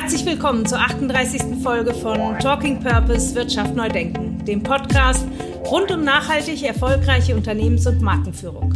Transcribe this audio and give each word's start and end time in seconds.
Herzlich 0.00 0.24
willkommen 0.24 0.64
zur 0.64 0.78
38. 0.78 1.60
Folge 1.60 1.92
von 1.92 2.38
Talking 2.38 2.78
Purpose 2.78 3.34
Wirtschaft 3.34 3.74
neu 3.74 3.88
denken, 3.88 4.44
dem 4.44 4.62
Podcast 4.62 5.26
rund 5.68 5.90
um 5.90 6.04
nachhaltig 6.04 6.62
erfolgreiche 6.62 7.34
Unternehmens- 7.34 7.84
und 7.84 8.00
Markenführung. 8.00 8.72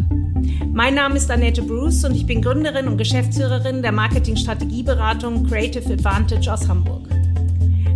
Mein 0.72 0.96
Name 0.96 1.14
ist 1.14 1.30
Annette 1.30 1.62
Bruce 1.62 2.04
und 2.04 2.16
ich 2.16 2.26
bin 2.26 2.42
Gründerin 2.42 2.88
und 2.88 2.96
Geschäftsführerin 2.96 3.82
der 3.82 3.92
Marketing-Strategieberatung 3.92 5.46
Creative 5.46 5.92
Advantage 5.92 6.52
aus 6.52 6.68
Hamburg. 6.68 7.08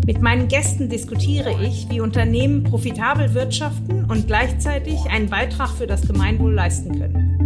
Mit 0.07 0.23
meinen 0.23 0.47
Gästen 0.47 0.89
diskutiere 0.89 1.51
ich, 1.65 1.89
wie 1.91 2.01
Unternehmen 2.01 2.63
profitabel 2.63 3.35
wirtschaften 3.35 4.05
und 4.05 4.29
gleichzeitig 4.29 5.01
einen 5.11 5.29
Beitrag 5.29 5.71
für 5.71 5.89
das 5.89 6.07
Gemeinwohl 6.07 6.55
leisten 6.55 6.97
können. 6.97 7.37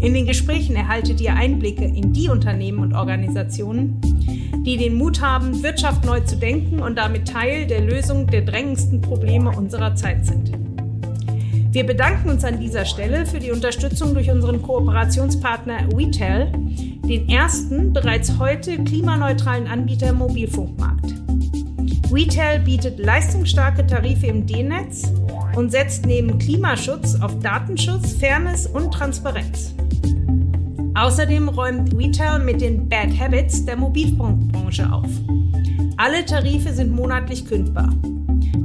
In 0.00 0.12
den 0.12 0.26
Gesprächen 0.26 0.74
erhaltet 0.74 1.20
ihr 1.20 1.34
Einblicke 1.34 1.84
in 1.84 2.12
die 2.12 2.28
Unternehmen 2.28 2.80
und 2.80 2.94
Organisationen, 2.94 4.00
die 4.64 4.78
den 4.78 4.94
Mut 4.94 5.20
haben, 5.20 5.62
Wirtschaft 5.62 6.04
neu 6.04 6.20
zu 6.20 6.36
denken 6.36 6.80
und 6.80 6.96
damit 6.96 7.28
Teil 7.28 7.66
der 7.66 7.82
Lösung 7.82 8.26
der 8.26 8.42
drängendsten 8.42 9.00
Probleme 9.00 9.50
unserer 9.50 9.94
Zeit 9.94 10.24
sind. 10.24 10.52
Wir 11.70 11.84
bedanken 11.84 12.30
uns 12.30 12.44
an 12.44 12.60
dieser 12.60 12.84
Stelle 12.84 13.26
für 13.26 13.40
die 13.40 13.50
Unterstützung 13.50 14.14
durch 14.14 14.30
unseren 14.30 14.62
Kooperationspartner 14.62 15.88
WeTel, 15.92 16.52
den 16.52 17.28
ersten 17.28 17.92
bereits 17.92 18.38
heute 18.38 18.78
klimaneutralen 18.84 19.66
Anbieter 19.66 20.10
im 20.10 20.18
Mobilfunkmarkt. 20.18 21.12
WeTel 22.10 22.60
bietet 22.60 22.98
leistungsstarke 22.98 23.86
Tarife 23.86 24.28
im 24.28 24.46
D-Netz 24.46 25.12
und 25.56 25.72
setzt 25.72 26.06
neben 26.06 26.38
Klimaschutz 26.38 27.20
auf 27.20 27.38
Datenschutz, 27.40 28.12
Fairness 28.12 28.66
und 28.66 28.94
Transparenz. 28.94 29.74
Außerdem 30.94 31.48
räumt 31.48 31.98
WeTel 31.98 32.38
mit 32.38 32.60
den 32.60 32.88
Bad 32.88 33.18
Habits 33.18 33.64
der 33.64 33.76
Mobilfunkbranche 33.76 34.90
auf. 34.92 35.08
Alle 35.96 36.24
Tarife 36.24 36.72
sind 36.72 36.92
monatlich 36.92 37.46
kündbar. 37.46 37.92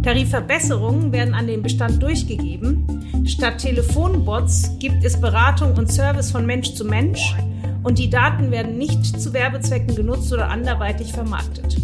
Tarifverbesserungen 0.04 1.12
werden 1.12 1.34
an 1.34 1.48
den 1.48 1.64
Bestand 1.64 2.02
durchgegeben. 2.02 3.26
Statt 3.26 3.58
Telefonbots 3.58 4.78
gibt 4.80 5.04
es 5.04 5.20
Beratung 5.20 5.74
und 5.74 5.92
Service 5.92 6.32
von 6.32 6.46
Mensch 6.46 6.74
zu 6.74 6.86
Mensch 6.86 7.36
und 7.84 7.98
die 7.98 8.10
Daten 8.10 8.52
werden 8.52 8.78
nicht 8.78 9.20
zu 9.20 9.34
Werbezwecken 9.34 9.96
genutzt 9.96 10.32
oder 10.32 10.50
anderweitig 10.50 11.12
vermarktet. 11.12 11.78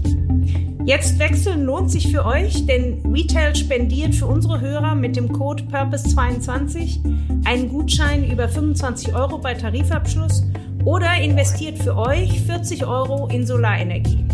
Jetzt 0.86 1.18
wechseln 1.18 1.66
lohnt 1.66 1.90
sich 1.90 2.12
für 2.12 2.24
euch, 2.26 2.68
denn 2.68 3.02
Retail 3.12 3.56
spendiert 3.56 4.14
für 4.14 4.28
unsere 4.28 4.62
Hörer 4.62 4.94
mit 4.94 5.16
dem 5.16 5.32
Code 5.32 5.64
Purpose22 5.64 7.00
einen 7.44 7.70
Gutschein 7.70 8.30
über 8.30 8.48
25 8.48 9.16
Euro 9.16 9.40
bei 9.40 9.56
Tarifabschluss 9.56 10.44
oder 10.84 11.16
investiert 11.20 11.80
für 11.80 11.98
euch 11.98 12.40
40 12.42 12.86
Euro 12.86 13.28
in 13.30 13.48
Solarenergie. 13.48 14.26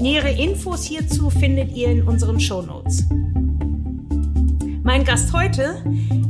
Nähere 0.00 0.32
Infos 0.32 0.82
hierzu 0.82 1.30
findet 1.30 1.76
ihr 1.76 1.92
in 1.92 2.02
unseren 2.02 2.40
Show 2.40 2.62
Notes. 2.62 3.06
Mein 4.84 5.04
Gast 5.04 5.32
heute 5.32 5.76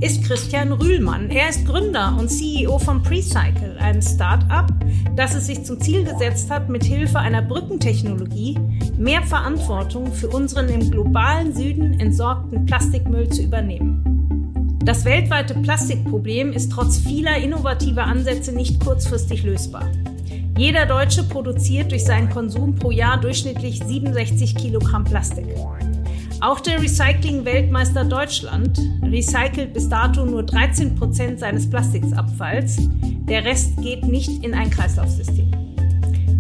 ist 0.01 0.25
Christian 0.25 0.73
Rühlmann. 0.73 1.31
Er 1.31 1.49
ist 1.49 1.65
Gründer 1.65 2.15
und 2.19 2.29
CEO 2.29 2.79
von 2.79 3.03
Precycle, 3.03 3.79
einem 3.79 4.03
Start-up, 4.03 4.71
das 5.17 5.35
es 5.35 5.47
sich 5.47 5.65
zum 5.65 5.81
Ziel 5.81 6.05
gesetzt 6.05 6.51
hat, 6.51 6.69
mit 6.69 6.85
Hilfe 6.85 7.19
einer 7.19 7.41
Brückentechnologie 7.41 8.59
mehr 8.99 9.23
Verantwortung 9.23 10.13
für 10.13 10.29
unseren 10.29 10.69
im 10.69 10.91
globalen 10.91 11.55
Süden 11.55 11.99
entsorgten 11.99 12.67
Plastikmüll 12.67 13.31
zu 13.31 13.43
übernehmen. 13.43 14.79
Das 14.85 15.07
weltweite 15.07 15.55
Plastikproblem 15.55 16.53
ist 16.53 16.73
trotz 16.73 16.99
vieler 16.99 17.39
innovativer 17.39 18.05
Ansätze 18.05 18.53
nicht 18.53 18.85
kurzfristig 18.85 19.45
lösbar. 19.45 19.91
Jeder 20.59 20.85
Deutsche 20.85 21.23
produziert 21.23 21.91
durch 21.91 22.05
seinen 22.05 22.29
Konsum 22.29 22.75
pro 22.75 22.91
Jahr 22.91 23.19
durchschnittlich 23.19 23.83
67 23.83 24.55
Kilogramm 24.57 25.05
Plastik. 25.05 25.47
Auch 26.43 26.59
der 26.59 26.83
Recycling-Weltmeister 26.83 28.05
Deutschland 28.05 28.77
recycelt 29.01 29.73
bis 29.73 29.89
dato 29.89 30.27
nur 30.27 30.43
13 30.43 30.97
Prozent 30.97 31.39
seines 31.39 31.71
Plastikabfalls. 31.71 32.79
Der 33.29 33.45
Rest 33.45 33.81
geht 33.81 34.05
nicht 34.05 34.45
in 34.45 34.53
ein 34.53 34.69
Kreislaufsystem. 34.69 35.53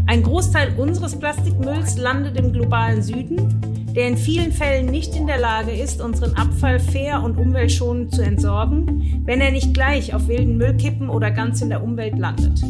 Ein 0.08 0.24
Großteil 0.24 0.74
unseres 0.76 1.16
Plastikmülls 1.16 1.98
landet 1.98 2.36
im 2.36 2.52
globalen 2.52 3.00
Süden, 3.00 3.60
der 3.94 4.08
in 4.08 4.16
vielen 4.16 4.50
Fällen 4.50 4.86
nicht 4.86 5.14
in 5.14 5.28
der 5.28 5.38
Lage 5.38 5.70
ist, 5.70 6.02
unseren 6.02 6.34
Abfall 6.34 6.80
fair 6.80 7.22
und 7.22 7.38
umweltschonend 7.38 8.12
zu 8.12 8.22
entsorgen, 8.22 9.22
wenn 9.24 9.40
er 9.40 9.52
nicht 9.52 9.72
gleich 9.72 10.14
auf 10.14 10.26
wilden 10.26 10.56
Müllkippen 10.56 11.10
oder 11.10 11.30
ganz 11.30 11.62
in 11.62 11.68
der 11.68 11.80
Umwelt 11.80 12.18
landet. 12.18 12.60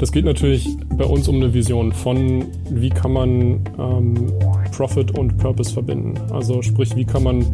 Das 0.00 0.12
geht 0.12 0.24
natürlich 0.24 0.66
bei 0.96 1.04
uns 1.04 1.28
um 1.28 1.36
eine 1.36 1.52
Vision 1.52 1.92
von, 1.92 2.46
wie 2.70 2.88
kann 2.88 3.12
man 3.12 3.60
ähm, 3.78 4.32
Profit 4.74 5.16
und 5.18 5.36
Purpose 5.36 5.74
verbinden. 5.74 6.14
Also 6.32 6.62
sprich, 6.62 6.96
wie 6.96 7.04
kann 7.04 7.22
man 7.22 7.44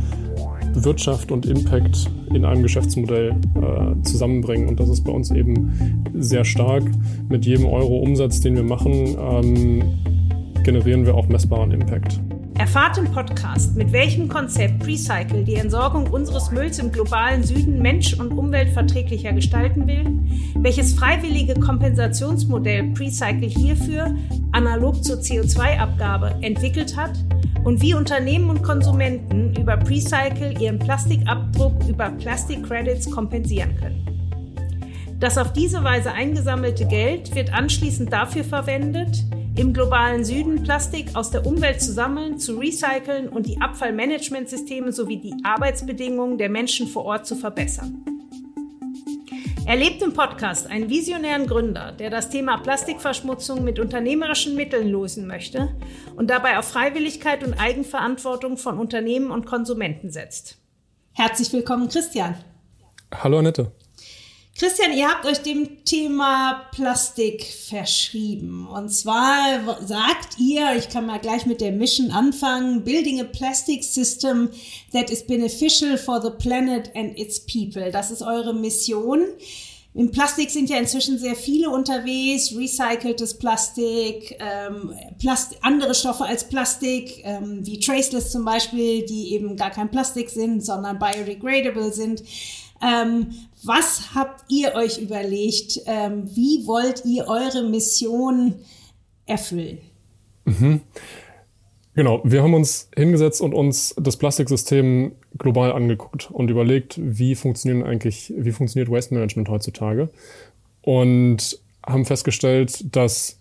Wirtschaft 0.75 1.33
und 1.33 1.45
Impact 1.45 2.09
in 2.33 2.45
einem 2.45 2.63
Geschäftsmodell 2.63 3.31
äh, 3.31 4.03
zusammenbringen. 4.03 4.69
Und 4.69 4.79
das 4.79 4.89
ist 4.91 5.03
bei 5.03 5.11
uns 5.11 5.33
eben 5.33 6.05
sehr 6.15 6.45
stark. 6.45 6.85
Mit 7.29 7.45
jedem 7.45 7.67
Euro 7.67 7.99
Umsatz, 7.99 8.41
den 8.41 8.55
wir 8.55 8.63
machen, 8.63 9.17
ähm, 9.19 9.83
generieren 10.63 11.05
wir 11.05 11.17
auch 11.17 11.27
messbaren 11.27 11.73
Impact. 11.73 12.21
Erfahrt 12.59 12.97
im 12.97 13.13
Podcast, 13.13 13.77
mit 13.77 13.93
welchem 13.93 14.29
Konzept 14.29 14.79
Precycle 14.79 15.45
die 15.45 15.57
Entsorgung 15.57 16.07
unseres 16.07 16.51
Mülls 16.51 16.79
im 16.79 16.91
globalen 16.91 17.43
Süden 17.43 17.83
mensch- 17.83 18.15
und 18.15 18.33
umweltverträglicher 18.33 19.35
gestalten 19.35 19.87
will, 19.87 20.07
welches 20.63 20.95
freiwillige 20.95 21.53
Kompensationsmodell 21.61 22.95
Precycle 22.95 23.47
hierfür, 23.47 24.15
analog 24.53 25.05
zur 25.05 25.17
CO2-Abgabe, 25.17 26.37
entwickelt 26.41 26.97
hat 26.97 27.13
und 27.65 27.83
wie 27.83 27.93
Unternehmen 27.93 28.49
und 28.49 28.63
Konsumenten 28.63 29.55
über 29.55 29.77
Precycle 29.77 30.59
ihren 30.59 30.79
Plastikabdruck 30.79 31.87
über 31.87 32.09
Plastic 32.09 32.67
Credits 32.67 33.11
kompensieren 33.11 33.77
können. 33.77 34.07
Das 35.21 35.37
auf 35.37 35.53
diese 35.53 35.85
Weise 35.85 36.11
eingesammelte 36.13 36.87
Geld 36.87 37.35
wird 37.35 37.53
anschließend 37.53 38.11
dafür 38.11 38.45
verwendet, 38.45 39.25
im 39.57 39.73
globalen 39.73 40.23
Süden 40.23 40.63
Plastik 40.63 41.17
aus 41.17 41.31
der 41.31 41.47
Umwelt 41.47 41.81
zu 41.81 41.93
sammeln, 41.93 42.39
zu 42.39 42.59
recyceln 42.59 43.29
und 43.29 43.47
die 43.47 43.61
Abfallmanagementsysteme 43.61 44.93
sowie 44.93 45.17
die 45.17 45.35
Arbeitsbedingungen 45.45 46.37
der 46.37 46.51
Menschen 46.51 46.87
vor 46.87 47.07
Ort 47.07 47.27
zu 47.27 47.37
verbessern. 47.37 48.05
Erlebt 49.65 50.03
im 50.03 50.13
Podcast 50.13 50.71
einen 50.71 50.91
visionären 50.91 51.47
Gründer, 51.47 51.93
der 51.93 52.11
das 52.11 52.29
Thema 52.29 52.59
Plastikverschmutzung 52.59 53.65
mit 53.65 53.81
unternehmerischen 53.81 54.55
Mitteln 54.55 54.89
lösen 54.89 55.27
möchte 55.27 55.75
und 56.17 56.29
dabei 56.29 56.59
auf 56.59 56.67
Freiwilligkeit 56.67 57.43
und 57.43 57.55
Eigenverantwortung 57.55 58.59
von 58.59 58.79
Unternehmen 58.79 59.31
und 59.31 59.47
Konsumenten 59.47 60.11
setzt. 60.11 60.59
Herzlich 61.15 61.53
willkommen, 61.53 61.89
Christian. 61.89 62.37
Hallo, 63.13 63.39
Annette. 63.39 63.73
Christian, 64.59 64.97
ihr 64.97 65.07
habt 65.07 65.27
euch 65.27 65.43
dem 65.43 65.85
Thema 65.85 66.67
Plastik 66.73 67.45
verschrieben. 67.45 68.67
Und 68.67 68.89
zwar 68.89 69.77
sagt 69.87 70.39
ihr, 70.39 70.75
ich 70.79 70.89
kann 70.89 71.05
mal 71.05 71.19
gleich 71.19 71.45
mit 71.45 71.61
der 71.61 71.73
Mission 71.73 72.11
anfangen, 72.11 72.83
Building 72.83 73.21
a 73.21 73.25
Plastic 73.25 73.85
System 73.85 74.49
that 74.95 75.11
is 75.11 75.27
beneficial 75.27 75.99
for 75.99 76.23
the 76.23 76.31
planet 76.31 76.91
and 76.95 77.19
its 77.19 77.39
people. 77.39 77.93
Das 77.93 78.11
ist 78.11 78.23
eure 78.23 78.55
Mission. 78.55 79.27
Im 79.93 80.11
Plastik 80.11 80.51
sind 80.51 80.71
ja 80.71 80.79
inzwischen 80.79 81.19
sehr 81.19 81.37
viele 81.37 81.69
unterwegs, 81.69 82.55
recyceltes 82.57 83.37
Plastik, 83.37 84.39
ähm, 84.41 84.95
Plast 85.19 85.57
andere 85.61 85.95
Stoffe 85.95 86.25
als 86.25 86.49
Plastik, 86.49 87.23
ähm, 87.25 87.61
wie 87.67 87.79
Traceless 87.79 88.33
zum 88.33 88.47
Beispiel, 88.47 89.05
die 89.05 89.35
eben 89.35 89.55
gar 89.57 89.71
kein 89.71 89.91
Plastik 89.91 90.31
sind, 90.31 90.65
sondern 90.65 90.99
biodegradable 90.99 91.93
sind. 91.93 92.23
Ähm, 92.83 93.35
was 93.67 94.15
habt 94.15 94.45
ihr 94.51 94.75
euch 94.75 94.99
überlegt? 94.99 95.81
Ähm, 95.87 96.25
wie 96.35 96.67
wollt 96.67 97.05
ihr 97.05 97.27
eure 97.27 97.69
Mission 97.69 98.55
erfüllen? 99.27 99.79
Mhm. 100.45 100.81
Genau, 101.95 102.21
wir 102.25 102.43
haben 102.43 102.53
uns 102.53 102.91
hingesetzt 102.95 103.41
und 103.41 103.55
uns 103.55 103.95
das 103.99 104.19
Plastiksystem 104.19 105.13
global 105.39 105.73
angeguckt 105.73 106.31
und 106.31 106.51
überlegt, 106.51 107.01
wie 107.03 107.35
funktionieren 107.35 107.87
eigentlich, 107.87 108.33
wie 108.37 108.53
funktioniert 108.53 108.91
Waste 108.91 109.15
Management 109.15 109.49
heutzutage 109.49 110.11
und 110.83 111.59
haben 111.85 112.05
festgestellt, 112.05 112.95
dass 112.95 113.39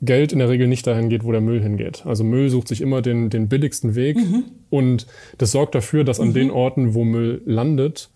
Geld 0.00 0.32
in 0.32 0.40
der 0.40 0.48
Regel 0.48 0.66
nicht 0.66 0.84
dahin 0.84 1.10
geht, 1.10 1.22
wo 1.22 1.30
der 1.30 1.40
Müll 1.40 1.62
hingeht. 1.62 2.04
Also 2.04 2.24
Müll 2.24 2.50
sucht 2.50 2.66
sich 2.66 2.80
immer 2.80 3.02
den, 3.02 3.30
den 3.30 3.48
billigsten 3.48 3.94
Weg 3.94 4.16
mhm. 4.16 4.44
und 4.68 5.06
das 5.38 5.52
sorgt 5.52 5.76
dafür, 5.76 6.02
dass 6.02 6.18
an 6.18 6.30
mhm. 6.30 6.34
den 6.34 6.50
Orten, 6.50 6.94
wo 6.94 7.04
Müll 7.04 7.40
landet, 7.44 8.10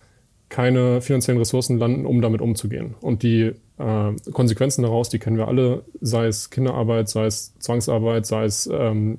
keine 0.49 1.01
finanziellen 1.01 1.39
Ressourcen 1.39 1.79
landen, 1.79 2.07
um 2.07 2.23
damit 2.23 2.41
umzugehen. 2.41 2.95
Und 3.01 3.23
die 3.23 3.53
äh, 3.79 4.13
Konsequenzen 4.33 4.83
daraus, 4.83 5.09
die 5.09 5.19
kennen 5.19 5.37
wir 5.37 5.49
alle, 5.49 5.85
sei 6.01 6.27
es 6.27 6.51
Kinderarbeit, 6.51 7.09
sei 7.09 7.27
es 7.27 7.55
Zwangsarbeit, 7.59 8.27
sei 8.27 8.45
es 8.45 8.69
ähm, 8.73 9.19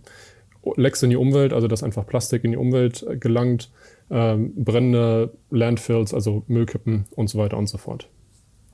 Lecks 0.75 1.03
in 1.03 1.09
die 1.09 1.15
Umwelt, 1.17 1.53
also 1.53 1.67
dass 1.67 1.83
einfach 1.83 2.05
Plastik 2.05 2.43
in 2.43 2.51
die 2.51 2.57
Umwelt 2.57 3.05
gelangt, 3.19 3.69
ähm, 4.09 4.53
brennende 4.55 5.33
Landfills, 5.49 6.13
also 6.13 6.43
Müllkippen 6.47 7.05
und 7.15 7.29
so 7.29 7.37
weiter 7.37 7.57
und 7.57 7.67
so 7.67 7.77
fort. 7.77 8.09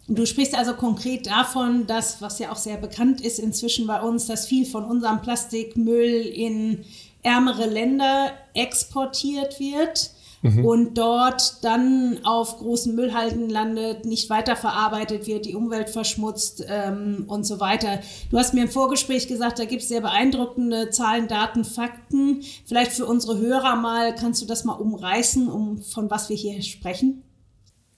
Du 0.08 0.26
sprichst 0.26 0.56
also 0.58 0.74
konkret 0.74 1.28
davon, 1.28 1.88
dass, 1.88 2.22
was 2.22 2.38
ja 2.38 2.52
auch 2.52 2.58
sehr 2.58 2.78
bekannt 2.78 3.22
ist 3.22 3.40
inzwischen 3.40 3.88
bei 3.88 4.02
uns, 4.02 4.28
dass 4.28 4.48
viel 4.48 4.66
von 4.66 4.84
unserem 4.84 5.22
Plastikmüll 5.22 6.22
in 6.26 6.84
ärmere 7.24 7.68
Länder 7.68 8.32
exportiert 8.54 9.60
wird 9.60 10.12
mhm. 10.44 10.66
und 10.66 10.98
dort 10.98 11.64
dann 11.64 12.20
auf 12.24 12.60
großen 12.60 12.94
Müllhalden 12.94 13.50
landet, 13.50 14.06
nicht 14.06 14.30
weiterverarbeitet 14.30 15.26
wird, 15.26 15.46
die 15.46 15.56
Umwelt 15.56 15.90
verschmutzt 15.90 16.64
ähm, 16.70 17.26
und 17.28 17.46
so 17.46 17.60
weiter. 17.60 18.00
Du 18.30 18.38
hast 18.38 18.54
mir 18.54 18.64
im 18.64 18.70
Vorgespräch 18.70 19.28
gesagt, 19.28 19.58
da 19.58 19.66
gibt 19.66 19.82
es 19.82 19.88
sehr 19.88 20.02
beeindruckende 20.02 20.92
Zahlen, 20.92 21.28
Daten, 21.28 21.66
Fakten. 21.66 22.44
Vielleicht 22.66 22.92
für 22.92 23.06
unsere 23.06 23.40
Hörer 23.40 23.76
mal, 23.76 24.14
kannst 24.14 24.42
du 24.42 24.46
das 24.46 24.66
mal 24.66 24.74
umreißen, 24.74 25.50
um 25.50 25.82
von 25.82 26.12
was 26.12 26.30
wir 26.30 26.36
hier 26.36 26.62
sprechen? 26.62 27.24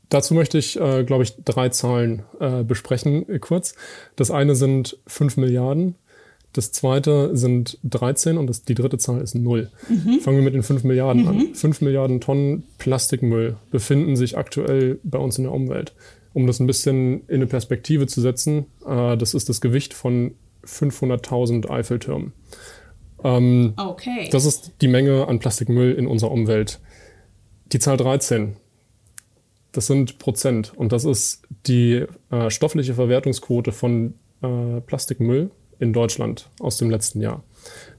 Dazu 0.10 0.34
möchte 0.34 0.58
ich, 0.58 0.80
äh, 0.80 1.04
glaube 1.04 1.24
ich, 1.24 1.36
drei 1.44 1.70
Zahlen 1.70 2.24
äh, 2.40 2.64
besprechen 2.64 3.28
äh, 3.28 3.40
kurz. 3.40 3.76
Das 4.16 4.32
eine 4.32 4.56
sind 4.56 5.00
5 5.08 5.38
Milliarden, 5.38 5.96
das 6.56 6.72
zweite 6.72 7.36
sind 7.36 7.78
13 7.84 8.38
und 8.38 8.48
das, 8.48 8.64
die 8.64 8.76
dritte 8.76 8.98
Zahl 8.98 9.20
ist 9.20 9.36
0. 9.36 9.70
Mhm. 9.90 10.20
Fangen 10.22 10.38
wir 10.38 10.44
mit 10.44 10.54
den 10.54 10.64
5 10.64 10.86
Milliarden 10.86 11.24
mhm. 11.24 11.28
an. 11.28 11.54
5 11.54 11.82
Milliarden 11.82 12.22
Tonnen 12.22 12.64
Plastikmüll 12.78 13.58
befinden 13.72 14.16
sich 14.16 14.38
aktuell 14.38 15.00
bei 15.04 15.18
uns 15.18 15.38
in 15.38 15.44
der 15.44 15.54
Umwelt. 15.54 15.94
Um 16.34 16.48
das 16.48 16.62
ein 16.62 16.68
bisschen 16.68 17.28
in 17.28 17.36
eine 17.36 17.48
Perspektive 17.48 18.08
zu 18.08 18.22
setzen, 18.22 18.68
äh, 18.88 19.18
das 19.18 19.34
ist 19.34 19.50
das 19.50 19.60
Gewicht 19.60 19.94
von 19.94 20.36
500.000 20.66 21.70
Eiffeltürmen. 21.70 22.32
Ähm, 23.24 23.74
okay. 23.76 24.30
Das 24.32 24.46
ist 24.46 24.72
die 24.80 24.88
Menge 24.88 25.28
an 25.28 25.40
Plastikmüll 25.40 25.94
in 25.94 26.08
unserer 26.08 26.32
Umwelt. 26.32 26.80
Die 27.74 27.80
Zahl 27.80 27.98
13, 27.98 28.56
das 29.74 29.88
sind 29.88 30.20
Prozent. 30.20 30.72
Und 30.74 30.94
das 30.94 31.04
ist 31.04 31.44
die 31.68 32.06
äh, 32.32 32.50
stoffliche 32.50 32.94
Verwertungsquote 32.94 33.74
von 33.74 34.14
äh, 34.42 34.80
Plastikmüll 34.80 35.52
in 35.80 35.94
Deutschland 35.94 36.50
aus 36.60 36.78
dem 36.78 36.90
letzten 36.90 37.22
Jahr. 37.22 37.44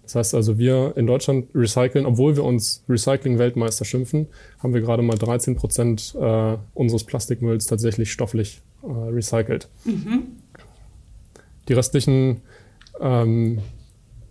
Das 0.02 0.14
heißt 0.14 0.34
also, 0.34 0.56
wir 0.56 0.92
in 0.96 1.06
Deutschland 1.06 1.48
recyceln, 1.52 2.06
obwohl 2.06 2.36
wir 2.36 2.44
uns 2.44 2.84
Recycling-Weltmeister 2.88 3.84
schimpfen, 3.84 4.28
haben 4.60 4.72
wir 4.72 4.80
gerade 4.80 5.02
mal 5.02 5.18
13 5.18 5.56
Prozent 5.56 6.14
äh, 6.18 6.56
unseres 6.74 7.02
Plastikmülls 7.04 7.66
tatsächlich 7.66 8.12
stofflich 8.12 8.62
äh, 8.82 8.86
recycelt. 8.86 9.68
Mhm. 9.84 10.28
Die 11.68 11.72
restlichen 11.72 12.42
ähm, 13.00 13.58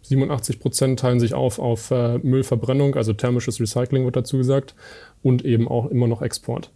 87 0.04 0.60
Prozent 0.60 1.00
teilen 1.00 1.20
sich 1.20 1.34
auf 1.34 1.60
auf 1.60 1.92
äh, 1.92 2.20
Müllverbrennung, 2.20 2.96
also 2.96 3.12
thermisches 3.12 3.60
Recycling 3.60 4.06
wird 4.06 4.16
dazu 4.16 4.38
gesagt, 4.38 4.76
und 5.24 5.44
eben 5.44 5.68
auch 5.68 5.88
immer 5.88 6.08
noch 6.08 6.22
Export. 6.22 6.72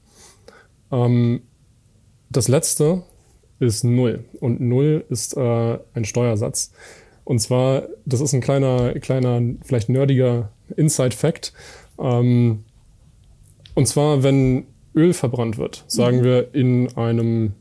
Ähm, 0.91 1.43
das 2.29 2.47
letzte 2.47 3.03
ist 3.59 3.83
null. 3.83 4.25
Und 4.39 4.61
null 4.61 5.05
ist 5.09 5.35
äh, 5.35 5.77
ein 5.93 6.05
Steuersatz. 6.05 6.71
Und 7.23 7.39
zwar, 7.39 7.83
das 8.05 8.21
ist 8.21 8.33
ein 8.33 8.41
kleiner, 8.41 8.93
kleiner, 8.93 9.41
vielleicht 9.63 9.89
nerdiger 9.89 10.51
Inside-Fact. 10.75 11.53
Ähm, 11.99 12.63
und 13.75 13.85
zwar, 13.87 14.23
wenn 14.23 14.65
Öl 14.95 15.13
verbrannt 15.13 15.57
wird, 15.57 15.83
sagen 15.87 16.19
mhm. 16.19 16.23
wir 16.23 16.55
in 16.55 16.97
einem 16.97 17.53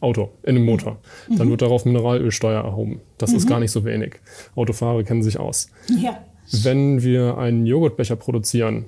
Auto, 0.00 0.30
in 0.42 0.56
einem 0.56 0.64
Motor, 0.64 0.98
mhm. 1.28 1.36
dann 1.36 1.50
wird 1.50 1.62
darauf 1.62 1.84
Mineralölsteuer 1.84 2.62
erhoben. 2.62 3.00
Das 3.18 3.30
mhm. 3.30 3.36
ist 3.36 3.48
gar 3.48 3.60
nicht 3.60 3.70
so 3.70 3.84
wenig. 3.84 4.14
Autofahrer 4.56 5.02
kennen 5.04 5.22
sich 5.22 5.38
aus. 5.38 5.70
Ja. 5.88 6.24
Wenn 6.50 7.02
wir 7.02 7.38
einen 7.38 7.66
Joghurtbecher 7.66 8.16
produzieren 8.16 8.86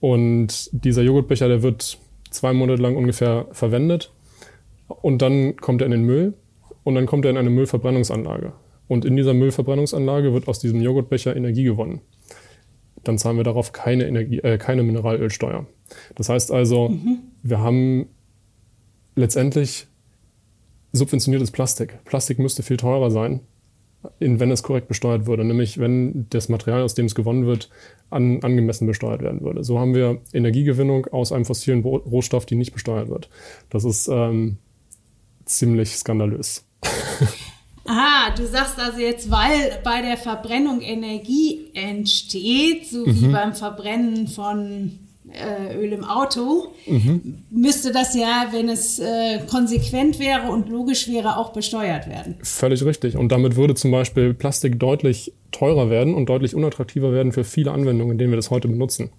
und 0.00 0.70
dieser 0.72 1.02
Joghurtbecher, 1.02 1.48
der 1.48 1.62
wird 1.62 1.98
zwei 2.30 2.52
Monate 2.52 2.80
lang 2.80 2.96
ungefähr 2.96 3.46
verwendet 3.52 4.12
und 5.02 5.22
dann 5.22 5.56
kommt 5.56 5.82
er 5.82 5.86
in 5.86 5.92
den 5.92 6.04
Müll 6.04 6.34
und 6.84 6.94
dann 6.94 7.06
kommt 7.06 7.24
er 7.24 7.30
in 7.30 7.36
eine 7.36 7.50
Müllverbrennungsanlage. 7.50 8.52
Und 8.88 9.04
in 9.04 9.16
dieser 9.16 9.34
Müllverbrennungsanlage 9.34 10.32
wird 10.32 10.48
aus 10.48 10.58
diesem 10.58 10.80
Joghurtbecher 10.80 11.36
Energie 11.36 11.64
gewonnen. 11.64 12.00
Dann 13.04 13.18
zahlen 13.18 13.36
wir 13.36 13.44
darauf 13.44 13.72
keine, 13.72 14.06
Energie, 14.06 14.38
äh, 14.38 14.58
keine 14.58 14.82
Mineralölsteuer. 14.82 15.66
Das 16.16 16.28
heißt 16.28 16.50
also, 16.50 16.88
mhm. 16.88 17.20
wir 17.42 17.60
haben 17.60 18.08
letztendlich 19.14 19.86
subventioniertes 20.92 21.50
Plastik. 21.50 22.04
Plastik 22.04 22.38
müsste 22.38 22.62
viel 22.62 22.76
teurer 22.76 23.10
sein, 23.10 23.40
in, 24.18 24.40
wenn 24.40 24.50
es 24.50 24.62
korrekt 24.62 24.88
besteuert 24.88 25.26
würde, 25.26 25.44
nämlich 25.44 25.78
wenn 25.78 26.26
das 26.30 26.48
Material, 26.48 26.82
aus 26.82 26.94
dem 26.94 27.06
es 27.06 27.14
gewonnen 27.14 27.46
wird, 27.46 27.70
an, 28.08 28.42
angemessen 28.42 28.86
besteuert 28.86 29.22
werden 29.22 29.42
würde. 29.42 29.62
So 29.62 29.78
haben 29.78 29.94
wir 29.94 30.20
Energiegewinnung 30.32 31.06
aus 31.06 31.32
einem 31.32 31.44
fossilen 31.44 31.82
Rohstoff, 31.84 32.46
die 32.46 32.56
nicht 32.56 32.72
besteuert 32.72 33.08
wird. 33.08 33.30
Das 33.68 33.84
ist 33.84 34.08
ähm, 34.08 34.58
ziemlich 35.50 35.96
skandalös. 35.96 36.64
Ah, 37.86 38.30
du 38.36 38.46
sagst 38.46 38.78
also 38.78 39.00
jetzt, 39.00 39.30
weil 39.30 39.80
bei 39.82 40.00
der 40.00 40.16
Verbrennung 40.16 40.80
Energie 40.80 41.70
entsteht, 41.74 42.86
so 42.86 43.04
mhm. 43.04 43.20
wie 43.20 43.26
beim 43.28 43.54
Verbrennen 43.54 44.28
von 44.28 44.92
äh, 45.32 45.76
Öl 45.76 45.92
im 45.92 46.04
Auto, 46.04 46.68
mhm. 46.86 47.42
müsste 47.50 47.90
das 47.90 48.14
ja, 48.14 48.48
wenn 48.52 48.68
es 48.68 48.98
äh, 48.98 49.40
konsequent 49.50 50.18
wäre 50.18 50.50
und 50.50 50.68
logisch 50.68 51.08
wäre, 51.08 51.36
auch 51.36 51.52
besteuert 51.52 52.08
werden. 52.08 52.36
Völlig 52.42 52.84
richtig. 52.84 53.16
Und 53.16 53.32
damit 53.32 53.56
würde 53.56 53.74
zum 53.74 53.90
Beispiel 53.90 54.34
Plastik 54.34 54.78
deutlich 54.78 55.32
teurer 55.50 55.90
werden 55.90 56.14
und 56.14 56.28
deutlich 56.28 56.54
unattraktiver 56.54 57.12
werden 57.12 57.32
für 57.32 57.44
viele 57.44 57.72
Anwendungen, 57.72 58.12
in 58.12 58.18
denen 58.18 58.30
wir 58.30 58.36
das 58.36 58.50
heute 58.50 58.68
benutzen. 58.68 59.10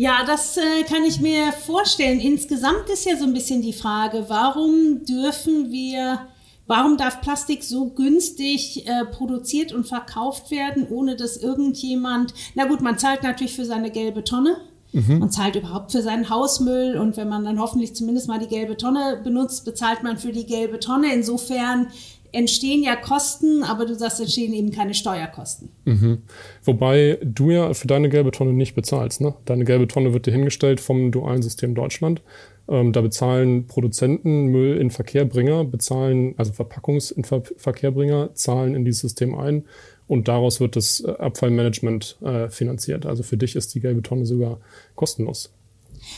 Ja, 0.00 0.22
das 0.24 0.56
äh, 0.56 0.84
kann 0.88 1.02
ich 1.02 1.20
mir 1.20 1.50
vorstellen. 1.50 2.20
Insgesamt 2.20 2.88
ist 2.88 3.04
ja 3.04 3.16
so 3.16 3.24
ein 3.24 3.32
bisschen 3.32 3.62
die 3.62 3.72
Frage, 3.72 4.26
warum 4.28 5.04
dürfen 5.04 5.72
wir, 5.72 6.20
warum 6.68 6.96
darf 6.96 7.20
Plastik 7.20 7.64
so 7.64 7.90
günstig 7.90 8.86
äh, 8.86 9.04
produziert 9.06 9.72
und 9.72 9.88
verkauft 9.88 10.52
werden, 10.52 10.86
ohne 10.88 11.16
dass 11.16 11.36
irgendjemand, 11.36 12.32
na 12.54 12.66
gut, 12.66 12.80
man 12.80 12.96
zahlt 12.96 13.24
natürlich 13.24 13.56
für 13.56 13.64
seine 13.64 13.90
gelbe 13.90 14.22
Tonne, 14.22 14.58
Mhm. 14.92 15.18
Man 15.18 15.30
zahlt 15.30 15.54
überhaupt 15.54 15.92
für 15.92 16.00
seinen 16.00 16.30
Hausmüll 16.30 16.96
und 16.96 17.16
wenn 17.18 17.28
man 17.28 17.44
dann 17.44 17.60
hoffentlich 17.60 17.94
zumindest 17.94 18.26
mal 18.26 18.38
die 18.38 18.46
gelbe 18.46 18.76
Tonne 18.76 19.20
benutzt, 19.22 19.64
bezahlt 19.64 20.02
man 20.02 20.16
für 20.16 20.32
die 20.32 20.46
gelbe 20.46 20.80
Tonne. 20.80 21.12
Insofern 21.12 21.88
entstehen 22.32 22.82
ja 22.82 22.96
Kosten, 22.96 23.62
aber 23.62 23.86
du 23.86 23.94
sagst, 23.94 24.20
entstehen 24.20 24.52
eben 24.52 24.70
keine 24.70 24.94
Steuerkosten. 24.94 25.70
Mhm. 25.84 26.22
Wobei 26.64 27.18
du 27.22 27.50
ja 27.50 27.74
für 27.74 27.86
deine 27.86 28.08
gelbe 28.08 28.30
Tonne 28.30 28.52
nicht 28.52 28.74
bezahlst. 28.74 29.20
Ne? 29.20 29.34
Deine 29.44 29.64
gelbe 29.64 29.88
Tonne 29.88 30.12
wird 30.12 30.26
dir 30.26 30.32
hingestellt 30.32 30.80
vom 30.80 31.10
dualen 31.10 31.42
System 31.42 31.74
Deutschland. 31.74 32.22
Ähm, 32.68 32.92
da 32.92 33.00
bezahlen 33.00 33.66
Produzenten, 33.66 34.46
Müll 34.46 34.76
in 34.76 34.90
Verkehrbringer, 34.90 35.64
bezahlen, 35.64 36.34
also 36.36 36.52
Verpackungs 36.52 37.10
in 37.10 37.24
Ver 37.24 37.42
Verkehrbringer, 37.56 38.34
zahlen 38.34 38.74
in 38.74 38.84
dieses 38.84 39.00
System 39.00 39.34
ein 39.34 39.64
und 40.06 40.28
daraus 40.28 40.60
wird 40.60 40.76
das 40.76 41.00
äh, 41.00 41.10
Abfallmanagement 41.10 42.18
äh, 42.22 42.48
finanziert. 42.48 43.06
Also 43.06 43.22
für 43.22 43.36
dich 43.36 43.56
ist 43.56 43.74
die 43.74 43.80
gelbe 43.80 44.02
Tonne 44.02 44.26
sogar 44.26 44.58
kostenlos. 44.96 45.52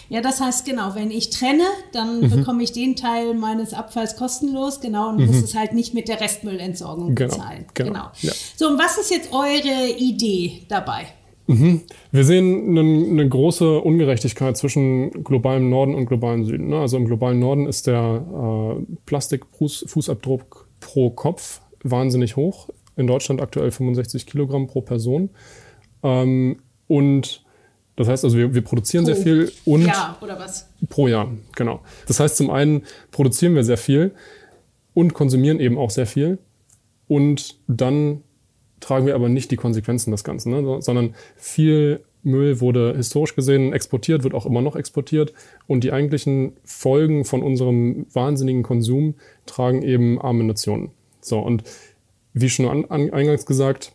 Ja, 0.08 0.20
das 0.20 0.40
heißt 0.40 0.64
genau, 0.66 0.94
wenn 0.94 1.10
ich 1.10 1.30
trenne, 1.30 1.64
dann 1.92 2.20
mhm. 2.20 2.30
bekomme 2.30 2.62
ich 2.62 2.72
den 2.72 2.96
Teil 2.96 3.34
meines 3.34 3.74
Abfalls 3.74 4.16
kostenlos, 4.16 4.80
genau, 4.80 5.10
und 5.10 5.18
mhm. 5.18 5.26
muss 5.26 5.42
es 5.42 5.54
halt 5.54 5.72
nicht 5.72 5.94
mit 5.94 6.08
der 6.08 6.20
Restmüllentsorgung 6.20 7.14
genau, 7.14 7.34
bezahlen. 7.34 7.64
Genau. 7.74 7.92
genau. 7.92 8.04
Ja. 8.22 8.32
So, 8.56 8.68
und 8.68 8.78
was 8.78 8.98
ist 8.98 9.10
jetzt 9.10 9.32
eure 9.32 9.90
Idee 9.98 10.62
dabei? 10.68 11.06
Mhm. 11.50 11.82
Wir 12.12 12.24
sehen 12.24 12.78
eine, 12.78 12.80
eine, 12.80 13.28
große 13.28 13.80
Ungerechtigkeit 13.80 14.56
zwischen 14.56 15.24
globalem 15.24 15.68
Norden 15.68 15.96
und 15.96 16.06
globalem 16.06 16.44
Süden. 16.44 16.68
Ne? 16.68 16.78
Also 16.78 16.96
im 16.96 17.06
globalen 17.06 17.40
Norden 17.40 17.66
ist 17.66 17.88
der 17.88 18.78
äh, 18.78 18.96
Plastikfußabdruck 19.06 20.68
pro 20.78 21.10
Kopf 21.10 21.60
wahnsinnig 21.82 22.36
hoch 22.36 22.68
in 22.96 23.08
Deutschland 23.08 23.40
aktuell 23.40 23.72
65 23.72 24.26
Kilogramm 24.26 24.68
pro 24.68 24.82
Person. 24.82 25.30
Ähm, 26.04 26.58
und 26.86 27.44
das 28.00 28.08
heißt 28.08 28.24
also, 28.24 28.36
wir, 28.38 28.54
wir 28.54 28.62
produzieren 28.62 29.04
pro 29.04 29.12
sehr 29.12 29.22
viel 29.22 29.52
und. 29.66 29.82
Jahr 29.84 30.16
oder 30.22 30.38
was? 30.38 30.68
Pro 30.88 31.06
Jahr, 31.06 31.30
genau. 31.54 31.80
Das 32.06 32.18
heißt, 32.18 32.36
zum 32.36 32.50
einen 32.50 32.84
produzieren 33.10 33.54
wir 33.54 33.62
sehr 33.62 33.76
viel 33.76 34.12
und 34.94 35.12
konsumieren 35.12 35.60
eben 35.60 35.76
auch 35.76 35.90
sehr 35.90 36.06
viel. 36.06 36.38
Und 37.08 37.58
dann 37.66 38.22
tragen 38.80 39.04
wir 39.04 39.14
aber 39.14 39.28
nicht 39.28 39.50
die 39.50 39.56
Konsequenzen 39.56 40.12
des 40.12 40.24
Ganzen, 40.24 40.50
ne? 40.50 40.80
sondern 40.80 41.14
viel 41.36 42.00
Müll 42.22 42.60
wurde 42.60 42.94
historisch 42.96 43.36
gesehen 43.36 43.74
exportiert, 43.74 44.24
wird 44.24 44.32
auch 44.32 44.46
immer 44.46 44.62
noch 44.62 44.76
exportiert. 44.76 45.34
Und 45.66 45.84
die 45.84 45.92
eigentlichen 45.92 46.54
Folgen 46.64 47.26
von 47.26 47.42
unserem 47.42 48.06
wahnsinnigen 48.14 48.62
Konsum 48.62 49.14
tragen 49.44 49.82
eben 49.82 50.18
arme 50.20 50.44
Nationen. 50.44 50.90
So, 51.20 51.38
und 51.38 51.64
wie 52.32 52.48
schon 52.48 52.66
an, 52.66 52.86
an, 52.86 53.10
eingangs 53.10 53.44
gesagt, 53.44 53.92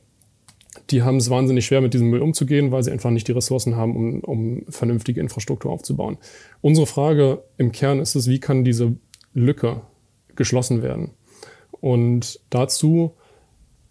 die 0.95 1.03
haben 1.03 1.17
es 1.17 1.29
wahnsinnig 1.29 1.65
schwer, 1.65 1.81
mit 1.81 1.93
diesem 1.93 2.09
Müll 2.09 2.21
umzugehen, 2.21 2.71
weil 2.71 2.81
sie 2.81 2.89
einfach 2.89 3.09
nicht 3.09 3.27
die 3.27 3.33
Ressourcen 3.33 3.75
haben, 3.75 3.97
um, 3.97 4.19
um 4.21 4.63
vernünftige 4.69 5.19
Infrastruktur 5.19 5.69
aufzubauen. 5.69 6.17
Unsere 6.61 6.87
Frage 6.87 7.43
im 7.57 7.73
Kern 7.73 7.99
ist 7.99 8.15
es, 8.15 8.29
wie 8.29 8.39
kann 8.39 8.63
diese 8.63 8.95
Lücke 9.33 9.81
geschlossen 10.37 10.81
werden? 10.81 11.09
Und 11.81 12.39
dazu 12.49 13.11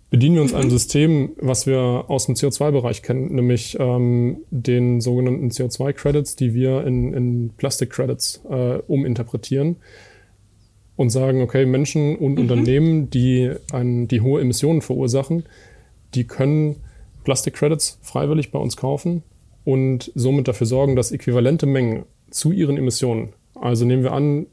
bedienen 0.09 0.37
wir 0.37 0.43
uns 0.43 0.55
einem 0.55 0.71
System, 0.71 1.33
was 1.39 1.67
wir 1.67 2.07
aus 2.09 2.25
dem 2.25 2.37
CO2-Bereich 2.37 3.03
kennen, 3.03 3.35
nämlich 3.35 3.77
ähm, 3.79 4.39
den 4.51 5.03
sogenannten 5.03 5.51
CO2-Credits, 5.51 6.37
die 6.37 6.55
wir 6.55 6.87
in, 6.87 7.13
in 7.13 7.51
Plastic-Credits 7.55 8.45
äh, 8.49 8.79
uminterpretieren. 8.87 9.77
und 10.97 11.11
sagen, 11.11 11.43
okay, 11.43 11.67
Menschen 11.67 12.17
und 12.17 12.37
mhm. 12.37 12.39
Unternehmen, 12.39 13.11
die, 13.11 13.51
ein, 13.73 14.09
die 14.09 14.23
hohe 14.23 14.41
Emissionen 14.41 14.81
verursachen, 14.81 15.45
die 16.15 16.27
können 16.27 16.77
Plastikcredits 17.25 17.99
freiwillig 18.03 18.51
bei 18.51 18.59
uns 18.59 18.77
kaufen 18.77 19.23
und 19.65 20.13
somit 20.15 20.49
dafür 20.49 20.67
sorgen, 20.67 20.97
dass 20.97 21.13
äquivalente 21.13 21.67
Mengen 21.67 22.05
zu 22.31 22.53
ihren 22.53 22.77
Emissionen, 22.77 23.33
also 23.55 23.85
nehmen 23.85 24.03
wir 24.03 24.13
an, 24.13 24.47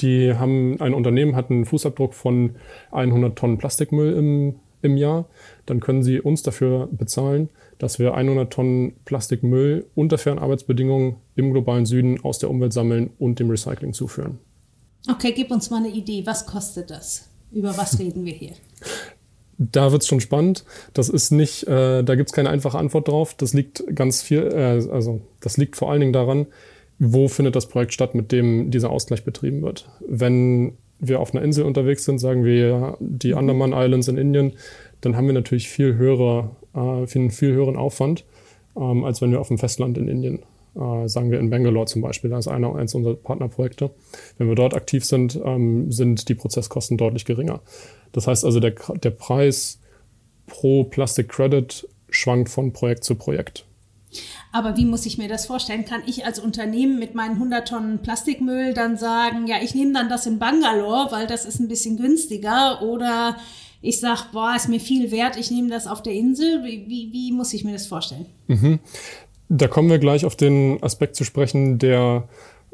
die 0.00 0.34
haben, 0.34 0.80
ein 0.80 0.94
Unternehmen 0.94 1.34
hat 1.34 1.50
einen 1.50 1.64
Fußabdruck 1.64 2.14
von 2.14 2.56
100 2.92 3.36
Tonnen 3.36 3.58
Plastikmüll 3.58 4.12
im, 4.14 4.60
im 4.80 4.96
Jahr, 4.96 5.28
dann 5.66 5.80
können 5.80 6.02
sie 6.02 6.20
uns 6.20 6.42
dafür 6.42 6.88
bezahlen, 6.90 7.48
dass 7.78 7.98
wir 7.98 8.14
100 8.14 8.52
Tonnen 8.52 8.94
Plastikmüll 9.04 9.86
unter 9.94 10.18
fairen 10.18 10.38
Arbeitsbedingungen 10.38 11.16
im 11.34 11.52
globalen 11.52 11.86
Süden 11.86 12.22
aus 12.22 12.38
der 12.38 12.50
Umwelt 12.50 12.72
sammeln 12.72 13.10
und 13.18 13.40
dem 13.40 13.50
Recycling 13.50 13.92
zuführen. 13.92 14.38
Okay, 15.10 15.32
gib 15.34 15.50
uns 15.50 15.70
mal 15.70 15.78
eine 15.78 15.88
Idee. 15.88 16.24
Was 16.26 16.46
kostet 16.46 16.90
das? 16.90 17.28
Über 17.50 17.76
was 17.76 17.98
reden 17.98 18.24
wir 18.24 18.34
hier? 18.34 18.52
Da 19.70 19.92
wird 19.92 20.02
es 20.02 20.08
schon 20.08 20.20
spannend. 20.20 20.64
Das 20.94 21.08
ist 21.08 21.30
nicht, 21.30 21.66
äh, 21.66 22.02
da 22.02 22.14
gibt 22.14 22.30
es 22.30 22.32
keine 22.32 22.50
einfache 22.50 22.78
Antwort 22.78 23.08
drauf. 23.08 23.34
Das 23.34 23.52
liegt 23.54 23.84
ganz 23.94 24.22
viel, 24.22 24.48
äh, 24.52 24.88
also 24.90 25.20
das 25.40 25.56
liegt 25.56 25.76
vor 25.76 25.90
allen 25.90 26.00
Dingen 26.00 26.12
daran, 26.12 26.46
wo 26.98 27.28
findet 27.28 27.56
das 27.56 27.68
Projekt 27.68 27.92
statt, 27.92 28.14
mit 28.14 28.32
dem 28.32 28.70
dieser 28.70 28.90
Ausgleich 28.90 29.24
betrieben 29.24 29.62
wird. 29.62 29.88
Wenn 30.06 30.74
wir 30.98 31.20
auf 31.20 31.34
einer 31.34 31.44
Insel 31.44 31.64
unterwegs 31.64 32.04
sind, 32.04 32.18
sagen 32.18 32.44
wir 32.44 32.96
die 33.00 33.32
mhm. 33.32 33.38
Andaman 33.38 33.72
Islands 33.72 34.08
in 34.08 34.16
Indien, 34.16 34.52
dann 35.00 35.16
haben 35.16 35.26
wir 35.26 35.34
natürlich 35.34 35.68
viel, 35.68 35.96
höhere, 35.96 36.50
äh, 36.74 37.06
viel, 37.06 37.30
viel 37.30 37.52
höheren 37.52 37.76
Aufwand, 37.76 38.24
ähm, 38.76 39.04
als 39.04 39.20
wenn 39.20 39.32
wir 39.32 39.40
auf 39.40 39.48
dem 39.48 39.58
Festland 39.58 39.98
in 39.98 40.08
Indien, 40.08 40.40
äh, 40.74 41.08
sagen 41.08 41.30
wir 41.30 41.38
in 41.38 41.50
Bangalore 41.50 41.86
zum 41.86 42.02
Beispiel, 42.02 42.30
da 42.30 42.38
ist 42.38 42.48
einer, 42.48 42.74
eins 42.74 42.94
unserer 42.94 43.14
Partnerprojekte. 43.14 43.90
Wenn 44.38 44.48
wir 44.48 44.54
dort 44.54 44.74
aktiv 44.74 45.04
sind, 45.04 45.40
ähm, 45.44 45.92
sind 45.92 46.28
die 46.28 46.34
Prozesskosten 46.34 46.96
deutlich 46.96 47.24
geringer. 47.24 47.60
Das 48.12 48.26
heißt 48.26 48.44
also, 48.44 48.60
der, 48.60 48.72
der 49.02 49.10
Preis 49.10 49.80
pro 50.46 50.84
Plastic 50.84 51.28
Credit 51.28 51.88
schwankt 52.10 52.48
von 52.48 52.72
Projekt 52.72 53.04
zu 53.04 53.14
Projekt. 53.14 53.64
Aber 54.52 54.76
wie 54.76 54.84
muss 54.84 55.06
ich 55.06 55.16
mir 55.16 55.28
das 55.28 55.46
vorstellen? 55.46 55.86
Kann 55.86 56.02
ich 56.06 56.26
als 56.26 56.38
Unternehmen 56.38 56.98
mit 56.98 57.14
meinen 57.14 57.34
100 57.34 57.66
Tonnen 57.66 58.02
Plastikmüll 58.02 58.74
dann 58.74 58.98
sagen, 58.98 59.46
ja, 59.46 59.56
ich 59.62 59.74
nehme 59.74 59.94
dann 59.94 60.10
das 60.10 60.26
in 60.26 60.38
Bangalore, 60.38 61.10
weil 61.10 61.26
das 61.26 61.46
ist 61.46 61.60
ein 61.60 61.68
bisschen 61.68 61.96
günstiger 61.96 62.82
oder 62.82 63.36
ich 63.80 64.00
sage, 64.00 64.24
boah, 64.32 64.54
ist 64.54 64.68
mir 64.68 64.80
viel 64.80 65.10
wert, 65.10 65.36
ich 65.36 65.50
nehme 65.50 65.68
das 65.68 65.86
auf 65.86 66.02
der 66.02 66.12
Insel. 66.12 66.62
Wie, 66.64 66.84
wie, 66.88 67.12
wie 67.12 67.32
muss 67.32 67.52
ich 67.54 67.64
mir 67.64 67.72
das 67.72 67.86
vorstellen? 67.86 68.26
Mhm. 68.46 68.78
Da 69.54 69.68
kommen 69.68 69.90
wir 69.90 69.98
gleich 69.98 70.24
auf 70.24 70.34
den 70.34 70.82
Aspekt 70.82 71.14
zu 71.14 71.24
sprechen, 71.24 71.78
der, 71.78 72.26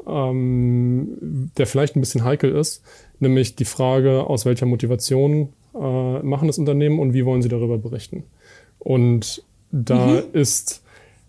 ähm, 0.07 1.51
der 1.57 1.67
vielleicht 1.67 1.97
ein 1.97 1.99
bisschen 1.99 2.23
heikel 2.23 2.55
ist, 2.55 2.83
nämlich 3.19 3.57
die 3.57 3.65
Frage, 3.65 4.23
aus 4.27 4.45
welcher 4.45 4.65
Motivation 4.65 5.49
äh, 5.75 6.19
machen 6.19 6.47
das 6.47 6.57
Unternehmen 6.57 6.99
und 6.99 7.13
wie 7.13 7.25
wollen 7.25 7.41
sie 7.41 7.49
darüber 7.49 7.77
berichten. 7.77 8.23
Und 8.79 9.43
da 9.71 10.07
mhm. 10.07 10.23
ist 10.31 10.81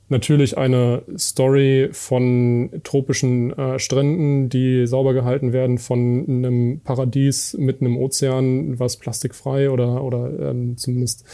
natürlich 0.08 0.56
eine 0.56 1.02
Story 1.18 1.88
von 1.90 2.70
tropischen 2.84 3.52
äh, 3.58 3.80
Stränden, 3.80 4.50
die 4.50 4.86
sauber 4.86 5.14
gehalten 5.14 5.52
werden, 5.52 5.78
von 5.78 6.26
einem 6.28 6.80
Paradies 6.84 7.56
mitten 7.58 7.86
im 7.86 7.96
Ozean, 7.96 8.78
was 8.78 8.98
plastikfrei 8.98 9.68
oder, 9.68 10.04
oder 10.04 10.50
ähm, 10.50 10.76
zumindest 10.76 11.24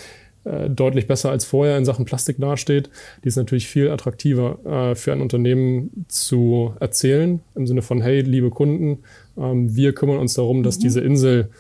deutlich 0.69 1.07
besser 1.07 1.31
als 1.31 1.45
vorher 1.45 1.76
in 1.76 1.85
Sachen 1.85 2.05
Plastik 2.05 2.38
dasteht. 2.38 2.91
Die 3.25 3.29
ist 3.29 3.37
natürlich 3.37 3.67
viel 3.67 3.91
attraktiver 3.91 4.59
äh, 4.65 4.95
für 4.95 5.12
ein 5.12 5.21
Unternehmen 5.21 6.07
zu 6.09 6.75
erzählen, 6.79 7.41
im 7.55 7.67
Sinne 7.67 7.83
von, 7.83 8.00
hey, 8.00 8.21
liebe 8.21 8.50
Kunden, 8.50 8.99
ähm, 9.37 9.75
wir 9.75 9.93
kümmern 9.93 10.19
uns 10.19 10.35
darum, 10.35 10.62
dass 10.62 10.79
mhm. 10.79 10.83
diese 10.83 11.00
Insel 11.00 11.50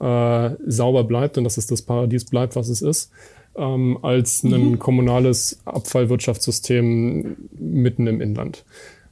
äh, 0.00 0.50
sauber 0.66 1.04
bleibt 1.04 1.38
und 1.38 1.44
dass 1.44 1.56
es 1.56 1.66
das 1.66 1.82
Paradies 1.82 2.24
bleibt, 2.26 2.54
was 2.54 2.68
es 2.68 2.82
ist 2.82 3.10
ähm, 3.56 3.98
als 4.02 4.42
ein 4.42 4.70
mhm. 4.70 4.78
kommunales 4.78 5.60
Abfallwirtschaftssystem 5.64 7.36
mitten 7.58 8.06
im 8.06 8.20
Inland. 8.20 8.64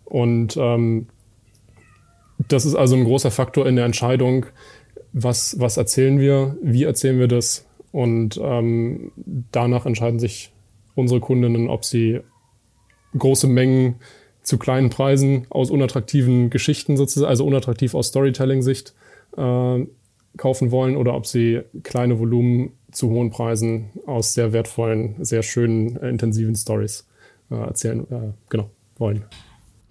Und 0.05 0.57
ähm, 0.57 1.07
das 2.49 2.67
ist 2.67 2.75
also 2.75 2.97
ein 2.97 3.05
großer 3.05 3.31
Faktor 3.31 3.67
in 3.67 3.77
der 3.77 3.85
Entscheidung, 3.85 4.47
was, 5.13 5.59
was 5.59 5.77
erzählen 5.77 6.19
wir, 6.19 6.57
wie 6.63 6.85
erzählen 6.85 7.19
wir 7.19 7.29
das. 7.29 7.65
Und 7.95 8.41
ähm, 8.43 9.13
danach 9.53 9.87
entscheiden 9.87 10.19
sich 10.19 10.53
unsere 10.97 11.21
Kundinnen, 11.21 11.71
ob 11.71 11.85
sie 11.85 12.23
große 13.17 13.47
Mengen 13.47 14.01
zu 14.43 14.59
kleinen 14.59 14.91
Preisen 14.91 15.47
aus 15.49 15.71
unattraktiven 15.71 16.51
Geschichten 16.51 16.97
sozusagen, 16.97 17.31
also 17.31 17.47
unattraktiv 17.47 17.95
aus 17.95 18.09
Storytelling-Sicht 18.09 18.95
äh, 19.37 19.87
kaufen 20.37 20.73
wollen 20.73 20.97
oder 20.97 21.15
ob 21.15 21.29
sie 21.29 21.61
kleine 21.85 22.19
Volumen 22.19 22.73
zu 22.91 23.11
hohen 23.11 23.31
Preisen 23.31 23.91
aus 24.07 24.35
sehr 24.35 24.53
wertvollen, 24.53 25.15
sehr 25.25 25.45
schönen, 25.45 25.97
äh, 25.99 26.09
intensiven 26.09 26.57
Stories 26.57 27.07
äh, 27.53 27.55
erzählen 27.55 28.01
äh, 28.11 28.33
genau, 28.49 28.71
wollen. 28.99 29.25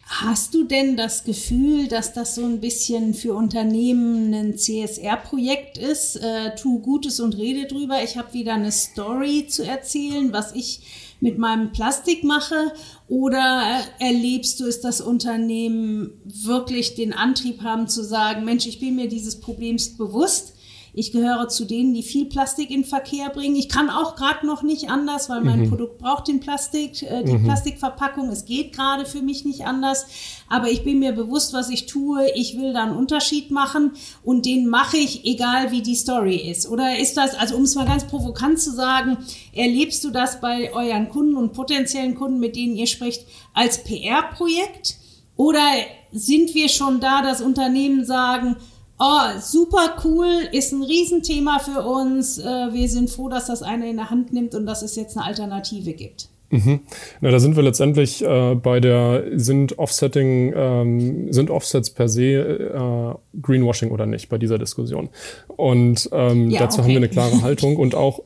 Hast 0.05 0.53
du 0.53 0.63
denn 0.63 0.95
das 0.98 1.24
Gefühl, 1.24 1.88
dass 1.88 2.13
das 2.13 2.36
so 2.36 2.43
ein 2.45 2.60
bisschen 2.60 3.13
für 3.13 3.33
Unternehmen 3.33 4.33
ein 4.33 4.57
CSR-Projekt 4.57 5.77
ist? 5.77 6.17
Äh, 6.17 6.55
tu 6.55 6.79
Gutes 6.79 7.19
und 7.19 7.38
rede 7.38 7.67
drüber. 7.67 8.03
Ich 8.03 8.17
habe 8.17 8.33
wieder 8.33 8.53
eine 8.53 8.72
Story 8.72 9.48
zu 9.48 9.65
erzählen, 9.65 10.31
was 10.33 10.53
ich 10.53 10.81
mit 11.24 11.38
meinem 11.38 11.72
Plastik 11.72 12.24
mache? 12.25 12.74
Oder 13.07 13.81
erlebst 14.00 14.60
du 14.60 14.65
es, 14.65 14.81
dass 14.81 15.00
Unternehmen 15.00 16.22
wirklich 16.25 16.95
den 16.95 17.13
Antrieb 17.13 17.63
haben 17.63 17.88
zu 17.88 18.03
sagen, 18.03 18.43
Mensch, 18.43 18.67
ich 18.67 18.79
bin 18.79 18.95
mir 18.95 19.07
dieses 19.07 19.39
Problems 19.39 19.98
bewusst 19.98 20.53
ich 20.95 21.12
gehöre 21.12 21.50
zu 21.50 21.65
denen, 21.65 21.95
die 21.95 22.03
viel 22.03 22.25
Plastik 22.25 22.69
in 22.69 22.83
Verkehr 22.83 23.29
bringen. 23.29 23.55
Ich 23.55 23.67
kann 23.67 23.89
auch 23.89 24.15
gerade 24.15 24.45
noch 24.45 24.62
nicht 24.62 24.91
anders, 24.91 25.27
weil 25.27 25.41
mein 25.41 25.62
mhm. 25.62 25.69
Produkt 25.69 25.97
braucht 25.97 26.27
den 26.27 26.39
Plastik, 26.39 27.01
äh, 27.01 27.23
die 27.23 27.33
mhm. 27.33 27.45
Plastikverpackung. 27.45 28.29
Es 28.29 28.45
geht 28.45 28.75
gerade 28.75 29.05
für 29.05 29.23
mich 29.23 29.43
nicht 29.43 29.65
anders. 29.65 30.05
Aber 30.50 30.69
ich 30.69 30.83
bin 30.83 31.00
mir 31.00 31.12
bewusst, 31.12 31.51
was 31.51 31.71
ich 31.71 31.88
tue. 31.88 32.29
Ich 32.35 32.57
will 32.57 32.73
da 32.73 32.83
einen 32.83 32.95
Unterschied 32.95 33.50
machen 33.50 33.93
und 34.23 34.45
den 34.45 34.67
mache 34.67 34.97
ich, 34.97 35.25
egal 35.25 35.71
wie 35.71 35.81
die 35.81 35.95
Story 35.95 36.35
ist. 36.35 36.69
Oder 36.69 37.00
ist 37.00 37.17
das, 37.17 37.33
also 37.33 37.55
um 37.55 37.63
es 37.63 37.73
mal 37.73 37.88
ganz 37.88 38.05
provokant 38.05 38.59
zu 38.59 38.71
sagen, 38.71 39.17
erlebst 39.51 40.03
du 40.03 40.12
das 40.12 40.41
bei 40.41 40.71
euren 40.73 41.09
Kunden 41.09 41.35
und 41.35 41.53
potenziellen 41.53 42.13
Kunden, 42.13 42.39
mit 42.39 42.55
denen 42.55 42.75
ihr 42.75 42.88
spricht, 42.88 43.25
als 43.55 43.83
PR-Projekt? 43.83 44.97
Oder 45.35 45.65
sind 46.12 46.53
wir 46.53 46.69
schon 46.69 47.00
da, 47.00 47.23
dass 47.23 47.41
Unternehmen 47.41 48.05
sagen, 48.05 48.57
Oh, 49.00 49.39
super 49.39 49.97
cool, 50.03 50.47
ist 50.51 50.71
ein 50.71 50.83
Riesenthema 50.83 51.59
für 51.59 51.81
uns. 51.81 52.38
Äh, 52.38 52.43
wir 52.43 52.88
sind 52.88 53.09
froh, 53.09 53.27
dass 53.27 53.47
das 53.47 53.63
einer 53.63 53.88
in 53.88 53.97
der 53.97 54.09
Hand 54.09 54.31
nimmt 54.31 54.55
und 54.55 54.65
dass 54.65 54.81
es 54.81 54.95
jetzt 54.95 55.17
eine 55.17 55.25
Alternative 55.25 55.93
gibt. 55.93 56.29
Mhm. 56.53 56.81
Na, 57.19 57.31
da 57.31 57.39
sind 57.39 57.55
wir 57.55 57.63
letztendlich 57.63 58.23
äh, 58.23 58.53
bei 58.53 58.79
der 58.79 59.23
sind 59.33 59.79
Offsetting, 59.79 60.53
ähm, 60.55 61.33
sind 61.33 61.50
Offsets 61.50 61.89
per 61.89 62.07
se 62.07 62.21
äh, 62.21 63.39
Greenwashing 63.41 63.89
oder 63.89 64.05
nicht 64.05 64.29
bei 64.29 64.38
dieser 64.38 64.59
Diskussion. 64.59 65.09
Und 65.47 66.07
ähm, 66.12 66.51
ja, 66.51 66.59
dazu 66.59 66.79
okay. 66.79 66.83
haben 66.83 66.91
wir 66.91 66.97
eine 66.97 67.09
klare 67.09 67.41
Haltung 67.41 67.77
und 67.77 67.95
auch 67.95 68.19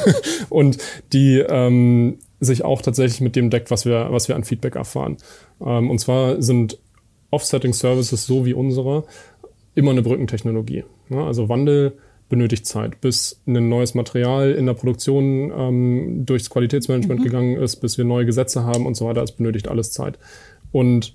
und 0.48 0.78
die 1.12 1.40
ähm, 1.40 2.18
sich 2.40 2.64
auch 2.64 2.80
tatsächlich 2.80 3.20
mit 3.20 3.36
dem 3.36 3.50
deckt, 3.50 3.70
was 3.70 3.84
wir, 3.84 4.08
was 4.10 4.28
wir 4.28 4.36
an 4.36 4.44
Feedback 4.44 4.76
erfahren. 4.76 5.18
Ähm, 5.60 5.90
und 5.90 5.98
zwar 5.98 6.40
sind 6.40 6.78
Offsetting 7.30 7.74
Services 7.74 8.24
so 8.24 8.46
wie 8.46 8.54
unsere 8.54 9.04
immer 9.74 9.90
eine 9.90 10.02
Brückentechnologie. 10.02 10.84
Also 11.10 11.48
Wandel 11.48 11.98
benötigt 12.28 12.66
Zeit, 12.66 13.00
bis 13.00 13.40
ein 13.46 13.68
neues 13.68 13.94
Material 13.94 14.52
in 14.52 14.66
der 14.66 14.74
Produktion 14.74 15.52
ähm, 15.56 16.26
durchs 16.26 16.50
Qualitätsmanagement 16.50 17.20
mhm. 17.20 17.24
gegangen 17.24 17.56
ist, 17.56 17.76
bis 17.76 17.98
wir 17.98 18.04
neue 18.04 18.26
Gesetze 18.26 18.64
haben 18.64 18.86
und 18.86 18.96
so 18.96 19.06
weiter. 19.06 19.22
Es 19.22 19.32
benötigt 19.32 19.68
alles 19.68 19.92
Zeit. 19.92 20.18
Und 20.72 21.14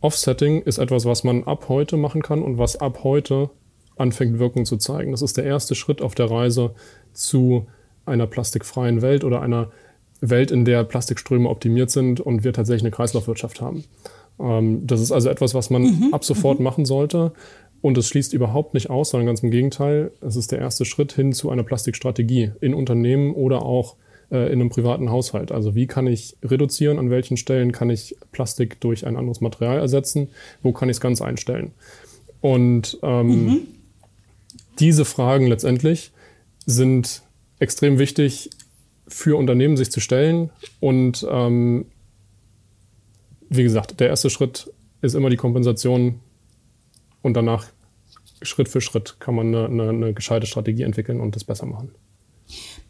Offsetting 0.00 0.62
ist 0.62 0.78
etwas, 0.78 1.04
was 1.04 1.24
man 1.24 1.44
ab 1.44 1.68
heute 1.68 1.96
machen 1.96 2.22
kann 2.22 2.42
und 2.42 2.58
was 2.58 2.76
ab 2.76 3.00
heute 3.02 3.50
anfängt 3.96 4.38
Wirkung 4.38 4.64
zu 4.64 4.76
zeigen. 4.76 5.10
Das 5.10 5.22
ist 5.22 5.36
der 5.36 5.44
erste 5.44 5.74
Schritt 5.74 6.02
auf 6.02 6.14
der 6.14 6.30
Reise 6.30 6.74
zu 7.12 7.66
einer 8.06 8.26
plastikfreien 8.26 9.02
Welt 9.02 9.24
oder 9.24 9.42
einer 9.42 9.70
Welt, 10.20 10.50
in 10.50 10.64
der 10.64 10.84
Plastikströme 10.84 11.48
optimiert 11.48 11.90
sind 11.90 12.20
und 12.20 12.44
wir 12.44 12.52
tatsächlich 12.52 12.82
eine 12.82 12.90
Kreislaufwirtschaft 12.90 13.60
haben. 13.60 13.84
Ähm, 14.40 14.86
das 14.86 15.00
ist 15.00 15.12
also 15.12 15.28
etwas, 15.28 15.54
was 15.54 15.70
man 15.70 15.82
mhm. 15.82 16.08
ab 16.14 16.24
sofort 16.24 16.58
mhm. 16.58 16.64
machen 16.64 16.84
sollte. 16.84 17.32
Und 17.80 17.96
es 17.96 18.08
schließt 18.08 18.32
überhaupt 18.32 18.74
nicht 18.74 18.90
aus, 18.90 19.10
sondern 19.10 19.26
ganz 19.26 19.42
im 19.42 19.50
Gegenteil. 19.50 20.10
Es 20.20 20.36
ist 20.36 20.50
der 20.50 20.58
erste 20.58 20.84
Schritt 20.84 21.12
hin 21.12 21.32
zu 21.32 21.50
einer 21.50 21.62
Plastikstrategie 21.62 22.52
in 22.60 22.74
Unternehmen 22.74 23.34
oder 23.34 23.62
auch 23.62 23.96
äh, 24.30 24.46
in 24.46 24.60
einem 24.60 24.68
privaten 24.68 25.10
Haushalt. 25.10 25.52
Also 25.52 25.74
wie 25.74 25.86
kann 25.86 26.06
ich 26.06 26.36
reduzieren? 26.42 26.98
An 26.98 27.10
welchen 27.10 27.36
Stellen 27.36 27.70
kann 27.72 27.88
ich 27.88 28.16
Plastik 28.32 28.80
durch 28.80 29.06
ein 29.06 29.16
anderes 29.16 29.40
Material 29.40 29.78
ersetzen? 29.78 30.28
Wo 30.62 30.72
kann 30.72 30.88
ich 30.88 30.96
es 30.96 31.00
ganz 31.00 31.22
einstellen? 31.22 31.70
Und 32.40 32.98
ähm, 33.02 33.44
mhm. 33.44 33.60
diese 34.80 35.04
Fragen 35.04 35.46
letztendlich 35.46 36.12
sind 36.66 37.22
extrem 37.58 37.98
wichtig 37.98 38.50
für 39.06 39.36
Unternehmen 39.36 39.76
sich 39.76 39.90
zu 39.90 40.00
stellen 40.00 40.50
und 40.80 41.26
ähm, 41.30 41.86
wie 43.48 43.62
gesagt, 43.62 44.00
der 44.00 44.08
erste 44.08 44.30
Schritt 44.30 44.72
ist 45.00 45.14
immer 45.14 45.30
die 45.30 45.36
Kompensation 45.36 46.20
und 47.22 47.34
danach 47.34 47.66
Schritt 48.42 48.68
für 48.68 48.80
Schritt 48.80 49.18
kann 49.20 49.34
man 49.34 49.48
eine, 49.48 49.66
eine, 49.66 49.88
eine 49.88 50.14
gescheite 50.14 50.46
Strategie 50.46 50.82
entwickeln 50.82 51.20
und 51.20 51.34
das 51.34 51.44
besser 51.44 51.66
machen. 51.66 51.94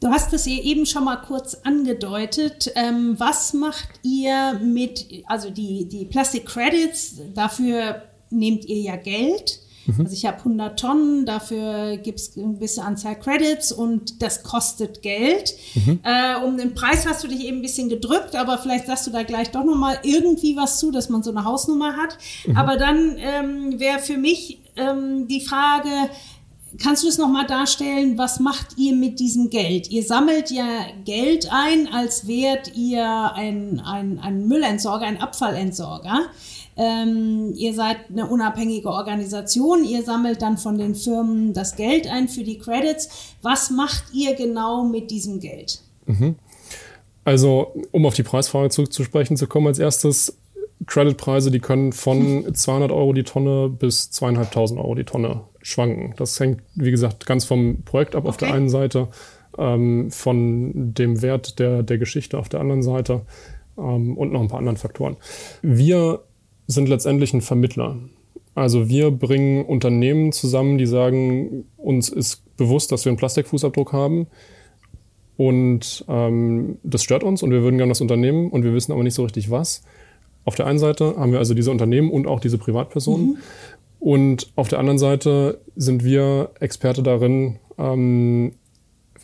Du 0.00 0.08
hast 0.08 0.32
es 0.32 0.46
eben 0.46 0.86
schon 0.86 1.04
mal 1.04 1.16
kurz 1.16 1.54
angedeutet. 1.54 2.70
Ähm, 2.76 3.16
was 3.18 3.52
macht 3.54 3.88
ihr 4.04 4.60
mit, 4.62 5.24
also 5.26 5.50
die, 5.50 5.88
die 5.88 6.04
Plastic 6.04 6.46
Credits, 6.46 7.20
dafür 7.34 8.02
nehmt 8.30 8.64
ihr 8.66 8.80
ja 8.80 8.96
Geld. 8.96 9.60
Mhm. 9.88 10.04
Also 10.04 10.12
ich 10.12 10.26
habe 10.26 10.38
100 10.38 10.78
Tonnen, 10.78 11.26
dafür 11.26 11.96
gibt 11.96 12.20
es 12.20 12.36
eine 12.36 12.54
gewisse 12.54 12.82
Anzahl 12.82 13.18
Credits 13.18 13.72
und 13.72 14.22
das 14.22 14.42
kostet 14.42 15.02
Geld. 15.02 15.54
Mhm. 15.74 16.00
Äh, 16.02 16.44
um 16.44 16.56
den 16.56 16.74
Preis 16.74 17.06
hast 17.06 17.24
du 17.24 17.28
dich 17.28 17.44
eben 17.44 17.58
ein 17.58 17.62
bisschen 17.62 17.88
gedrückt, 17.88 18.36
aber 18.36 18.58
vielleicht 18.58 18.86
sagst 18.86 19.06
du 19.06 19.10
da 19.10 19.22
gleich 19.22 19.50
doch 19.50 19.64
nochmal 19.64 19.98
irgendwie 20.02 20.56
was 20.56 20.78
zu, 20.78 20.90
dass 20.90 21.08
man 21.08 21.22
so 21.22 21.30
eine 21.30 21.44
Hausnummer 21.44 21.96
hat. 21.96 22.18
Mhm. 22.46 22.56
Aber 22.56 22.76
dann 22.76 23.16
ähm, 23.18 23.80
wäre 23.80 23.98
für 23.98 24.18
mich 24.18 24.60
ähm, 24.76 25.26
die 25.26 25.40
Frage, 25.40 25.88
Kannst 26.80 27.02
du 27.02 27.08
es 27.08 27.18
nochmal 27.18 27.46
darstellen, 27.46 28.18
was 28.18 28.38
macht 28.38 28.78
ihr 28.78 28.94
mit 28.94 29.18
diesem 29.18 29.50
Geld? 29.50 29.90
Ihr 29.90 30.04
sammelt 30.04 30.50
ja 30.50 30.86
Geld 31.04 31.48
ein, 31.50 31.88
als 31.92 32.28
wärt 32.28 32.76
ihr 32.76 33.32
ein, 33.34 33.80
ein, 33.80 34.20
ein 34.20 34.46
Müllentsorger, 34.46 35.04
ein 35.04 35.20
Abfallentsorger. 35.20 36.26
Ähm, 36.76 37.52
ihr 37.56 37.74
seid 37.74 37.96
eine 38.10 38.28
unabhängige 38.28 38.88
Organisation, 38.88 39.84
ihr 39.84 40.04
sammelt 40.04 40.40
dann 40.40 40.56
von 40.56 40.78
den 40.78 40.94
Firmen 40.94 41.52
das 41.52 41.74
Geld 41.74 42.06
ein 42.06 42.28
für 42.28 42.44
die 42.44 42.58
Credits. 42.58 43.08
Was 43.42 43.70
macht 43.70 44.04
ihr 44.12 44.36
genau 44.36 44.84
mit 44.84 45.10
diesem 45.10 45.40
Geld? 45.40 45.80
Mhm. 46.06 46.36
Also, 47.24 47.74
um 47.90 48.06
auf 48.06 48.14
die 48.14 48.22
Preisfrage 48.22 48.70
zurückzusprechen 48.70 49.36
zu 49.36 49.48
kommen, 49.48 49.66
als 49.66 49.80
erstes, 49.80 50.38
Creditpreise, 50.86 51.50
die 51.50 51.58
können 51.58 51.92
von 51.92 52.54
200 52.54 52.92
Euro 52.92 53.12
die 53.12 53.24
Tonne 53.24 53.68
bis 53.68 54.10
2.500 54.12 54.78
Euro 54.78 54.94
die 54.94 55.04
Tonne 55.04 55.40
schwanken. 55.68 56.14
Das 56.16 56.38
hängt, 56.40 56.62
wie 56.74 56.90
gesagt, 56.90 57.26
ganz 57.26 57.44
vom 57.44 57.82
Projekt 57.82 58.14
ab 58.14 58.24
okay. 58.24 58.28
auf 58.28 58.36
der 58.36 58.52
einen 58.52 58.68
Seite, 58.68 59.08
ähm, 59.58 60.10
von 60.10 60.94
dem 60.94 61.22
Wert 61.22 61.58
der, 61.58 61.82
der 61.82 61.98
Geschichte 61.98 62.38
auf 62.38 62.48
der 62.48 62.60
anderen 62.60 62.82
Seite 62.82 63.22
ähm, 63.76 64.16
und 64.16 64.32
noch 64.32 64.40
ein 64.40 64.48
paar 64.48 64.58
anderen 64.58 64.76
Faktoren. 64.76 65.16
Wir 65.62 66.20
sind 66.66 66.88
letztendlich 66.88 67.32
ein 67.34 67.40
Vermittler. 67.40 67.96
Also 68.54 68.88
wir 68.88 69.10
bringen 69.10 69.64
Unternehmen 69.64 70.32
zusammen, 70.32 70.78
die 70.78 70.86
sagen, 70.86 71.64
uns 71.76 72.08
ist 72.08 72.56
bewusst, 72.56 72.90
dass 72.90 73.04
wir 73.04 73.10
einen 73.10 73.18
Plastikfußabdruck 73.18 73.92
haben. 73.92 74.26
Und 75.36 76.04
ähm, 76.08 76.78
das 76.82 77.04
stört 77.04 77.22
uns 77.22 77.44
und 77.44 77.52
wir 77.52 77.62
würden 77.62 77.78
gerne 77.78 77.92
das 77.92 78.00
Unternehmen 78.00 78.50
und 78.50 78.64
wir 78.64 78.74
wissen 78.74 78.90
aber 78.90 79.04
nicht 79.04 79.14
so 79.14 79.22
richtig 79.22 79.50
was. 79.50 79.84
Auf 80.44 80.56
der 80.56 80.66
einen 80.66 80.80
Seite 80.80 81.14
haben 81.16 81.30
wir 81.30 81.38
also 81.38 81.54
diese 81.54 81.70
Unternehmen 81.70 82.10
und 82.10 82.26
auch 82.26 82.40
diese 82.40 82.58
Privatpersonen. 82.58 83.26
Mhm. 83.26 83.36
Und 84.00 84.52
auf 84.54 84.68
der 84.68 84.78
anderen 84.78 84.98
Seite 84.98 85.60
sind 85.76 86.04
wir 86.04 86.50
Experte 86.60 87.02
darin, 87.02 87.58
ähm, 87.78 88.52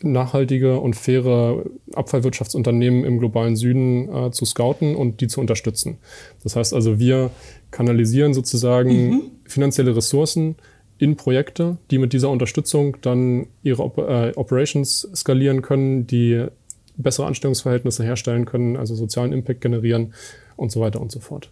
nachhaltige 0.01 0.79
und 0.79 0.95
faire 0.95 1.63
Abfallwirtschaftsunternehmen 1.93 3.05
im 3.05 3.19
globalen 3.19 3.55
Süden 3.55 4.13
äh, 4.13 4.31
zu 4.31 4.45
scouten 4.45 4.95
und 4.95 5.21
die 5.21 5.27
zu 5.27 5.39
unterstützen. 5.39 5.97
Das 6.43 6.55
heißt 6.55 6.73
also, 6.73 6.99
wir 6.99 7.31
kanalisieren 7.71 8.33
sozusagen 8.33 9.09
mhm. 9.09 9.21
finanzielle 9.45 9.95
Ressourcen 9.95 10.55
in 10.97 11.17
Projekte, 11.17 11.77
die 11.91 11.97
mit 11.97 12.13
dieser 12.13 12.29
Unterstützung 12.29 12.97
dann 13.01 13.47
ihre 13.63 13.83
Op 13.83 13.97
äh, 13.97 14.31
Operations 14.35 15.07
skalieren 15.15 15.61
können, 15.61 16.07
die 16.07 16.45
bessere 16.97 17.27
Anstellungsverhältnisse 17.27 18.03
herstellen 18.03 18.45
können, 18.45 18.77
also 18.77 18.95
sozialen 18.95 19.33
Impact 19.33 19.61
generieren 19.61 20.13
und 20.55 20.71
so 20.71 20.79
weiter 20.79 21.01
und 21.01 21.11
so 21.11 21.19
fort. 21.19 21.49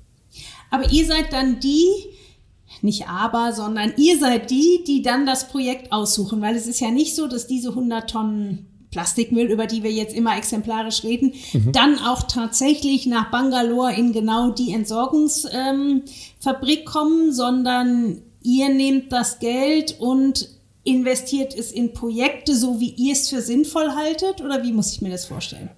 Aber 0.69 0.89
ihr 0.91 1.05
seid 1.05 1.31
dann 1.33 1.59
die, 1.59 1.87
nicht 2.81 3.07
aber, 3.07 3.53
sondern 3.53 3.93
ihr 3.97 4.19
seid 4.19 4.49
die, 4.49 4.83
die 4.85 5.01
dann 5.01 5.25
das 5.25 5.47
Projekt 5.47 5.91
aussuchen, 5.91 6.41
weil 6.41 6.55
es 6.55 6.67
ist 6.67 6.79
ja 6.79 6.91
nicht 6.91 7.15
so, 7.15 7.27
dass 7.27 7.47
diese 7.47 7.69
100 7.69 8.09
Tonnen 8.09 8.67
Plastikmüll, 8.93 9.47
über 9.47 9.65
die 9.65 9.81
wir 9.81 9.91
jetzt 9.91 10.15
immer 10.15 10.37
exemplarisch 10.37 11.03
reden, 11.03 11.33
mhm. 11.51 11.71
dann 11.71 11.97
auch 11.97 12.23
tatsächlich 12.23 13.07
nach 13.07 13.31
Bangalore 13.31 13.95
in 13.95 14.13
genau 14.13 14.51
die 14.51 14.71
Entsorgungsfabrik 14.71 16.79
ähm, 16.79 16.85
kommen, 16.85 17.33
sondern 17.33 18.19
ihr 18.43 18.69
nehmt 18.69 19.11
das 19.11 19.39
Geld 19.39 19.95
und 19.99 20.49
investiert 20.83 21.57
es 21.57 21.71
in 21.71 21.93
Projekte, 21.93 22.55
so 22.55 22.79
wie 22.79 22.91
ihr 22.91 23.13
es 23.13 23.29
für 23.29 23.41
sinnvoll 23.41 23.95
haltet? 23.95 24.41
Oder 24.41 24.63
wie 24.63 24.73
muss 24.73 24.93
ich 24.93 25.01
mir 25.01 25.09
das 25.09 25.25
vorstellen? 25.25 25.69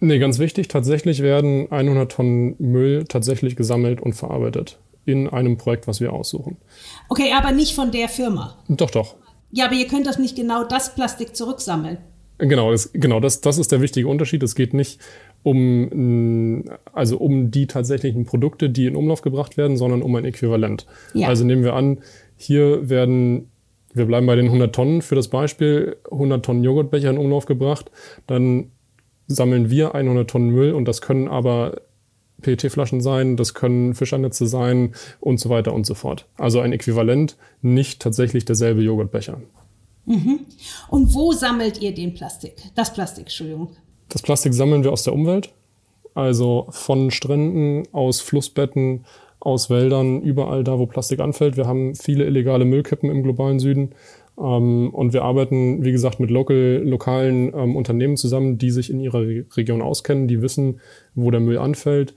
Nee, 0.00 0.18
ganz 0.18 0.38
wichtig, 0.38 0.68
tatsächlich 0.68 1.22
werden 1.22 1.70
100 1.70 2.10
Tonnen 2.10 2.54
Müll 2.58 3.04
tatsächlich 3.08 3.56
gesammelt 3.56 4.00
und 4.00 4.14
verarbeitet 4.14 4.78
in 5.08 5.28
einem 5.28 5.56
Projekt, 5.56 5.88
was 5.88 6.00
wir 6.00 6.12
aussuchen. 6.12 6.56
Okay, 7.08 7.32
aber 7.36 7.52
nicht 7.52 7.74
von 7.74 7.90
der 7.90 8.08
Firma. 8.08 8.58
Doch, 8.68 8.90
doch. 8.90 9.16
Ja, 9.50 9.66
aber 9.66 9.74
ihr 9.74 9.86
könnt 9.86 10.06
das 10.06 10.18
nicht 10.18 10.36
genau 10.36 10.64
das 10.64 10.94
Plastik 10.94 11.34
zurücksammeln. 11.34 11.98
Genau, 12.38 12.70
das, 12.70 12.92
genau 12.92 13.18
das, 13.18 13.40
das 13.40 13.58
ist 13.58 13.72
der 13.72 13.80
wichtige 13.80 14.06
Unterschied. 14.06 14.42
Es 14.42 14.54
geht 14.54 14.72
nicht 14.72 15.00
um, 15.42 16.64
also 16.92 17.18
um 17.18 17.50
die 17.50 17.66
tatsächlichen 17.66 18.24
Produkte, 18.24 18.70
die 18.70 18.86
in 18.86 18.94
Umlauf 18.94 19.22
gebracht 19.22 19.56
werden, 19.56 19.76
sondern 19.76 20.02
um 20.02 20.14
ein 20.14 20.24
Äquivalent. 20.24 20.86
Ja. 21.14 21.28
Also 21.28 21.44
nehmen 21.44 21.64
wir 21.64 21.74
an, 21.74 21.98
hier 22.36 22.88
werden, 22.88 23.50
wir 23.92 24.04
bleiben 24.04 24.26
bei 24.26 24.36
den 24.36 24.46
100 24.46 24.72
Tonnen 24.72 25.02
für 25.02 25.16
das 25.16 25.28
Beispiel, 25.28 25.96
100 26.10 26.44
Tonnen 26.44 26.62
Joghurtbecher 26.62 27.10
in 27.10 27.18
Umlauf 27.18 27.46
gebracht, 27.46 27.90
dann 28.26 28.70
sammeln 29.26 29.70
wir 29.70 29.94
100 29.94 30.30
Tonnen 30.30 30.50
Müll 30.50 30.72
und 30.72 30.86
das 30.86 31.00
können 31.00 31.28
aber 31.28 31.80
PET-Flaschen 32.42 33.00
sein, 33.00 33.36
das 33.36 33.54
können 33.54 33.94
Fischernetze 33.94 34.46
sein 34.46 34.94
und 35.20 35.40
so 35.40 35.50
weiter 35.50 35.72
und 35.72 35.86
so 35.86 35.94
fort. 35.94 36.26
Also 36.36 36.60
ein 36.60 36.72
Äquivalent, 36.72 37.36
nicht 37.62 38.00
tatsächlich 38.00 38.44
derselbe 38.44 38.82
Joghurtbecher. 38.82 39.40
Mhm. 40.06 40.40
Und 40.88 41.14
wo 41.14 41.32
sammelt 41.32 41.82
ihr 41.82 41.94
den 41.94 42.14
Plastik? 42.14 42.54
Das 42.74 42.92
Plastik, 42.92 43.24
Entschuldigung. 43.24 43.70
Das 44.08 44.22
Plastik 44.22 44.54
sammeln 44.54 44.84
wir 44.84 44.92
aus 44.92 45.02
der 45.02 45.12
Umwelt. 45.12 45.50
Also 46.14 46.66
von 46.70 47.10
Stränden, 47.10 47.86
aus 47.92 48.20
Flussbetten, 48.20 49.04
aus 49.40 49.70
Wäldern, 49.70 50.22
überall 50.22 50.64
da, 50.64 50.78
wo 50.78 50.86
Plastik 50.86 51.20
anfällt. 51.20 51.56
Wir 51.56 51.66
haben 51.66 51.94
viele 51.94 52.24
illegale 52.24 52.64
Müllkippen 52.64 53.10
im 53.10 53.22
globalen 53.22 53.60
Süden. 53.60 53.92
Ähm, 54.40 54.90
und 54.90 55.12
wir 55.12 55.22
arbeiten, 55.22 55.84
wie 55.84 55.92
gesagt, 55.92 56.20
mit 56.20 56.30
local, 56.30 56.82
lokalen 56.84 57.52
ähm, 57.54 57.76
Unternehmen 57.76 58.16
zusammen, 58.16 58.58
die 58.58 58.70
sich 58.70 58.90
in 58.90 59.00
ihrer 59.00 59.22
Re 59.22 59.44
Region 59.56 59.82
auskennen, 59.82 60.28
die 60.28 60.42
wissen, 60.42 60.80
wo 61.14 61.30
der 61.30 61.40
Müll 61.40 61.58
anfällt. 61.58 62.14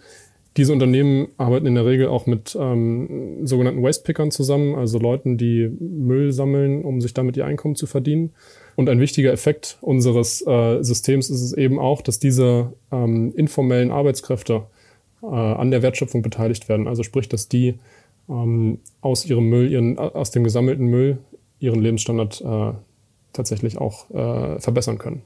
Diese 0.58 0.74
Unternehmen 0.74 1.30
arbeiten 1.38 1.66
in 1.66 1.76
der 1.76 1.86
Regel 1.86 2.08
auch 2.08 2.26
mit 2.26 2.58
ähm, 2.60 3.48
sogenannten 3.48 3.82
Waste-Pickern 3.82 4.32
zusammen, 4.32 4.76
also 4.76 5.00
Leuten, 5.00 5.38
die 5.38 5.70
Müll 5.80 6.34
sammeln, 6.34 6.84
um 6.84 7.00
sich 7.00 7.14
damit 7.14 7.38
ihr 7.38 7.46
Einkommen 7.46 7.76
zu 7.76 7.88
verdienen. 7.88 8.32
Und 8.76 8.90
ein 8.90 9.00
wichtiger 9.00 9.32
Effekt 9.32 9.78
unseres 9.80 10.46
äh, 10.46 10.84
Systems 10.84 11.30
ist 11.30 11.42
es 11.42 11.54
eben 11.54 11.80
auch, 11.80 12.02
dass 12.02 12.20
diese 12.20 12.74
ähm, 12.92 13.34
informellen 13.36 13.92
Arbeitskräfte 13.92 14.64
äh, 15.24 15.28
an 15.28 15.72
der 15.72 15.84
Wertschöpfung 15.84 16.22
beteiligt 16.22 16.68
werden. 16.68 16.88
Also 16.88 17.04
sprich, 17.04 17.30
dass 17.30 17.48
die 17.48 17.76
ähm, 18.30 18.80
aus 19.00 19.26
ihrem 19.26 19.46
Müll, 19.50 19.72
ihren, 19.72 19.98
aus 19.98 20.32
dem 20.32 20.44
gesammelten 20.44 20.88
Müll 20.88 21.20
ihren 21.62 21.82
Lebensstandard 21.82 22.41
äh, 22.41 22.74
tatsächlich 23.32 23.78
auch 23.78 24.10
äh, 24.10 24.60
verbessern 24.60 24.97
können. 24.97 25.21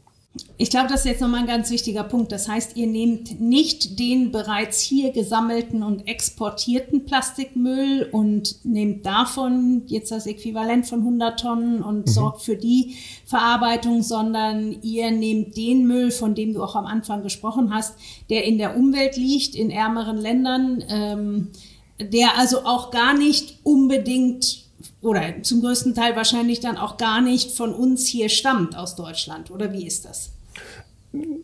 Ich 0.58 0.70
glaube, 0.70 0.90
das 0.90 1.02
ist 1.02 1.06
jetzt 1.06 1.22
nochmal 1.22 1.42
ein 1.42 1.48
ganz 1.48 1.72
wichtiger 1.72 2.04
Punkt. 2.04 2.32
Das 2.34 2.50
heißt, 2.50 2.76
ihr 2.76 2.88
nehmt 2.88 3.40
nicht 3.40 4.00
den 4.00 4.32
bereits 4.32 4.82
hier 4.82 5.12
gesammelten 5.14 5.82
und 5.82 6.10
exportierten 6.10 7.06
Plastikmüll 7.06 8.10
und 8.12 8.66
nehmt 8.66 9.06
davon 9.06 9.84
jetzt 9.88 10.12
das 10.12 10.26
Äquivalent 10.26 10.88
von 10.88 11.00
100 11.00 11.40
Tonnen 11.40 11.82
und 11.82 12.08
mhm. 12.08 12.12
sorgt 12.12 12.42
für 12.42 12.58
die 12.58 12.96
Verarbeitung, 13.26 14.04
sondern 14.04 14.76
ihr 14.82 15.12
nehmt 15.12 15.56
den 15.56 15.88
Müll, 15.88 16.12
von 16.12 16.36
dem 16.36 16.54
du 16.54 16.64
auch 16.64 16.76
am 16.76 16.86
Anfang 16.86 17.24
gesprochen 17.24 17.74
hast, 17.74 17.96
der 18.30 18.44
in 18.44 18.58
der 18.58 18.76
Umwelt 18.76 19.16
liegt, 19.16 19.56
in 19.56 19.72
ärmeren 19.72 20.18
Ländern, 20.18 20.84
ähm, 20.90 21.52
der 21.98 22.38
also 22.38 22.66
auch 22.66 22.92
gar 22.92 23.18
nicht 23.18 23.60
unbedingt 23.64 24.65
oder 25.06 25.22
zum 25.44 25.62
größten 25.62 25.94
Teil 25.94 26.16
wahrscheinlich 26.16 26.60
dann 26.60 26.78
auch 26.78 26.98
gar 26.98 27.22
nicht 27.22 27.52
von 27.52 27.74
uns 27.74 28.08
hier 28.08 28.30
stammt 28.30 28.76
aus 28.76 28.96
Deutschland. 28.96 29.52
Oder 29.52 29.72
wie 29.72 29.86
ist 29.86 30.06
das? 30.06 30.32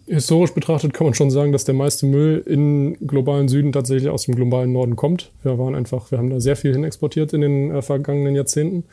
Historisch 0.07 0.51
betrachtet 0.51 0.93
kann 0.93 1.05
man 1.05 1.13
schon 1.13 1.31
sagen, 1.31 1.53
dass 1.53 1.63
der 1.63 1.75
meiste 1.75 2.05
Müll 2.05 2.43
im 2.45 2.97
globalen 3.07 3.47
Süden 3.47 3.71
tatsächlich 3.71 4.09
aus 4.09 4.25
dem 4.25 4.35
globalen 4.35 4.73
Norden 4.73 4.97
kommt. 4.97 5.31
Wir 5.43 5.57
waren 5.57 5.75
einfach, 5.75 6.11
wir 6.11 6.17
haben 6.17 6.29
da 6.29 6.41
sehr 6.41 6.57
viel 6.57 6.73
hin 6.73 6.83
exportiert 6.83 7.31
in 7.31 7.41
den 7.41 7.71
äh, 7.71 7.81
vergangenen 7.81 8.35
Jahrzehnten. 8.35 8.83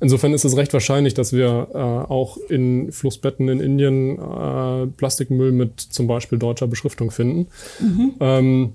Insofern 0.00 0.34
ist 0.34 0.44
es 0.44 0.56
recht 0.56 0.74
wahrscheinlich, 0.74 1.14
dass 1.14 1.32
wir 1.32 1.68
äh, 1.72 1.78
auch 1.78 2.36
in 2.48 2.92
Flussbetten 2.92 3.48
in 3.48 3.60
Indien 3.60 4.18
äh, 4.18 4.86
Plastikmüll 4.88 5.52
mit 5.52 5.80
zum 5.80 6.06
Beispiel 6.06 6.38
deutscher 6.38 6.66
Beschriftung 6.66 7.10
finden. 7.10 7.46
Mhm. 7.80 8.14
Ähm, 8.20 8.72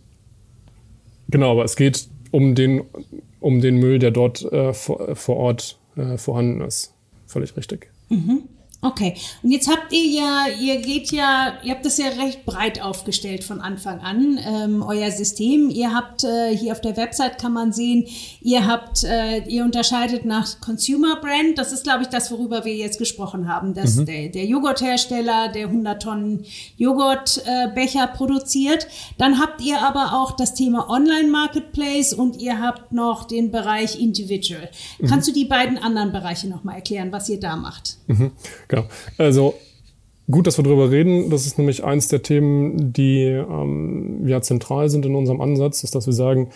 genau, 1.29 1.51
aber 1.51 1.65
es 1.65 1.75
geht 1.75 2.07
um 2.31 2.55
den 2.55 2.81
um 3.41 3.59
den 3.59 3.75
Müll, 3.77 3.99
der 3.99 4.11
dort 4.11 4.41
äh, 4.53 4.71
vor, 4.71 5.15
vor, 5.17 5.35
Ort 5.35 5.77
äh, 5.97 6.17
vorhanden 6.17 6.61
ist. 6.61 6.93
Völlig 7.25 7.57
richtig. 7.57 7.91
Mhm. 8.09 8.43
Okay. 8.83 9.13
Und 9.43 9.51
jetzt 9.51 9.69
habt 9.69 9.93
ihr 9.93 10.05
ja, 10.05 10.45
ihr 10.59 10.81
geht 10.81 11.11
ja, 11.11 11.53
ihr 11.63 11.73
habt 11.73 11.85
das 11.85 11.99
ja 11.99 12.07
recht 12.07 12.45
breit 12.45 12.81
aufgestellt 12.81 13.43
von 13.43 13.61
Anfang 13.61 13.99
an, 13.99 14.39
ähm, 14.43 14.81
euer 14.81 15.11
System. 15.11 15.69
Ihr 15.69 15.93
habt 15.93 16.23
äh, 16.23 16.55
hier 16.55 16.71
auf 16.71 16.81
der 16.81 16.97
Website 16.97 17.39
kann 17.39 17.53
man 17.53 17.71
sehen, 17.71 18.07
ihr 18.41 18.65
habt, 18.65 19.03
äh, 19.03 19.43
ihr 19.47 19.63
unterscheidet 19.63 20.25
nach 20.25 20.59
Consumer 20.61 21.17
Brand. 21.21 21.59
Das 21.59 21.71
ist, 21.71 21.83
glaube 21.83 22.03
ich, 22.03 22.09
das, 22.09 22.31
worüber 22.31 22.65
wir 22.65 22.75
jetzt 22.75 22.97
gesprochen 22.97 23.47
haben, 23.47 23.75
dass 23.75 23.97
mhm. 23.97 24.05
der, 24.07 24.29
der 24.29 24.45
Joghurthersteller, 24.45 25.49
der 25.49 25.67
100 25.67 26.01
Tonnen 26.01 26.45
Joghurtbecher 26.77 28.03
äh, 28.05 28.17
produziert. 28.17 28.87
Dann 29.19 29.39
habt 29.39 29.61
ihr 29.61 29.79
aber 29.79 30.13
auch 30.13 30.31
das 30.31 30.55
Thema 30.55 30.89
Online 30.89 31.29
Marketplace 31.29 32.13
und 32.13 32.41
ihr 32.41 32.59
habt 32.59 32.91
noch 32.91 33.25
den 33.25 33.51
Bereich 33.51 33.99
Individual. 33.99 34.69
Mhm. 34.97 35.05
Kannst 35.07 35.27
du 35.27 35.33
die 35.33 35.45
beiden 35.45 35.77
anderen 35.77 36.11
Bereiche 36.11 36.49
nochmal 36.49 36.75
erklären, 36.75 37.11
was 37.11 37.29
ihr 37.29 37.39
da 37.39 37.55
macht? 37.55 37.97
Mhm. 38.07 38.31
Genau. 38.71 38.85
Also 39.17 39.55
gut, 40.29 40.47
dass 40.47 40.57
wir 40.57 40.63
darüber 40.63 40.89
reden. 40.89 41.29
Das 41.29 41.45
ist 41.45 41.57
nämlich 41.57 41.83
eins 41.83 42.07
der 42.07 42.23
Themen, 42.23 42.93
die 42.93 43.23
ähm, 43.23 44.25
ja 44.25 44.41
zentral 44.41 44.89
sind 44.89 45.05
in 45.05 45.13
unserem 45.13 45.41
Ansatz, 45.41 45.83
ist, 45.83 45.93
dass 45.93 46.07
wir 46.07 46.13
sagen, 46.13 46.49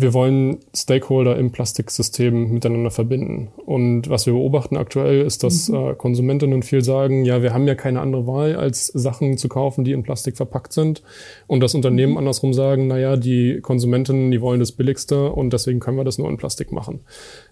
wir 0.00 0.14
wollen 0.14 0.58
Stakeholder 0.76 1.36
im 1.36 1.50
Plastiksystem 1.50 2.52
miteinander 2.52 2.92
verbinden. 2.92 3.48
Und 3.66 4.08
was 4.08 4.26
wir 4.26 4.32
beobachten 4.32 4.76
aktuell 4.76 5.22
ist, 5.22 5.42
dass 5.42 5.68
mhm. 5.68 5.74
äh, 5.74 5.94
Konsumentinnen 5.96 6.62
viel 6.62 6.84
sagen, 6.84 7.24
ja, 7.24 7.42
wir 7.42 7.52
haben 7.52 7.66
ja 7.66 7.74
keine 7.74 8.00
andere 8.00 8.28
Wahl, 8.28 8.54
als 8.54 8.86
Sachen 8.86 9.38
zu 9.38 9.48
kaufen, 9.48 9.82
die 9.82 9.90
in 9.90 10.04
Plastik 10.04 10.36
verpackt 10.36 10.72
sind. 10.72 11.02
Und 11.48 11.60
das 11.64 11.74
Unternehmen 11.74 12.12
mhm. 12.12 12.18
andersrum 12.18 12.54
sagen, 12.54 12.86
naja, 12.86 13.16
die 13.16 13.60
Konsumentinnen, 13.60 14.30
die 14.30 14.40
wollen 14.40 14.60
das 14.60 14.70
Billigste 14.70 15.32
und 15.32 15.52
deswegen 15.52 15.80
können 15.80 15.96
wir 15.96 16.04
das 16.04 16.18
nur 16.18 16.30
in 16.30 16.36
Plastik 16.36 16.70
machen. 16.70 17.00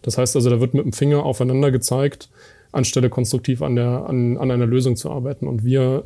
Das 0.02 0.16
heißt 0.16 0.36
also, 0.36 0.48
da 0.48 0.60
wird 0.60 0.72
mit 0.72 0.84
dem 0.84 0.92
Finger 0.92 1.24
aufeinander 1.24 1.72
gezeigt, 1.72 2.28
anstelle 2.76 3.10
konstruktiv 3.10 3.62
an, 3.62 3.76
der, 3.76 4.06
an, 4.06 4.36
an 4.36 4.50
einer 4.50 4.66
Lösung 4.66 4.96
zu 4.96 5.10
arbeiten. 5.10 5.46
Und 5.46 5.64
wir 5.64 6.04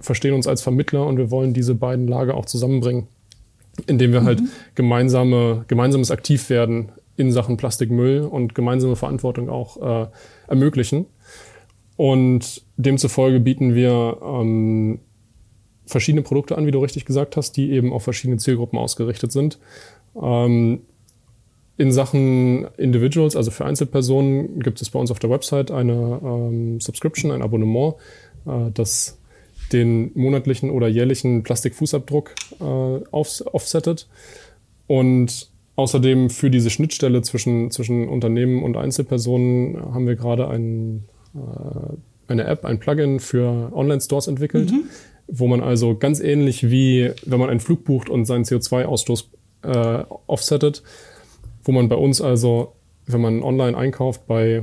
verstehen 0.00 0.34
uns 0.34 0.46
als 0.46 0.62
Vermittler 0.62 1.06
und 1.06 1.16
wir 1.16 1.30
wollen 1.30 1.54
diese 1.54 1.74
beiden 1.74 2.08
Lager 2.08 2.34
auch 2.34 2.46
zusammenbringen, 2.46 3.06
indem 3.86 4.12
wir 4.12 4.24
halt 4.24 4.40
mhm. 4.40 4.44
halt 4.44 4.74
gemeinsame, 4.74 5.64
gemeinsames 5.68 6.10
Aktivwerden 6.10 6.92
in 7.16 7.30
Sachen 7.30 7.56
Plastikmüll 7.56 8.22
und 8.22 8.54
gemeinsame 8.54 8.96
Verantwortung 8.96 9.48
auch 9.48 9.76
äh, 9.76 10.06
ermöglichen. 10.48 11.06
Und 11.96 12.62
demzufolge 12.76 13.38
bieten 13.38 13.74
wir 13.74 14.18
ähm, 14.22 15.00
verschiedene 15.86 16.22
Produkte 16.22 16.56
an, 16.56 16.66
wie 16.66 16.70
du 16.70 16.78
richtig 16.78 17.04
gesagt 17.04 17.36
hast, 17.36 17.56
die 17.56 17.70
eben 17.70 17.92
auf 17.92 18.02
verschiedene 18.02 18.38
Zielgruppen 18.38 18.78
ausgerichtet 18.78 19.30
sind. 19.30 19.58
Ähm, 20.20 20.80
in 21.82 21.90
Sachen 21.90 22.68
Individuals, 22.76 23.34
also 23.34 23.50
für 23.50 23.64
Einzelpersonen, 23.64 24.60
gibt 24.60 24.80
es 24.80 24.90
bei 24.90 25.00
uns 25.00 25.10
auf 25.10 25.18
der 25.18 25.30
Website 25.30 25.72
eine 25.72 26.20
ähm, 26.22 26.80
Subscription, 26.80 27.32
ein 27.32 27.42
Abonnement, 27.42 27.94
äh, 28.46 28.70
das 28.72 29.18
den 29.72 30.12
monatlichen 30.14 30.70
oder 30.70 30.86
jährlichen 30.86 31.42
Plastikfußabdruck 31.42 32.36
äh, 32.60 32.64
off 32.64 33.42
offsettet. 33.46 34.06
Und 34.86 35.50
außerdem 35.74 36.30
für 36.30 36.50
diese 36.50 36.70
Schnittstelle 36.70 37.20
zwischen, 37.22 37.72
zwischen 37.72 38.08
Unternehmen 38.08 38.62
und 38.62 38.76
Einzelpersonen 38.76 39.92
haben 39.92 40.06
wir 40.06 40.14
gerade 40.14 40.46
ein, 40.46 41.02
äh, 41.34 42.30
eine 42.30 42.44
App, 42.44 42.64
ein 42.64 42.78
Plugin 42.78 43.18
für 43.18 43.72
Online-Stores 43.74 44.28
entwickelt, 44.28 44.70
mhm. 44.70 44.84
wo 45.26 45.48
man 45.48 45.60
also 45.60 45.96
ganz 45.96 46.20
ähnlich 46.20 46.70
wie 46.70 47.10
wenn 47.26 47.40
man 47.40 47.50
einen 47.50 47.58
Flug 47.58 47.82
bucht 47.82 48.08
und 48.08 48.24
seinen 48.24 48.44
CO2-Ausstoß 48.44 49.24
äh, 49.64 50.04
offsettet, 50.28 50.84
wo 51.64 51.72
man 51.72 51.88
bei 51.88 51.96
uns 51.96 52.20
also, 52.20 52.72
wenn 53.06 53.20
man 53.20 53.42
online 53.42 53.76
einkauft 53.76 54.26
bei, 54.26 54.62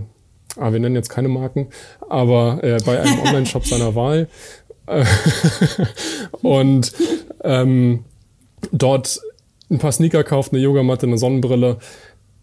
ah, 0.57 0.71
wir 0.71 0.79
nennen 0.79 0.95
jetzt 0.95 1.09
keine 1.09 1.27
Marken, 1.27 1.67
aber 2.09 2.63
äh, 2.63 2.77
bei 2.85 2.99
einem 2.99 3.19
Online-Shop 3.25 3.65
seiner 3.65 3.95
Wahl 3.95 4.27
äh, 4.87 5.05
und 6.41 6.93
ähm, 7.43 8.05
dort 8.71 9.21
ein 9.69 9.79
paar 9.79 9.91
Sneaker 9.91 10.23
kauft, 10.23 10.51
eine 10.51 10.61
Yogamatte, 10.61 11.05
eine 11.05 11.17
Sonnenbrille 11.17 11.77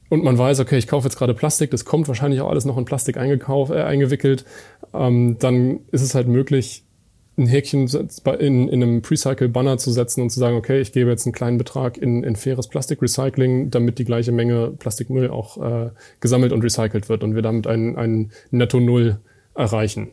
und 0.09 0.23
man 0.23 0.39
weiß, 0.39 0.61
okay, 0.61 0.79
ich 0.79 0.87
kaufe 0.87 1.07
jetzt 1.07 1.19
gerade 1.19 1.35
Plastik, 1.35 1.71
das 1.71 1.85
kommt 1.85 2.09
wahrscheinlich 2.09 2.41
auch 2.41 2.51
alles 2.51 2.65
noch 2.65 2.79
in 2.79 2.85
Plastik 2.85 3.17
eingekauft, 3.17 3.73
äh, 3.73 3.83
eingewickelt, 3.83 4.45
ähm, 4.95 5.37
dann 5.39 5.81
ist 5.91 6.03
es 6.03 6.15
halt 6.15 6.29
möglich, 6.29 6.85
ein 7.39 7.47
Häkchen 7.47 7.89
in, 8.39 8.69
in 8.69 8.83
einem 8.83 9.03
Precycle-Banner 9.03 9.79
zu 9.79 9.91
setzen 9.91 10.23
und 10.23 10.31
zu 10.31 10.41
sagen, 10.41 10.57
okay, 10.57 10.81
ich 10.81 10.93
gebe 10.93 11.11
jetzt 11.11 11.27
einen 11.27 11.35
kleinen 11.35 11.59
Betrag 11.59 11.99
in, 11.99 12.25
in 12.25 12.35
faires 12.35 12.69
Plastikrecycling, 12.69 13.71
damit 13.71 13.99
die 13.99 14.05
gleiche 14.05 14.33
Menge 14.33 14.73
Plastikmüll 14.79 15.31
auch 15.31 15.59
äh, 15.59 15.91
gesammelt 16.21 16.53
und 16.53 16.63
recycelt 16.63 17.09
wird 17.09 17.23
und 17.23 17.35
wir 17.35 17.43
damit 17.43 17.67
ein, 17.67 17.97
ein 17.97 18.33
Netto-Null 18.51 19.21
erreichen. 19.55 20.09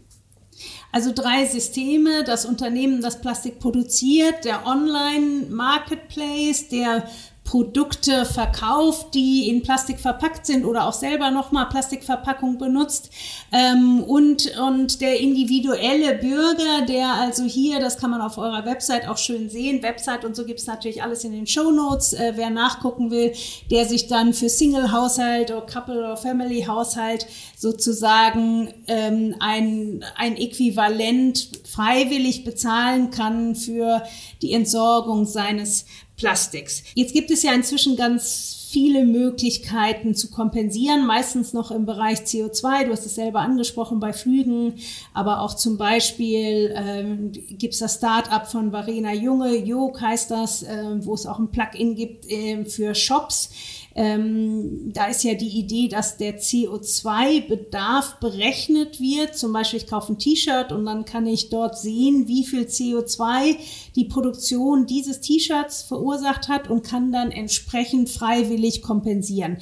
Also 0.91 1.11
drei 1.13 1.45
Systeme, 1.45 2.23
das 2.25 2.45
Unternehmen, 2.45 3.01
das 3.01 3.21
Plastik 3.21 3.59
produziert, 3.59 4.45
der 4.45 4.67
Online-Marketplace, 4.67 6.67
der 6.69 7.05
Produkte 7.43 8.25
verkauft, 8.25 9.13
die 9.13 9.49
in 9.49 9.61
Plastik 9.61 9.99
verpackt 9.99 10.45
sind 10.45 10.65
oder 10.65 10.87
auch 10.87 10.93
selber 10.93 11.29
nochmal 11.29 11.67
Plastikverpackung 11.67 12.57
benutzt. 12.57 13.09
Ähm, 13.51 14.03
und, 14.03 14.57
und 14.59 15.01
der 15.01 15.19
individuelle 15.19 16.15
Bürger, 16.15 16.85
der 16.87 17.13
also 17.13 17.43
hier, 17.43 17.79
das 17.79 17.97
kann 17.97 18.11
man 18.11 18.21
auf 18.21 18.37
eurer 18.37 18.65
Website 18.65 19.07
auch 19.07 19.17
schön 19.17 19.49
sehen, 19.49 19.83
Website 19.83 20.25
und 20.25 20.35
so 20.35 20.45
gibt 20.45 20.61
es 20.61 20.67
natürlich 20.67 21.03
alles 21.03 21.23
in 21.25 21.33
den 21.33 21.45
Show 21.45 21.69
Notes, 21.69 22.13
äh, 22.13 22.33
wer 22.35 22.49
nachgucken 22.49 23.11
will, 23.11 23.33
der 23.69 23.85
sich 23.85 24.07
dann 24.07 24.33
für 24.33 24.49
Single-Haushalt 24.49 25.51
oder 25.51 25.65
Couple- 25.65 25.99
oder 25.99 26.17
Family-Haushalt 26.17 27.27
sozusagen 27.57 28.73
ähm, 28.87 29.35
ein, 29.39 30.03
ein 30.15 30.37
Äquivalent 30.37 31.49
freiwillig 31.69 32.43
bezahlen 32.43 33.11
kann 33.11 33.55
für 33.55 34.03
die 34.41 34.53
Entsorgung 34.53 35.25
seines 35.25 35.85
Plastiks. 36.23 36.83
Jetzt 36.95 37.13
gibt 37.13 37.31
es 37.31 37.43
ja 37.43 37.53
inzwischen 37.53 37.97
ganz 37.97 38.69
viele 38.71 39.05
Möglichkeiten 39.05 40.15
zu 40.15 40.31
kompensieren, 40.31 41.05
meistens 41.05 41.51
noch 41.51 41.69
im 41.69 41.85
Bereich 41.85 42.19
CO2. 42.19 42.85
Du 42.85 42.91
hast 42.91 43.05
es 43.05 43.15
selber 43.15 43.41
angesprochen 43.41 43.99
bei 43.99 44.13
Flügen, 44.13 44.75
aber 45.13 45.41
auch 45.41 45.53
zum 45.53 45.77
Beispiel 45.77 46.73
ähm, 46.75 47.33
gibt 47.33 47.73
es 47.73 47.81
das 47.81 47.95
Start-up 47.95 48.49
von 48.49 48.71
Varena 48.71 49.13
Junge, 49.13 49.57
Jog 49.57 49.99
heißt 49.99 50.31
das, 50.31 50.63
äh, 50.63 51.05
wo 51.05 51.13
es 51.13 51.25
auch 51.25 51.39
ein 51.39 51.51
Plugin 51.51 51.93
gibt 51.93 52.31
äh, 52.31 52.63
für 52.63 52.95
Shops 52.95 53.49
ähm, 53.95 54.91
da 54.93 55.05
ist 55.05 55.23
ja 55.23 55.35
die 55.35 55.59
Idee, 55.59 55.87
dass 55.87 56.17
der 56.17 56.39
CO2-Bedarf 56.39 58.19
berechnet 58.19 58.99
wird. 58.99 59.37
Zum 59.37 59.53
Beispiel, 59.53 59.79
ich 59.79 59.87
kaufe 59.87 60.13
ein 60.13 60.19
T-Shirt 60.19 60.71
und 60.71 60.85
dann 60.85 61.05
kann 61.05 61.27
ich 61.27 61.49
dort 61.49 61.77
sehen, 61.77 62.27
wie 62.27 62.43
viel 62.43 62.63
CO2 62.63 63.55
die 63.95 64.05
Produktion 64.05 64.87
dieses 64.87 65.21
T-Shirts 65.21 65.83
verursacht 65.83 66.47
hat 66.47 66.69
und 66.69 66.83
kann 66.83 67.11
dann 67.11 67.31
entsprechend 67.31 68.09
freiwillig 68.09 68.81
kompensieren. 68.81 69.57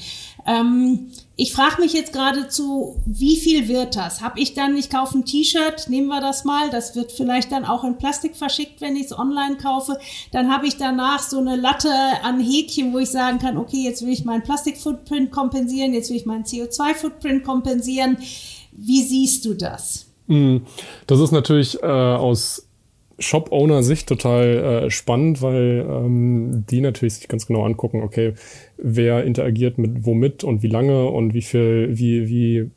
Ähm, 0.48 1.12
ich 1.36 1.54
frage 1.54 1.82
mich 1.82 1.94
jetzt 1.94 2.14
geradezu, 2.14 3.02
wie 3.06 3.36
viel 3.36 3.68
wird 3.68 3.96
das? 3.96 4.22
Hab 4.22 4.38
ich 4.38 4.54
dann, 4.54 4.78
ich 4.78 4.92
kaufe 4.92 5.18
ein 5.18 5.26
T-Shirt, 5.26 5.90
nehmen 5.90 6.08
wir 6.08 6.22
das 6.22 6.46
mal, 6.46 6.70
das 6.70 6.96
wird 6.96 7.12
vielleicht 7.12 7.52
dann 7.52 7.66
auch 7.66 7.84
in 7.84 7.98
Plastik 7.98 8.36
verschickt, 8.36 8.80
wenn 8.80 8.96
ich 8.96 9.06
es 9.06 9.18
online 9.18 9.58
kaufe. 9.58 9.98
Dann 10.32 10.54
habe 10.54 10.68
ich 10.68 10.78
danach 10.78 11.20
so 11.20 11.40
eine 11.40 11.56
Latte 11.56 11.92
an 12.22 12.40
Häkchen, 12.40 12.94
wo 12.94 13.00
ich 13.00 13.10
sagen 13.10 13.40
kann, 13.40 13.58
okay, 13.58 13.84
jetzt 13.84 14.04
will 14.04 14.12
ich 14.12 14.21
meinen 14.26 14.44
Plastik-Footprint 14.44 15.32
kompensieren, 15.32 15.94
jetzt 15.94 16.10
will 16.10 16.18
ich 16.18 16.26
meinen 16.26 16.44
CO2-Footprint 16.44 17.44
kompensieren. 17.44 18.18
Wie 18.72 19.02
siehst 19.04 19.46
du 19.46 19.54
das? 19.54 20.12
Hm, 20.28 20.62
das 21.08 21.20
ist 21.20 21.32
natürlich 21.32 21.82
äh, 21.82 21.86
aus 21.86 22.68
Shop-Owner-Sicht 23.20 24.08
total 24.08 24.46
äh, 24.86 24.90
spannend, 24.90 25.42
weil 25.42 25.86
ähm, 25.88 26.66
die 26.70 26.82
natürlich 26.82 27.16
sich 27.16 27.28
ganz 27.28 27.46
genau 27.46 27.64
angucken, 27.66 28.02
okay, 28.02 28.34
wer 28.78 29.24
interagiert 29.24 29.78
mit 29.78 30.06
womit 30.06 30.44
und 30.44 30.64
wie 30.64 30.68
lange 30.68 31.08
und 31.08 31.34
wie 31.34 31.42
viel, 31.42 31.90
wie, 31.92 32.28
wie 32.28 32.72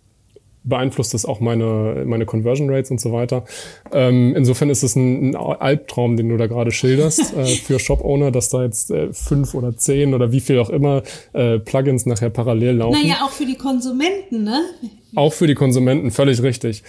beeinflusst 0.64 1.14
das 1.14 1.26
auch 1.26 1.40
meine, 1.40 2.04
meine 2.06 2.26
Conversion 2.26 2.70
Rates 2.70 2.90
und 2.90 3.00
so 3.00 3.12
weiter. 3.12 3.44
Ähm, 3.92 4.34
insofern 4.34 4.70
ist 4.70 4.82
es 4.82 4.96
ein, 4.96 5.34
ein, 5.34 5.36
Albtraum, 5.36 6.16
den 6.16 6.30
du 6.30 6.36
da 6.36 6.46
gerade 6.46 6.72
schilderst 6.72 7.34
äh, 7.36 7.44
für 7.44 7.78
Shop-Owner, 7.78 8.30
dass 8.30 8.48
da 8.48 8.64
jetzt 8.64 8.90
äh, 8.90 9.12
fünf 9.12 9.54
oder 9.54 9.76
zehn 9.76 10.14
oder 10.14 10.32
wie 10.32 10.40
viel 10.40 10.58
auch 10.58 10.70
immer 10.70 11.02
äh, 11.32 11.58
Plugins 11.58 12.06
nachher 12.06 12.30
parallel 12.30 12.76
laufen. 12.76 13.00
Naja, 13.00 13.16
auch 13.24 13.30
für 13.30 13.46
die 13.46 13.56
Konsumenten, 13.56 14.44
ne? 14.44 14.64
Auch 15.14 15.32
für 15.32 15.46
die 15.46 15.54
Konsumenten, 15.54 16.10
völlig 16.10 16.42
richtig. 16.42 16.82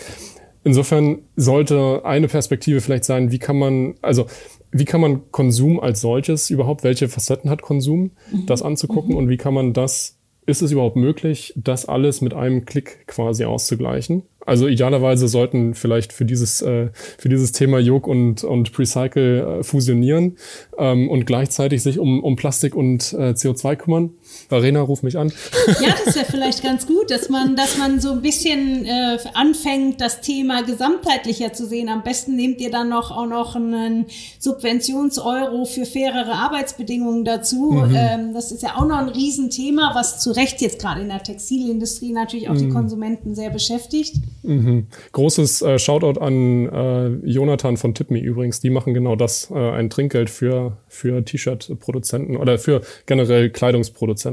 Insofern 0.64 1.20
sollte 1.36 2.02
eine 2.06 2.28
Perspektive 2.28 2.82
vielleicht 2.82 3.04
sein, 3.04 3.32
wie 3.32 3.38
kann 3.38 3.58
man, 3.58 3.96
also 4.02 4.26
wie 4.72 4.86
kann 4.86 5.00
man 5.00 5.32
Konsum 5.32 5.80
als 5.80 6.02
solches 6.02 6.50
überhaupt, 6.50 6.84
welche 6.84 7.08
Facetten 7.08 7.50
hat 7.50 7.62
Konsum, 7.62 8.12
mhm. 8.32 8.46
das 8.48 8.62
anzugucken 8.64 9.12
mhm. 9.12 9.18
und 9.18 9.30
wie 9.30 9.38
kann 9.38 9.54
man 9.54 9.74
das, 9.74 10.15
ist 10.46 10.62
es 10.62 10.72
überhaupt 10.72 10.96
möglich, 10.96 11.54
das 11.56 11.86
alles 11.86 12.22
mit 12.22 12.34
einem 12.34 12.66
Klick 12.66 13.08
quasi 13.08 13.46
auszugleichen? 13.46 14.24
Also 14.46 14.68
idealerweise 14.68 15.28
sollten 15.28 15.74
vielleicht 15.74 16.14
für 16.14 16.24
dieses, 16.24 16.62
äh, 16.62 16.90
für 16.94 17.30
dieses 17.30 17.52
Thema 17.52 17.80
Jog 17.80 18.08
und, 18.08 18.44
und 18.44 18.72
Precycle 18.74 19.60
äh, 19.60 19.64
fusionieren 19.64 20.38
ähm, 20.78 21.10
und 21.10 21.26
gleichzeitig 21.26 21.82
sich 21.82 21.98
um, 21.98 22.24
um 22.24 22.36
Plastik 22.36 22.76
und 22.76 23.14
äh, 23.14 23.32
CO2 23.32 23.76
kümmern. 23.76 24.12
Verena, 24.50 24.82
ruf 24.82 25.04
mich 25.04 25.18
an. 25.18 25.32
Ja, 25.82 25.94
das 26.06 26.16
wäre 26.16 26.26
vielleicht 26.30 26.64
ganz 26.64 26.86
gut, 26.88 27.12
dass 27.12 27.30
man, 27.30 27.56
dass 27.56 27.78
man 27.78 28.00
so 28.00 28.12
ein 28.12 28.22
bisschen 28.22 28.86
äh, 28.86 29.18
anfängt, 29.34 30.00
das 30.00 30.22
Thema 30.22 30.64
gesamtheitlicher 30.64 31.54
zu 31.54 31.66
sehen. 31.66 31.90
Am 31.90 32.04
besten 32.04 32.36
nehmt 32.36 32.62
ihr 32.62 32.72
dann 32.72 32.90
noch 32.90 33.12
auch 33.12 33.26
noch 33.26 33.56
einen 33.56 34.06
Subventions-Euro 34.40 35.66
für 35.66 35.86
fairere 35.86 36.34
Arbeitsbedingungen 36.34 37.26
dazu. 37.26 37.72
Mhm. 37.72 37.96
Ähm, 37.96 38.34
das 38.34 38.52
ist 38.52 38.64
ja 38.64 38.76
auch 38.78 38.86
noch 38.86 38.98
ein 38.98 39.10
Riesenthema, 39.10 39.92
was 39.94 40.20
zu 40.20 40.32
Recht 40.32 40.62
jetzt 40.62 40.80
gerade 40.80 41.02
in 41.02 41.10
der 41.10 41.24
Textilindustrie 41.24 42.14
natürlich 42.14 42.50
auch 42.50 42.54
mhm. 42.54 42.60
die 42.60 42.70
Konsumenten 42.70 43.36
sehr 43.36 43.50
beschäftigt. 43.50 44.16
Mhm. 44.44 44.88
Großes 45.12 45.62
äh, 45.62 45.80
Shoutout 45.80 46.20
an 46.20 46.70
äh, 46.70 47.08
Jonathan 47.28 47.78
von 47.78 47.94
Tipme 47.94 48.20
übrigens. 48.20 48.60
Die 48.60 48.70
machen 48.70 48.94
genau 48.94 49.16
das, 49.16 49.50
äh, 49.52 49.72
ein 49.72 49.90
Trinkgeld 49.90 50.30
für, 50.30 50.78
für 50.88 51.24
T-Shirt-Produzenten 51.24 52.38
oder 52.38 52.58
für 52.58 52.82
generell 53.06 53.50
Kleidungsproduzenten. 53.50 54.25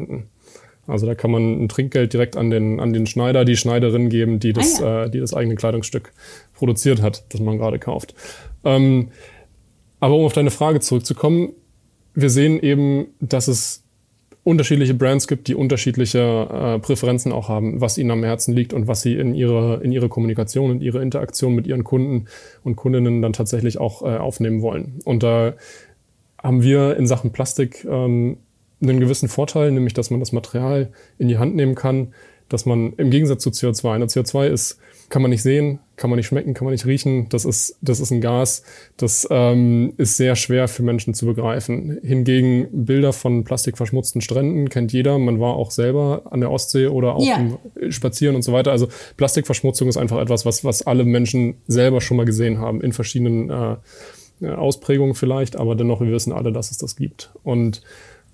Also 0.87 1.07
da 1.07 1.15
kann 1.15 1.31
man 1.31 1.63
ein 1.63 1.69
Trinkgeld 1.69 2.13
direkt 2.13 2.37
an 2.37 2.51
den, 2.51 2.81
an 2.81 2.93
den 2.93 3.07
Schneider, 3.07 3.45
die 3.45 3.57
Schneiderin 3.57 4.09
geben, 4.09 4.41
die 4.41 4.53
das, 4.53 4.83
ah, 4.83 4.85
ja. 4.85 5.05
äh, 5.05 5.11
die 5.11 5.21
das 5.21 5.33
eigene 5.33 5.55
Kleidungsstück 5.55 6.13
produziert 6.55 7.01
hat, 7.03 7.25
das 7.29 7.41
man 7.41 7.59
gerade 7.59 7.79
kauft. 7.79 8.15
Ähm, 8.65 9.09
aber 10.01 10.17
um 10.17 10.25
auf 10.25 10.33
deine 10.33 10.51
Frage 10.51 10.81
zurückzukommen, 10.81 11.51
wir 12.15 12.31
sehen 12.31 12.61
eben, 12.61 13.07
dass 13.21 13.49
es 13.49 13.85
unterschiedliche 14.45 14.95
Brands 14.95 15.29
gibt, 15.29 15.47
die 15.47 15.55
unterschiedliche 15.55 16.19
äh, 16.19 16.79
Präferenzen 16.81 17.31
auch 17.31 17.49
haben, 17.49 17.81
was 17.81 17.97
ihnen 17.97 18.11
am 18.11 18.25
Herzen 18.25 18.55
liegt 18.55 18.73
und 18.73 18.89
was 18.89 19.03
sie 19.03 19.15
in 19.15 19.35
ihre, 19.35 19.81
in 19.85 19.93
ihre 19.93 20.09
Kommunikation 20.09 20.73
und 20.73 20.83
ihre 20.83 21.01
Interaktion 21.01 21.55
mit 21.55 21.69
ihren 21.69 21.85
Kunden 21.85 22.27
und 22.65 22.75
Kundinnen 22.75 23.23
dann 23.23 23.33
tatsächlich 23.33 23.79
auch 23.79 24.03
äh, 24.03 24.17
aufnehmen 24.17 24.61
wollen. 24.61 25.01
Und 25.05 25.23
da 25.23 25.55
haben 26.43 26.63
wir 26.63 26.97
in 26.97 27.07
Sachen 27.07 27.31
Plastik 27.31 27.85
ähm, 27.89 28.39
einen 28.83 29.01
gewissen 29.01 29.29
Vorteil, 29.29 29.71
nämlich 29.71 29.95
dass 29.95 30.11
man 30.11 30.21
das 30.21 30.33
Material 30.33 30.93
in 31.19 31.29
die 31.29 31.39
Hand 31.39 31.55
nehmen 31.55 31.75
kann, 31.75 32.13
dass 32.49 32.67
man 32.67 32.93
im 32.95 33.11
Gegensatz 33.11 33.43
zu 33.43 33.51
CO2, 33.51 33.93
eine 33.93 34.07
CO2 34.07 34.47
ist, 34.47 34.79
kann 35.09 35.23
man 35.23 35.31
nicht 35.31 35.43
sehen, 35.43 35.79
kann 35.97 36.11
man 36.11 36.17
nicht 36.17 36.27
schmecken, 36.27 36.55
kann 36.55 36.65
man 36.65 36.73
nicht 36.73 36.87
riechen. 36.87 37.29
Das 37.29 37.45
ist, 37.45 37.77
das 37.83 38.01
ist 38.01 38.11
ein 38.11 38.21
Gas, 38.21 38.63
das 38.97 39.27
ähm, 39.31 39.93
ist 39.97 40.17
sehr 40.17 40.37
schwer 40.37 40.69
für 40.69 40.83
Menschen 40.83 41.15
zu 41.15 41.27
begreifen. 41.27 41.99
Hingegen 42.03 42.69
Bilder 42.73 43.13
von 43.13 43.45
plastikverschmutzten 43.45 44.21
Stränden 44.21 44.69
kennt 44.69 44.93
jeder. 44.93 45.19
Man 45.19 45.39
war 45.39 45.55
auch 45.55 45.71
selber 45.71 46.23
an 46.31 46.41
der 46.41 46.51
Ostsee 46.51 46.87
oder 46.87 47.17
auch 47.17 47.25
ja. 47.25 47.59
Spazieren 47.91 48.37
und 48.37 48.43
so 48.43 48.53
weiter. 48.53 48.71
Also 48.71 48.89
Plastikverschmutzung 49.17 49.89
ist 49.89 49.97
einfach 49.97 50.19
etwas, 50.19 50.47
was, 50.47 50.65
was 50.65 50.83
alle 50.83 51.05
Menschen 51.05 51.57
selber 51.67 52.01
schon 52.01 52.17
mal 52.17 52.27
gesehen 52.27 52.59
haben, 52.59 52.81
in 52.81 52.93
verschiedenen 52.93 53.51
äh, 53.51 53.77
Ausprägungen 54.49 55.15
vielleicht, 55.15 55.57
aber 55.57 55.75
dennoch, 55.75 56.01
wir 56.01 56.11
wissen 56.11 56.33
alle, 56.33 56.53
dass 56.53 56.71
es 56.71 56.79
das 56.79 56.97
gibt. 56.97 57.33
Und 57.45 57.83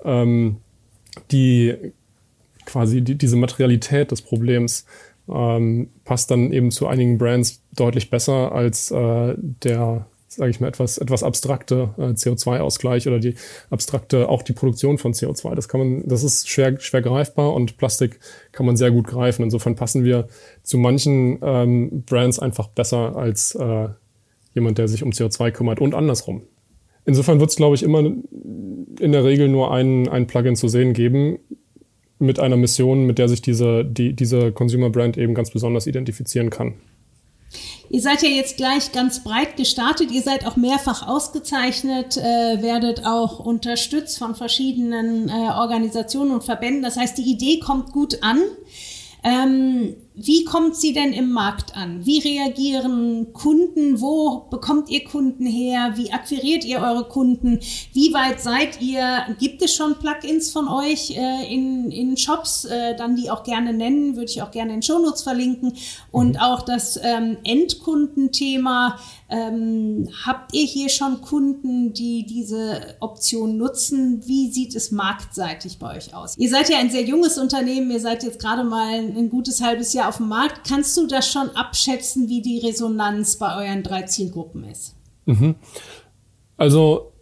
ähm, 0.04 0.58
die 1.30 1.74
quasi 2.68 3.02
die, 3.02 3.16
diese 3.16 3.36
Materialität 3.36 4.10
des 4.10 4.22
Problems 4.22 4.84
ähm, 5.28 5.90
passt 6.04 6.30
dann 6.30 6.52
eben 6.52 6.70
zu 6.70 6.86
einigen 6.86 7.18
Brands 7.18 7.62
deutlich 7.74 8.10
besser 8.10 8.52
als 8.52 8.90
äh, 8.90 9.34
der, 9.36 10.06
sage 10.28 10.50
ich 10.50 10.60
mal, 10.60 10.68
etwas, 10.68 10.98
etwas 10.98 11.22
abstrakte 11.22 11.94
äh, 11.98 12.10
CO2-Ausgleich 12.10 13.06
oder 13.08 13.18
die 13.18 13.34
abstrakte, 13.70 14.28
auch 14.28 14.42
die 14.42 14.52
Produktion 14.52 14.98
von 14.98 15.12
CO2. 15.12 15.54
Das 15.54 15.68
kann 15.68 15.80
man, 15.80 16.08
das 16.08 16.22
ist 16.22 16.48
schwer, 16.48 16.78
schwer 16.80 17.02
greifbar 17.02 17.54
und 17.54 17.76
Plastik 17.76 18.20
kann 18.52 18.66
man 18.66 18.76
sehr 18.76 18.90
gut 18.90 19.06
greifen. 19.06 19.42
Insofern 19.42 19.74
passen 19.74 20.04
wir 20.04 20.28
zu 20.62 20.78
manchen 20.78 21.38
ähm, 21.42 22.02
Brands 22.04 22.38
einfach 22.38 22.68
besser 22.68 23.16
als 23.16 23.54
äh, 23.54 23.88
jemand, 24.54 24.78
der 24.78 24.88
sich 24.88 25.02
um 25.02 25.10
CO2 25.10 25.50
kümmert 25.50 25.80
und 25.80 25.94
andersrum. 25.94 26.42
Insofern 27.04 27.40
wird 27.40 27.50
es, 27.50 27.56
glaube 27.56 27.74
ich, 27.74 27.82
immer 27.82 28.02
in 29.00 29.12
der 29.12 29.24
Regel 29.24 29.48
nur 29.48 29.72
ein, 29.72 30.08
ein 30.08 30.26
Plugin 30.26 30.56
zu 30.56 30.68
sehen 30.68 30.92
geben, 30.92 31.38
mit 32.18 32.40
einer 32.40 32.56
Mission, 32.56 33.06
mit 33.06 33.18
der 33.18 33.28
sich 33.28 33.42
diese, 33.42 33.84
die, 33.84 34.12
diese 34.12 34.52
Consumer 34.52 34.90
Brand 34.90 35.16
eben 35.16 35.34
ganz 35.34 35.50
besonders 35.50 35.86
identifizieren 35.86 36.50
kann. 36.50 36.74
Ihr 37.90 38.02
seid 38.02 38.22
ja 38.22 38.28
jetzt 38.28 38.58
gleich 38.58 38.92
ganz 38.92 39.24
breit 39.24 39.56
gestartet. 39.56 40.10
Ihr 40.10 40.20
seid 40.20 40.46
auch 40.46 40.56
mehrfach 40.56 41.06
ausgezeichnet, 41.06 42.18
äh, 42.18 42.60
werdet 42.62 43.06
auch 43.06 43.38
unterstützt 43.38 44.18
von 44.18 44.34
verschiedenen 44.34 45.28
äh, 45.28 45.32
Organisationen 45.32 46.32
und 46.32 46.44
Verbänden. 46.44 46.82
Das 46.82 46.96
heißt, 46.96 47.16
die 47.16 47.30
Idee 47.30 47.60
kommt 47.60 47.92
gut 47.92 48.22
an. 48.22 48.40
Ähm, 49.24 49.94
wie 50.20 50.44
kommt 50.44 50.74
sie 50.74 50.92
denn 50.92 51.12
im 51.12 51.30
Markt 51.30 51.76
an? 51.76 52.04
Wie 52.04 52.18
reagieren 52.18 53.32
Kunden? 53.32 54.00
Wo 54.00 54.46
bekommt 54.50 54.90
ihr 54.90 55.04
Kunden 55.04 55.46
her? 55.46 55.92
Wie 55.94 56.12
akquiriert 56.12 56.64
ihr 56.64 56.80
eure 56.80 57.04
Kunden? 57.04 57.60
Wie 57.92 58.12
weit 58.12 58.40
seid 58.40 58.80
ihr? 58.80 59.36
Gibt 59.38 59.62
es 59.62 59.74
schon 59.74 59.96
Plugins 59.98 60.50
von 60.50 60.66
euch 60.66 61.16
äh, 61.16 61.54
in, 61.54 61.92
in 61.92 62.16
Shops? 62.16 62.64
Äh, 62.64 62.96
dann 62.96 63.14
die 63.14 63.30
auch 63.30 63.44
gerne 63.44 63.72
nennen, 63.72 64.16
würde 64.16 64.30
ich 64.30 64.42
auch 64.42 64.50
gerne 64.50 64.74
in 64.74 64.82
Shownotes 64.82 65.22
verlinken. 65.22 65.74
Und 66.10 66.32
mhm. 66.34 66.40
auch 66.40 66.62
das 66.62 66.98
ähm, 67.00 67.36
Endkundenthema. 67.44 68.98
Ähm, 69.30 70.08
habt 70.24 70.54
ihr 70.54 70.64
hier 70.64 70.88
schon 70.88 71.20
Kunden, 71.20 71.92
die 71.92 72.24
diese 72.24 72.96
Option 73.00 73.56
nutzen? 73.56 74.26
Wie 74.26 74.50
sieht 74.50 74.74
es 74.74 74.90
marktseitig 74.90 75.78
bei 75.78 75.96
euch 75.96 76.14
aus? 76.14 76.36
Ihr 76.38 76.48
seid 76.48 76.70
ja 76.70 76.78
ein 76.78 76.90
sehr 76.90 77.04
junges 77.04 77.38
Unternehmen. 77.38 77.90
Ihr 77.90 78.00
seid 78.00 78.24
jetzt 78.24 78.40
gerade 78.40 78.64
mal 78.64 78.94
ein 78.94 79.28
gutes 79.30 79.62
halbes 79.62 79.92
Jahr 79.92 80.07
auf 80.08 80.16
dem 80.16 80.28
Markt. 80.28 80.66
Kannst 80.68 80.96
du 80.96 81.06
das 81.06 81.30
schon 81.30 81.50
abschätzen, 81.50 82.28
wie 82.28 82.42
die 82.42 82.58
Resonanz 82.58 83.36
bei 83.36 83.64
euren 83.64 83.82
drei 83.82 84.02
Zielgruppen 84.02 84.64
ist? 84.64 84.96
Mhm. 85.26 85.54
Also 86.56 87.12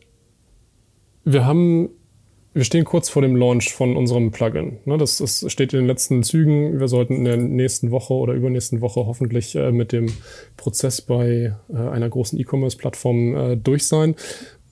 wir 1.24 1.44
haben, 1.44 1.90
wir 2.54 2.64
stehen 2.64 2.84
kurz 2.84 3.08
vor 3.08 3.20
dem 3.20 3.36
Launch 3.36 3.74
von 3.74 3.96
unserem 3.96 4.30
Plugin. 4.30 4.78
Ne, 4.84 4.96
das, 4.96 5.18
das 5.18 5.44
steht 5.48 5.74
in 5.74 5.80
den 5.80 5.88
letzten 5.88 6.22
Zügen. 6.22 6.78
Wir 6.78 6.88
sollten 6.88 7.16
in 7.16 7.24
der 7.24 7.36
nächsten 7.36 7.90
Woche 7.90 8.14
oder 8.14 8.32
übernächsten 8.32 8.80
Woche 8.80 9.04
hoffentlich 9.06 9.56
äh, 9.56 9.72
mit 9.72 9.92
dem 9.92 10.06
Prozess 10.56 11.02
bei 11.02 11.54
äh, 11.68 11.76
einer 11.76 12.08
großen 12.08 12.38
E-Commerce-Plattform 12.38 13.34
äh, 13.34 13.56
durch 13.56 13.86
sein 13.86 14.14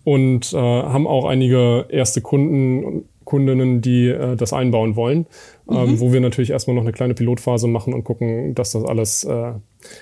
und 0.07 0.53
haben 0.53 1.07
auch 1.07 1.24
einige 1.24 1.87
erste 1.88 2.20
Kunden 2.20 3.09
Kundinnen, 3.25 3.81
die 3.81 4.09
äh, 4.09 4.37
das 4.37 4.53
einbauen 4.53 4.97
wollen, 4.97 5.27
ähm, 5.71 5.93
mhm. 5.93 6.01
wo 6.01 6.13
wir 6.13 6.21
natürlich 6.21 6.51
erstmal 6.51 6.75
noch 6.77 6.83
eine 6.83 6.93
kleine 6.93 7.15
Pilotphase 7.15 7.69
machen 7.69 7.95
und 7.95 8.05
gucken, 8.05 8.55
dass 8.55 8.73
das 8.73 8.85
alles 8.85 9.25
äh, 9.25 9.53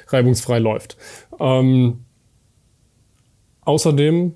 reibungsfrei 0.08 0.58
läuft. 0.58 0.96
Ähm, 1.38 2.04
außerdem 3.62 4.34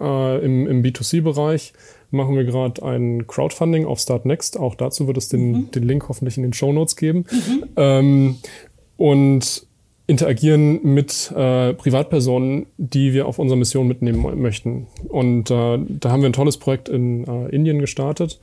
äh, 0.00 0.44
im, 0.44 0.66
im 0.66 0.82
B2C-Bereich 0.82 1.72
machen 2.10 2.36
wir 2.36 2.44
gerade 2.44 2.82
ein 2.84 3.26
Crowdfunding 3.26 3.86
auf 3.86 3.98
Startnext. 3.98 4.58
Auch 4.58 4.74
dazu 4.74 5.06
wird 5.06 5.16
es 5.16 5.28
den, 5.28 5.52
mhm. 5.52 5.70
den 5.70 5.82
Link 5.82 6.08
hoffentlich 6.08 6.36
in 6.36 6.42
den 6.42 6.52
Show 6.52 6.72
Notes 6.72 6.96
geben. 6.96 7.24
Mhm. 7.30 7.64
Ähm, 7.76 8.36
und 8.96 9.66
interagieren 10.06 10.80
mit 10.82 11.32
äh, 11.34 11.74
Privatpersonen, 11.74 12.66
die 12.76 13.12
wir 13.12 13.26
auf 13.26 13.38
unserer 13.38 13.58
Mission 13.58 13.86
mitnehmen 13.86 14.40
möchten. 14.40 14.88
Und 15.08 15.50
äh, 15.50 15.78
da 15.78 16.10
haben 16.10 16.22
wir 16.22 16.28
ein 16.28 16.34
tolles 16.34 16.58
Projekt 16.58 16.88
in 16.88 17.24
äh, 17.26 17.48
Indien 17.48 17.78
gestartet, 17.78 18.40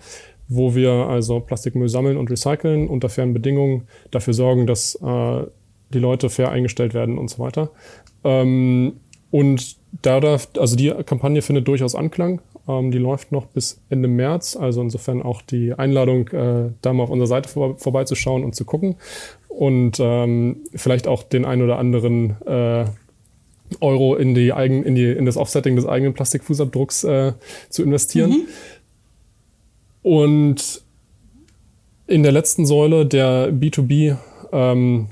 wo 0.48 0.74
wir 0.74 0.92
also 0.92 1.40
Plastikmüll 1.40 1.90
sammeln 1.90 2.18
und 2.18 2.32
recyceln 2.32 2.88
unter 2.88 3.10
fairen 3.10 3.34
Bedingungen, 3.34 3.88
dafür 4.12 4.34
sorgen, 4.34 4.68
dass 4.68 4.96
äh, 4.96 5.44
die 5.94 6.00
Leute 6.00 6.30
fair 6.30 6.50
eingestellt 6.50 6.94
werden 6.94 7.18
und 7.18 7.30
so 7.30 7.40
weiter. 7.40 7.72
Ähm, 8.24 8.94
und 9.32 9.78
da 10.02 10.20
darf, 10.20 10.50
also 10.58 10.76
die 10.76 10.90
Kampagne 11.06 11.42
findet 11.42 11.68
durchaus 11.68 11.94
Anklang. 11.94 12.42
Ähm, 12.68 12.92
die 12.92 12.98
läuft 12.98 13.32
noch 13.32 13.48
bis 13.48 13.82
Ende 13.90 14.08
März, 14.08 14.56
also 14.56 14.82
insofern 14.82 15.22
auch 15.22 15.42
die 15.42 15.74
Einladung, 15.74 16.30
äh, 16.30 16.70
da 16.82 16.94
mal 16.94 17.04
auf 17.04 17.10
unserer 17.10 17.28
Seite 17.28 17.50
vor, 17.50 17.78
vorbeizuschauen 17.78 18.44
und 18.44 18.56
zu 18.56 18.66
gucken 18.66 18.96
und 19.50 19.98
ähm, 20.00 20.64
vielleicht 20.74 21.08
auch 21.08 21.24
den 21.24 21.44
ein 21.44 21.62
oder 21.62 21.78
anderen 21.78 22.38
äh, 22.46 22.86
Euro 23.82 24.16
in 24.16 24.34
die 24.34 24.54
eigen, 24.54 24.84
in 24.84 24.96
die 24.96 25.12
in 25.12 25.26
das 25.26 25.38
Offsetting 25.38 25.76
des 25.76 25.86
eigenen 25.86 26.14
Plastikfußabdrucks 26.14 27.04
äh, 27.04 27.34
zu 27.70 27.84
investieren. 27.84 28.32
Mhm. 28.32 28.48
Und 30.02 30.82
in 32.08 32.24
der 32.24 32.32
letzten 32.32 32.66
Säule 32.66 33.06
der 33.06 33.52
B2B, 33.52 34.18
ähm, 34.52 35.08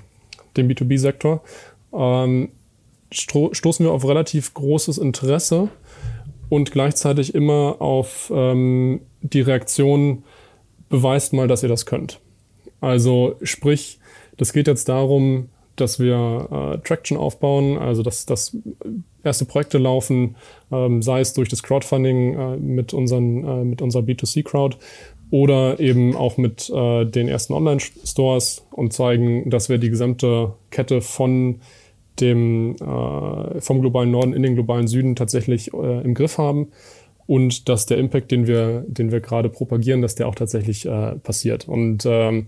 dem 0.56 0.68
B2B-Sektor, 0.68 1.44
ähm, 1.94 2.50
sto 3.14 3.54
stoßen 3.54 3.86
wir 3.86 3.92
auf 3.92 4.08
relativ 4.08 4.54
großes 4.54 4.98
Interesse 4.98 5.70
und 6.50 6.72
gleichzeitig 6.72 7.36
immer 7.36 7.78
auf 7.80 8.32
ähm, 8.34 9.02
die 9.22 9.42
Reaktion, 9.42 10.24
beweist 10.90 11.34
mal, 11.34 11.48
dass 11.48 11.64
ihr 11.64 11.70
das 11.70 11.86
könnt. 11.86 12.20
Also 12.80 13.36
sprich, 13.42 13.97
das 14.38 14.54
geht 14.54 14.68
jetzt 14.68 14.88
darum, 14.90 15.50
dass 15.78 16.00
wir 16.00 16.48
äh, 16.52 16.88
Traction 16.88 17.18
aufbauen, 17.18 17.78
also 17.78 18.04
dass, 18.04 18.26
dass 18.26 18.58
erste 19.24 19.46
Projekte 19.46 19.78
laufen, 19.78 20.36
ähm, 20.72 21.02
sei 21.02 21.22
es 21.22 21.34
durch 21.34 21.50
das 21.50 21.64
Crowdfunding 21.64 22.34
äh, 22.34 22.58
mit, 22.58 22.94
unseren, 22.94 23.44
äh, 23.44 23.64
mit 23.64 23.82
unserer 23.82 24.04
B2C-Crowd 24.04 24.78
oder 25.30 25.80
eben 25.80 26.16
auch 26.16 26.38
mit 26.38 26.70
äh, 26.70 27.06
den 27.06 27.28
ersten 27.28 27.54
Online-Stores 27.54 28.66
und 28.72 28.94
zeigen, 28.94 29.50
dass 29.50 29.70
wir 29.70 29.78
die 29.78 29.90
gesamte 29.90 30.54
Kette 30.72 31.02
von 31.02 31.60
dem 32.20 32.76
äh, 32.78 33.62
vom 33.62 33.82
globalen 33.82 34.10
Norden 34.10 34.34
in 34.34 34.42
den 34.42 34.56
globalen 34.56 34.88
Süden 34.88 35.16
tatsächlich 35.16 35.74
äh, 35.74 36.02
im 36.02 36.16
Griff 36.16 36.38
haben 36.38 36.70
und 37.28 37.70
dass 37.70 37.86
der 37.86 37.98
Impact, 37.98 38.32
den 38.32 38.48
wir, 38.48 38.86
den 38.88 39.12
wir 39.12 39.20
gerade 39.20 39.50
propagieren, 39.50 40.02
dass 40.02 40.16
der 40.16 40.30
auch 40.30 40.36
tatsächlich 40.36 40.88
passiert. 41.24 41.68
Und 41.68 42.06
ähm, 42.06 42.48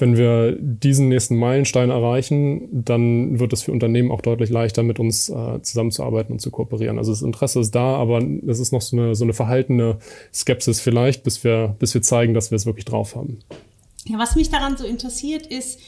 wenn 0.00 0.16
wir 0.16 0.56
diesen 0.60 1.08
nächsten 1.08 1.36
Meilenstein 1.36 1.90
erreichen, 1.90 2.68
dann 2.72 3.38
wird 3.38 3.52
es 3.52 3.62
für 3.62 3.72
Unternehmen 3.72 4.10
auch 4.10 4.20
deutlich 4.20 4.50
leichter, 4.50 4.82
mit 4.82 4.98
uns 4.98 5.28
äh, 5.28 5.60
zusammenzuarbeiten 5.62 6.32
und 6.32 6.40
zu 6.40 6.50
kooperieren. 6.50 6.98
Also 6.98 7.12
das 7.12 7.22
Interesse 7.22 7.60
ist 7.60 7.74
da, 7.74 7.96
aber 7.96 8.22
es 8.46 8.58
ist 8.58 8.72
noch 8.72 8.82
so 8.82 8.96
eine, 8.96 9.14
so 9.14 9.24
eine 9.24 9.32
verhaltene 9.32 9.98
Skepsis 10.32 10.80
vielleicht, 10.80 11.22
bis 11.22 11.44
wir, 11.44 11.76
bis 11.78 11.94
wir 11.94 12.02
zeigen, 12.02 12.34
dass 12.34 12.50
wir 12.50 12.56
es 12.56 12.66
wirklich 12.66 12.84
drauf 12.84 13.16
haben. 13.16 13.38
Ja, 14.06 14.18
was 14.18 14.36
mich 14.36 14.50
daran 14.50 14.76
so 14.76 14.86
interessiert 14.86 15.46
ist, 15.46 15.80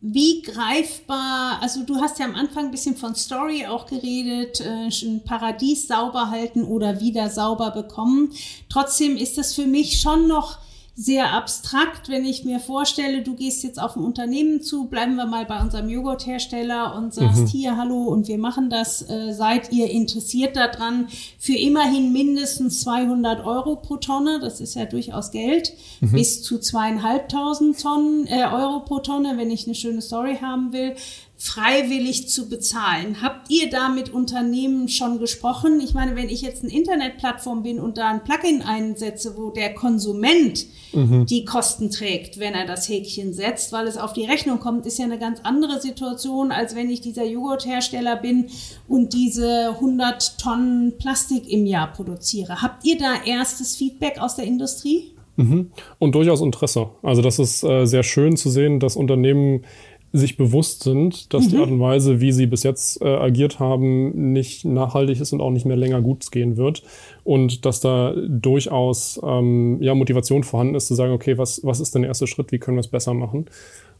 wie 0.00 0.42
greifbar, 0.42 1.58
also 1.62 1.82
du 1.84 1.96
hast 1.96 2.18
ja 2.18 2.26
am 2.26 2.34
Anfang 2.34 2.66
ein 2.66 2.70
bisschen 2.70 2.96
von 2.96 3.14
Story 3.14 3.66
auch 3.66 3.86
geredet, 3.86 4.60
äh, 4.60 4.88
ein 4.88 5.22
Paradies 5.24 5.88
sauber 5.88 6.30
halten 6.30 6.64
oder 6.64 7.00
wieder 7.00 7.30
sauber 7.30 7.70
bekommen. 7.70 8.30
Trotzdem 8.68 9.16
ist 9.16 9.38
das 9.38 9.54
für 9.54 9.66
mich 9.66 10.00
schon 10.00 10.28
noch 10.28 10.58
sehr 10.98 11.34
abstrakt, 11.34 12.08
wenn 12.08 12.24
ich 12.24 12.46
mir 12.46 12.58
vorstelle, 12.58 13.22
du 13.22 13.34
gehst 13.34 13.62
jetzt 13.62 13.78
auf 13.78 13.96
ein 13.96 14.02
Unternehmen 14.02 14.62
zu, 14.62 14.86
bleiben 14.86 15.16
wir 15.16 15.26
mal 15.26 15.44
bei 15.44 15.60
unserem 15.60 15.90
Joghurthersteller 15.90 16.96
und 16.96 17.12
sagst 17.12 17.42
mhm. 17.42 17.46
hier, 17.48 17.76
hallo, 17.76 18.04
und 18.04 18.28
wir 18.28 18.38
machen 18.38 18.70
das, 18.70 19.02
äh, 19.02 19.34
seid 19.34 19.70
ihr 19.72 19.90
interessiert 19.90 20.56
daran, 20.56 21.08
für 21.38 21.54
immerhin 21.54 22.14
mindestens 22.14 22.80
200 22.80 23.44
Euro 23.44 23.76
pro 23.76 23.98
Tonne, 23.98 24.40
das 24.40 24.62
ist 24.62 24.74
ja 24.74 24.86
durchaus 24.86 25.32
Geld, 25.32 25.74
mhm. 26.00 26.12
bis 26.12 26.42
zu 26.42 26.58
zweieinhalbtausend 26.58 27.78
Tonnen, 27.78 28.26
äh, 28.26 28.44
Euro 28.50 28.80
pro 28.80 29.00
Tonne, 29.00 29.34
wenn 29.36 29.50
ich 29.50 29.66
eine 29.66 29.74
schöne 29.74 30.00
Story 30.00 30.38
haben 30.40 30.72
will 30.72 30.96
freiwillig 31.38 32.28
zu 32.28 32.48
bezahlen. 32.48 33.20
Habt 33.20 33.50
ihr 33.50 33.68
da 33.68 33.90
mit 33.90 34.08
Unternehmen 34.08 34.88
schon 34.88 35.18
gesprochen? 35.18 35.80
Ich 35.80 35.92
meine, 35.92 36.16
wenn 36.16 36.30
ich 36.30 36.40
jetzt 36.40 36.62
eine 36.62 36.72
Internetplattform 36.72 37.62
bin 37.62 37.78
und 37.78 37.98
da 37.98 38.08
ein 38.08 38.24
Plugin 38.24 38.62
einsetze, 38.62 39.36
wo 39.36 39.50
der 39.50 39.74
Konsument 39.74 40.64
mhm. 40.94 41.26
die 41.26 41.44
Kosten 41.44 41.90
trägt, 41.90 42.38
wenn 42.38 42.54
er 42.54 42.66
das 42.66 42.88
Häkchen 42.88 43.34
setzt, 43.34 43.70
weil 43.72 43.86
es 43.86 43.98
auf 43.98 44.14
die 44.14 44.24
Rechnung 44.24 44.60
kommt, 44.60 44.86
ist 44.86 44.98
ja 44.98 45.04
eine 45.04 45.18
ganz 45.18 45.40
andere 45.42 45.78
Situation, 45.80 46.52
als 46.52 46.74
wenn 46.74 46.88
ich 46.88 47.02
dieser 47.02 47.24
Joghurthersteller 47.24 48.16
bin 48.16 48.46
und 48.88 49.12
diese 49.12 49.70
100 49.74 50.38
Tonnen 50.38 50.96
Plastik 50.96 51.50
im 51.50 51.66
Jahr 51.66 51.92
produziere. 51.92 52.62
Habt 52.62 52.86
ihr 52.86 52.96
da 52.96 53.14
erstes 53.26 53.76
Feedback 53.76 54.18
aus 54.20 54.36
der 54.36 54.46
Industrie? 54.46 55.12
Mhm. 55.36 55.70
Und 55.98 56.14
durchaus 56.14 56.40
Interesse. 56.40 56.88
Also 57.02 57.20
das 57.20 57.38
ist 57.38 57.62
äh, 57.62 57.84
sehr 57.84 58.02
schön 58.02 58.36
zu 58.36 58.48
sehen, 58.48 58.80
dass 58.80 58.96
Unternehmen 58.96 59.64
sich 60.12 60.36
bewusst 60.36 60.82
sind, 60.82 61.32
dass 61.34 61.46
mhm. 61.46 61.48
die 61.50 61.56
Art 61.58 61.70
und 61.70 61.80
Weise, 61.80 62.20
wie 62.20 62.32
sie 62.32 62.46
bis 62.46 62.62
jetzt 62.62 63.02
äh, 63.02 63.06
agiert 63.06 63.58
haben, 63.58 64.32
nicht 64.32 64.64
nachhaltig 64.64 65.20
ist 65.20 65.32
und 65.32 65.40
auch 65.40 65.50
nicht 65.50 65.66
mehr 65.66 65.76
länger 65.76 66.00
gut 66.00 66.30
gehen 66.30 66.56
wird. 66.56 66.82
Und 67.24 67.66
dass 67.66 67.80
da 67.80 68.14
durchaus 68.26 69.20
ähm, 69.22 69.78
ja, 69.82 69.94
Motivation 69.94 70.42
vorhanden 70.42 70.74
ist, 70.74 70.86
zu 70.86 70.94
sagen, 70.94 71.12
okay, 71.12 71.38
was, 71.38 71.60
was 71.64 71.80
ist 71.80 71.94
denn 71.94 72.02
der 72.02 72.10
erste 72.10 72.26
Schritt, 72.26 72.52
wie 72.52 72.58
können 72.58 72.76
wir 72.76 72.80
es 72.80 72.88
besser 72.88 73.14
machen? 73.14 73.46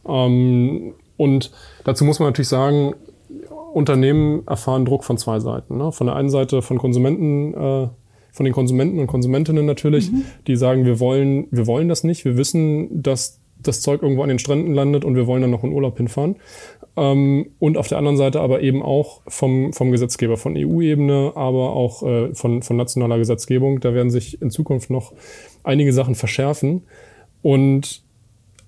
Ähm, 0.08 0.94
und 1.16 1.50
dazu 1.84 2.04
muss 2.04 2.18
man 2.18 2.28
natürlich 2.28 2.48
sagen, 2.48 2.94
Unternehmen 3.72 4.46
erfahren 4.46 4.84
Druck 4.84 5.04
von 5.04 5.18
zwei 5.18 5.40
Seiten. 5.40 5.76
Ne? 5.76 5.92
Von 5.92 6.06
der 6.06 6.16
einen 6.16 6.30
Seite 6.30 6.62
von 6.62 6.78
Konsumenten, 6.78 7.52
äh, 7.54 7.88
von 8.32 8.44
den 8.44 8.52
Konsumenten 8.52 9.00
und 9.00 9.06
Konsumentinnen 9.06 9.66
natürlich, 9.66 10.10
mhm. 10.10 10.24
die 10.46 10.56
sagen, 10.56 10.84
wir 10.84 11.00
wollen, 11.00 11.46
wir 11.50 11.66
wollen 11.66 11.88
das 11.88 12.04
nicht, 12.04 12.24
wir 12.24 12.36
wissen, 12.36 13.02
dass 13.02 13.40
das 13.62 13.80
Zeug 13.80 14.02
irgendwo 14.02 14.22
an 14.22 14.28
den 14.28 14.38
Stränden 14.38 14.74
landet 14.74 15.04
und 15.04 15.16
wir 15.16 15.26
wollen 15.26 15.42
dann 15.42 15.50
noch 15.50 15.64
in 15.64 15.72
Urlaub 15.72 15.96
hinfahren. 15.96 16.36
Ähm, 16.96 17.50
und 17.58 17.76
auf 17.76 17.88
der 17.88 17.98
anderen 17.98 18.16
Seite 18.16 18.40
aber 18.40 18.62
eben 18.62 18.82
auch 18.82 19.22
vom, 19.28 19.72
vom 19.72 19.90
Gesetzgeber, 19.90 20.36
von 20.36 20.56
EU-Ebene, 20.56 21.32
aber 21.34 21.74
auch 21.74 22.02
äh, 22.02 22.34
von, 22.34 22.62
von 22.62 22.76
nationaler 22.76 23.18
Gesetzgebung. 23.18 23.80
Da 23.80 23.94
werden 23.94 24.10
sich 24.10 24.40
in 24.40 24.50
Zukunft 24.50 24.90
noch 24.90 25.12
einige 25.62 25.92
Sachen 25.92 26.14
verschärfen. 26.14 26.84
Und 27.42 28.02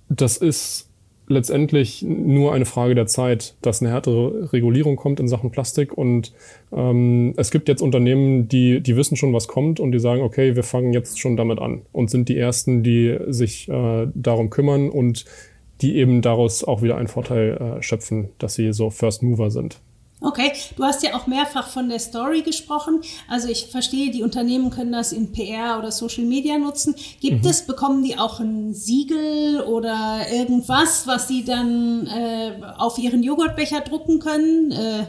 das 0.09 0.37
ist 0.37 0.88
letztendlich 1.29 2.03
nur 2.03 2.53
eine 2.53 2.65
Frage 2.65 2.95
der 2.95 3.07
Zeit, 3.07 3.55
dass 3.63 3.81
eine 3.81 3.91
härtere 3.91 4.53
Regulierung 4.53 4.97
kommt 4.97 5.21
in 5.21 5.29
Sachen 5.29 5.51
Plastik. 5.51 5.97
Und 5.97 6.33
ähm, 6.73 7.35
es 7.37 7.51
gibt 7.51 7.69
jetzt 7.69 7.83
Unternehmen, 7.83 8.49
die, 8.49 8.81
die 8.81 8.97
wissen 8.97 9.17
schon, 9.17 9.33
was 9.33 9.49
kommt 9.49 9.81
und 9.81 9.93
die 9.93 10.01
sagen, 10.01 10.23
okay, 10.23 10.57
wir 10.57 10.63
fangen 10.63 10.93
jetzt 10.93 11.21
schon 11.21 11.37
damit 11.37 11.59
an 11.59 11.83
und 11.93 12.11
sind 12.11 12.29
die 12.29 12.39
Ersten, 12.39 12.83
die 12.83 13.17
sich 13.29 13.69
äh, 13.69 14.07
darum 14.15 14.51
kümmern 14.51 14.91
und 14.91 15.25
die 15.81 15.97
eben 15.97 16.23
daraus 16.23 16.65
auch 16.65 16.83
wieder 16.83 16.97
einen 16.97 17.09
Vorteil 17.09 17.77
äh, 17.79 17.83
schöpfen, 17.83 18.31
dass 18.39 18.55
sie 18.55 18.73
so 18.73 18.91
First 18.91 19.23
Mover 19.23 19.51
sind. 19.51 19.81
Okay, 20.21 20.53
du 20.77 20.83
hast 20.83 21.05
ja 21.05 21.15
auch 21.15 21.29
mehrfach 21.29 21.69
von 21.69 21.89
der 21.89 22.01
Story 22.01 22.43
gesprochen. 22.43 23.03
Also 23.29 23.49
ich 23.49 23.67
verstehe, 23.67 24.11
die 24.11 24.25
Unternehmen 24.25 24.71
können 24.71 24.91
das 24.91 25.13
in 25.13 25.31
PR 25.31 25.79
oder 25.79 25.93
Social 25.93 26.25
Media 26.25 26.59
nutzen. 26.59 26.97
Gibt 27.21 27.45
mhm. 27.45 27.51
es, 27.51 27.67
bekommen 27.67 28.03
die 28.03 28.19
auch 28.19 28.41
ein 28.41 28.75
Siegel 28.75 29.61
oder 29.61 30.27
irgendwas, 30.33 31.07
was 31.07 31.29
sie 31.29 31.45
dann 31.45 32.09
äh, 32.09 32.53
auf 32.79 32.99
ihren 32.99 33.23
Joghurtbecher 33.23 33.81
drucken 33.81 34.19
können? 34.19 34.73
Äh, 34.73 35.07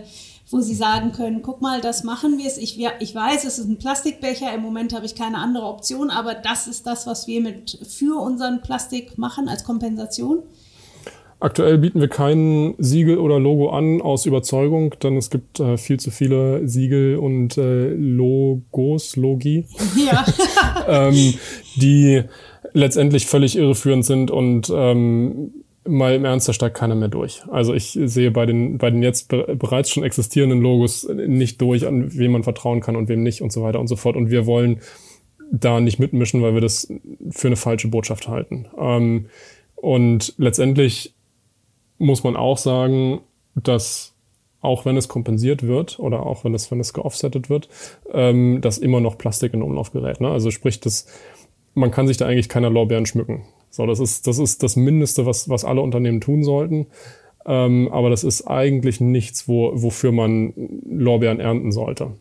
wo 0.51 0.61
sie 0.61 0.73
sagen 0.73 1.11
können, 1.11 1.43
guck 1.43 1.61
mal, 1.61 1.79
das 1.79 2.03
machen 2.03 2.39
wir 2.39 2.47
es. 2.47 2.57
Ich, 2.57 2.79
ich 2.99 3.15
weiß, 3.15 3.45
es 3.45 3.59
ist 3.59 3.67
ein 3.67 3.77
Plastikbecher. 3.77 4.51
Im 4.51 4.61
Moment 4.61 4.93
habe 4.93 5.05
ich 5.05 5.13
keine 5.13 5.37
andere 5.37 5.65
Option, 5.65 6.09
aber 6.09 6.33
das 6.33 6.65
ist 6.65 6.87
das, 6.87 7.05
was 7.05 7.27
wir 7.27 7.41
mit 7.41 7.77
für 7.87 8.19
unseren 8.19 8.61
Plastik 8.61 9.17
machen 9.19 9.47
als 9.47 9.63
Kompensation. 9.63 10.41
Aktuell 11.41 11.77
bieten 11.77 12.01
wir 12.01 12.09
kein 12.09 12.75
Siegel 12.79 13.17
oder 13.17 13.39
Logo 13.39 13.69
an 13.69 14.01
aus 14.01 14.25
Überzeugung, 14.25 14.95
denn 15.01 15.15
es 15.15 15.29
gibt 15.29 15.61
äh, 15.61 15.77
viel 15.77 15.97
zu 15.97 16.11
viele 16.11 16.67
Siegel 16.67 17.15
und 17.15 17.57
äh, 17.57 17.93
Logos, 17.93 19.15
Logi, 19.15 19.65
ja. 20.05 20.25
ähm, 21.07 21.33
die 21.77 22.23
letztendlich 22.73 23.25
völlig 23.25 23.57
irreführend 23.57 24.05
sind 24.05 24.31
und 24.31 24.69
ähm, 24.73 25.51
mal 25.87 26.13
im 26.13 26.25
Ernst, 26.25 26.49
da 26.49 26.53
steigt 26.53 26.75
keiner 26.75 26.95
mehr 26.95 27.07
durch. 27.07 27.41
Also 27.49 27.73
ich 27.73 27.97
sehe 28.03 28.31
bei 28.31 28.45
den, 28.45 28.77
bei 28.77 28.89
den 28.91 29.01
jetzt 29.01 29.29
be 29.29 29.55
bereits 29.57 29.89
schon 29.89 30.03
existierenden 30.03 30.61
Logos 30.61 31.07
nicht 31.07 31.61
durch, 31.61 31.87
an 31.87 32.17
wem 32.17 32.33
man 32.33 32.43
vertrauen 32.43 32.81
kann 32.81 32.97
und 32.97 33.07
wem 33.07 33.23
nicht 33.23 33.41
und 33.41 33.53
so 33.53 33.63
weiter 33.63 33.79
und 33.79 33.87
so 33.87 33.95
fort. 33.95 34.17
Und 34.17 34.29
wir 34.29 34.45
wollen 34.45 34.81
da 35.51 35.79
nicht 35.79 35.99
mitmischen, 35.99 36.41
weil 36.41 36.53
wir 36.53 36.61
das 36.61 36.91
für 37.31 37.47
eine 37.47 37.55
falsche 37.55 37.87
Botschaft 37.87 38.27
halten. 38.27 38.67
Ähm, 38.77 39.27
und 39.75 40.33
letztendlich 40.37 41.13
muss 41.99 42.23
man 42.23 42.35
auch 42.35 42.57
sagen, 42.57 43.21
dass 43.55 44.15
auch 44.61 44.85
wenn 44.85 44.97
es 44.97 45.07
kompensiert 45.07 45.63
wird 45.63 45.99
oder 45.99 46.25
auch 46.25 46.43
wenn 46.43 46.53
es, 46.53 46.69
wenn 46.71 46.79
es 46.79 46.93
geoffsettet 46.93 47.49
wird, 47.49 47.69
ähm, 48.11 48.59
dass 48.61 48.77
immer 48.77 48.99
noch 48.99 49.17
Plastik 49.17 49.53
in 49.53 49.61
Umlauf 49.61 49.91
gerät. 49.91 50.19
Ne? 50.19 50.29
Also 50.29 50.51
sprich, 50.51 50.79
das, 50.79 51.07
man 51.75 51.91
kann 51.91 52.07
sich 52.07 52.17
da 52.17 52.25
eigentlich 52.25 52.49
keiner 52.49 52.69
Lorbeeren 52.69 53.05
schmücken. 53.05 53.43
So, 53.69 53.85
das 53.85 53.99
ist, 53.99 54.27
das 54.27 54.39
ist 54.39 54.63
das 54.63 54.75
Mindeste, 54.75 55.25
was, 55.25 55.47
was 55.47 55.63
alle 55.63 55.81
Unternehmen 55.81 56.19
tun 56.19 56.43
sollten. 56.43 56.87
Ähm, 57.45 57.89
aber 57.91 58.09
das 58.09 58.23
ist 58.23 58.47
eigentlich 58.47 58.99
nichts, 58.99 59.47
wo, 59.47 59.71
wofür 59.73 60.11
man 60.11 60.53
Lorbeeren 60.89 61.39
ernten 61.39 61.71
sollte. 61.71 62.11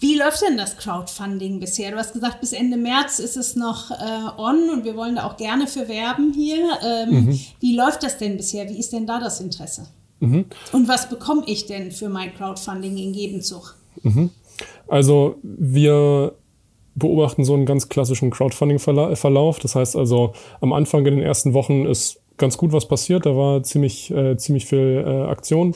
Wie 0.00 0.18
läuft 0.18 0.42
denn 0.42 0.56
das 0.56 0.76
Crowdfunding 0.76 1.60
bisher? 1.60 1.90
Du 1.90 1.96
hast 1.96 2.12
gesagt, 2.12 2.40
bis 2.40 2.52
Ende 2.52 2.76
März 2.76 3.18
ist 3.18 3.36
es 3.36 3.56
noch 3.56 3.90
äh, 3.90 3.94
on 4.38 4.70
und 4.70 4.84
wir 4.84 4.96
wollen 4.96 5.16
da 5.16 5.26
auch 5.26 5.36
gerne 5.36 5.66
für 5.66 5.88
werben 5.88 6.32
hier. 6.34 6.68
Ähm, 6.84 7.26
mhm. 7.26 7.40
Wie 7.60 7.76
läuft 7.76 8.02
das 8.02 8.18
denn 8.18 8.36
bisher? 8.36 8.68
Wie 8.68 8.78
ist 8.78 8.92
denn 8.92 9.06
da 9.06 9.18
das 9.18 9.40
Interesse? 9.40 9.86
Mhm. 10.20 10.46
Und 10.72 10.88
was 10.88 11.08
bekomme 11.08 11.42
ich 11.46 11.66
denn 11.66 11.92
für 11.92 12.08
mein 12.08 12.34
Crowdfunding 12.34 12.96
in 12.96 13.12
Gebenzug? 13.12 13.76
Mhm. 14.02 14.30
Also 14.88 15.36
wir 15.42 16.34
beobachten 16.94 17.44
so 17.44 17.54
einen 17.54 17.66
ganz 17.66 17.88
klassischen 17.88 18.30
Crowdfunding-Verlauf. 18.30 19.58
Das 19.58 19.74
heißt 19.74 19.96
also, 19.96 20.32
am 20.60 20.72
Anfang 20.72 21.04
in 21.06 21.16
den 21.16 21.24
ersten 21.24 21.52
Wochen 21.52 21.84
ist 21.84 22.20
ganz 22.38 22.56
gut 22.56 22.72
was 22.72 22.88
passiert. 22.88 23.26
Da 23.26 23.36
war 23.36 23.62
ziemlich, 23.62 24.10
äh, 24.10 24.36
ziemlich 24.36 24.66
viel 24.66 25.04
äh, 25.06 25.30
Aktion. 25.30 25.74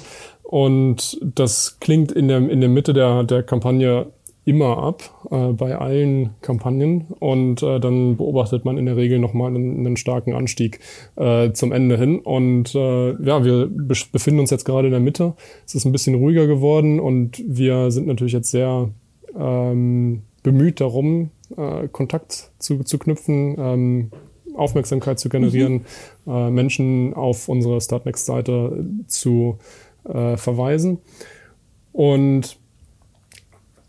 Und 0.50 1.20
das 1.22 1.78
klingt 1.78 2.10
in 2.10 2.26
der, 2.26 2.38
in 2.38 2.60
der 2.60 2.68
Mitte 2.68 2.92
der, 2.92 3.22
der 3.22 3.44
Kampagne 3.44 4.06
immer 4.44 4.78
ab, 4.78 5.28
äh, 5.30 5.52
bei 5.52 5.76
allen 5.76 6.30
Kampagnen. 6.40 7.06
Und 7.20 7.62
äh, 7.62 7.78
dann 7.78 8.16
beobachtet 8.16 8.64
man 8.64 8.76
in 8.76 8.86
der 8.86 8.96
Regel 8.96 9.20
nochmal 9.20 9.54
einen, 9.54 9.86
einen 9.86 9.96
starken 9.96 10.34
Anstieg 10.34 10.80
äh, 11.14 11.52
zum 11.52 11.70
Ende 11.70 11.96
hin. 11.96 12.18
Und 12.18 12.74
äh, 12.74 13.10
ja, 13.22 13.44
wir 13.44 13.70
befinden 13.70 14.40
uns 14.40 14.50
jetzt 14.50 14.64
gerade 14.64 14.88
in 14.88 14.92
der 14.92 15.00
Mitte. 15.00 15.34
Es 15.64 15.76
ist 15.76 15.84
ein 15.84 15.92
bisschen 15.92 16.16
ruhiger 16.16 16.48
geworden 16.48 16.98
und 16.98 17.40
wir 17.46 17.92
sind 17.92 18.08
natürlich 18.08 18.32
jetzt 18.32 18.50
sehr 18.50 18.90
ähm, 19.38 20.22
bemüht 20.42 20.80
darum, 20.80 21.30
äh, 21.56 21.86
Kontakt 21.86 22.50
zu, 22.58 22.82
zu 22.82 22.98
knüpfen, 22.98 23.54
ähm, 23.56 24.10
Aufmerksamkeit 24.56 25.20
zu 25.20 25.28
generieren, 25.28 25.84
mhm. 26.24 26.32
äh, 26.32 26.50
Menschen 26.50 27.14
auf 27.14 27.48
unsere 27.48 27.80
Startnext-Seite 27.80 28.84
zu 29.07 29.59
äh, 30.05 30.36
verweisen. 30.36 30.98
Und 31.92 32.57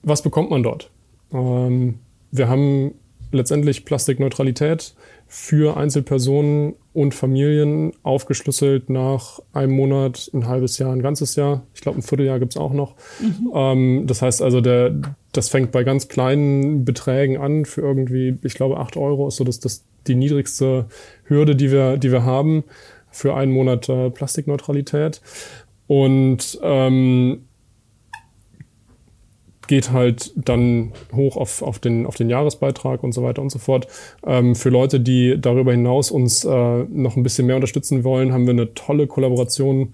was 0.04 0.22
bekommt 0.22 0.50
man 0.50 0.64
dort? 0.64 0.90
Ähm, 1.32 2.00
wir 2.32 2.50
haben 2.50 2.94
letztendlich 3.32 3.86
Plastikneutralität 3.86 4.94
für 5.28 5.78
Einzelpersonen 5.78 6.76
und 6.94 7.14
Familien 7.14 7.94
aufgeschlüsselt 8.04 8.90
nach 8.90 9.40
einem 9.54 9.74
Monat, 9.74 10.30
ein 10.34 10.48
halbes 10.48 10.78
Jahr, 10.78 10.92
ein 10.92 11.02
ganzes 11.02 11.38
Jahr. 11.38 11.64
Ich 11.74 11.80
glaube, 11.80 12.00
ein 12.00 12.02
Vierteljahr 12.02 12.40
gibt's 12.40 12.58
auch 12.58 12.74
noch. 12.74 12.96
Mhm. 13.22 13.52
Ähm, 13.54 14.08
das 14.08 14.22
heißt 14.22 14.42
also, 14.42 14.60
der, 14.60 14.94
das 15.32 15.48
fängt 15.48 15.72
bei 15.72 15.86
ganz 15.86 16.10
kleinen 16.10 16.84
Beträgen 16.84 17.38
an 17.38 17.64
für 17.64 17.82
irgendwie, 17.82 18.38
ich 18.44 18.56
glaube, 18.56 18.78
acht 18.78 18.98
Euro 18.98 19.30
ist 19.30 19.38
so 19.38 19.46
das, 19.46 19.62
das 19.62 19.86
die 20.08 20.16
niedrigste 20.16 20.88
Hürde, 21.26 21.56
die 21.56 21.72
wir, 21.72 21.98
die 21.98 22.12
wir 22.12 22.26
haben 22.26 22.64
für 23.10 23.36
einen 23.36 23.52
Monat 23.52 23.88
äh, 23.88 24.10
Plastikneutralität. 24.10 25.22
Und 25.92 26.58
ähm, 26.64 27.50
geht 29.68 29.92
halt 29.92 30.32
dann 30.38 30.94
hoch 31.14 31.36
auf, 31.36 31.62
auf, 31.62 31.80
den, 31.80 32.06
auf 32.06 32.16
den 32.16 32.30
Jahresbeitrag 32.30 33.04
und 33.04 33.12
so 33.12 33.24
weiter 33.24 33.42
und 33.42 33.50
so 33.50 33.60
fort. 33.60 33.88
Ähm, 34.26 34.56
für 34.56 34.70
Leute, 34.70 35.02
die 35.02 35.36
darüber 35.38 35.74
hinaus 35.74 36.10
uns 36.10 36.46
äh, 36.46 36.84
noch 36.84 37.18
ein 37.18 37.24
bisschen 37.24 37.46
mehr 37.46 37.58
unterstützen 37.58 38.06
wollen, 38.06 38.32
haben 38.32 38.46
wir 38.46 38.52
eine 38.52 38.74
tolle 38.74 39.06
Kollaboration 39.06 39.94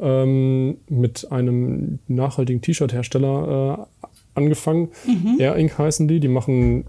ähm, 0.00 0.78
mit 0.88 1.30
einem 1.30 2.00
nachhaltigen 2.08 2.60
T-Shirt-Hersteller 2.60 3.86
äh, 4.02 4.06
angefangen. 4.34 4.88
Mhm. 5.06 5.36
Air 5.38 5.54
Ink 5.58 5.78
heißen 5.78 6.08
die. 6.08 6.18
Die 6.18 6.26
machen 6.26 6.86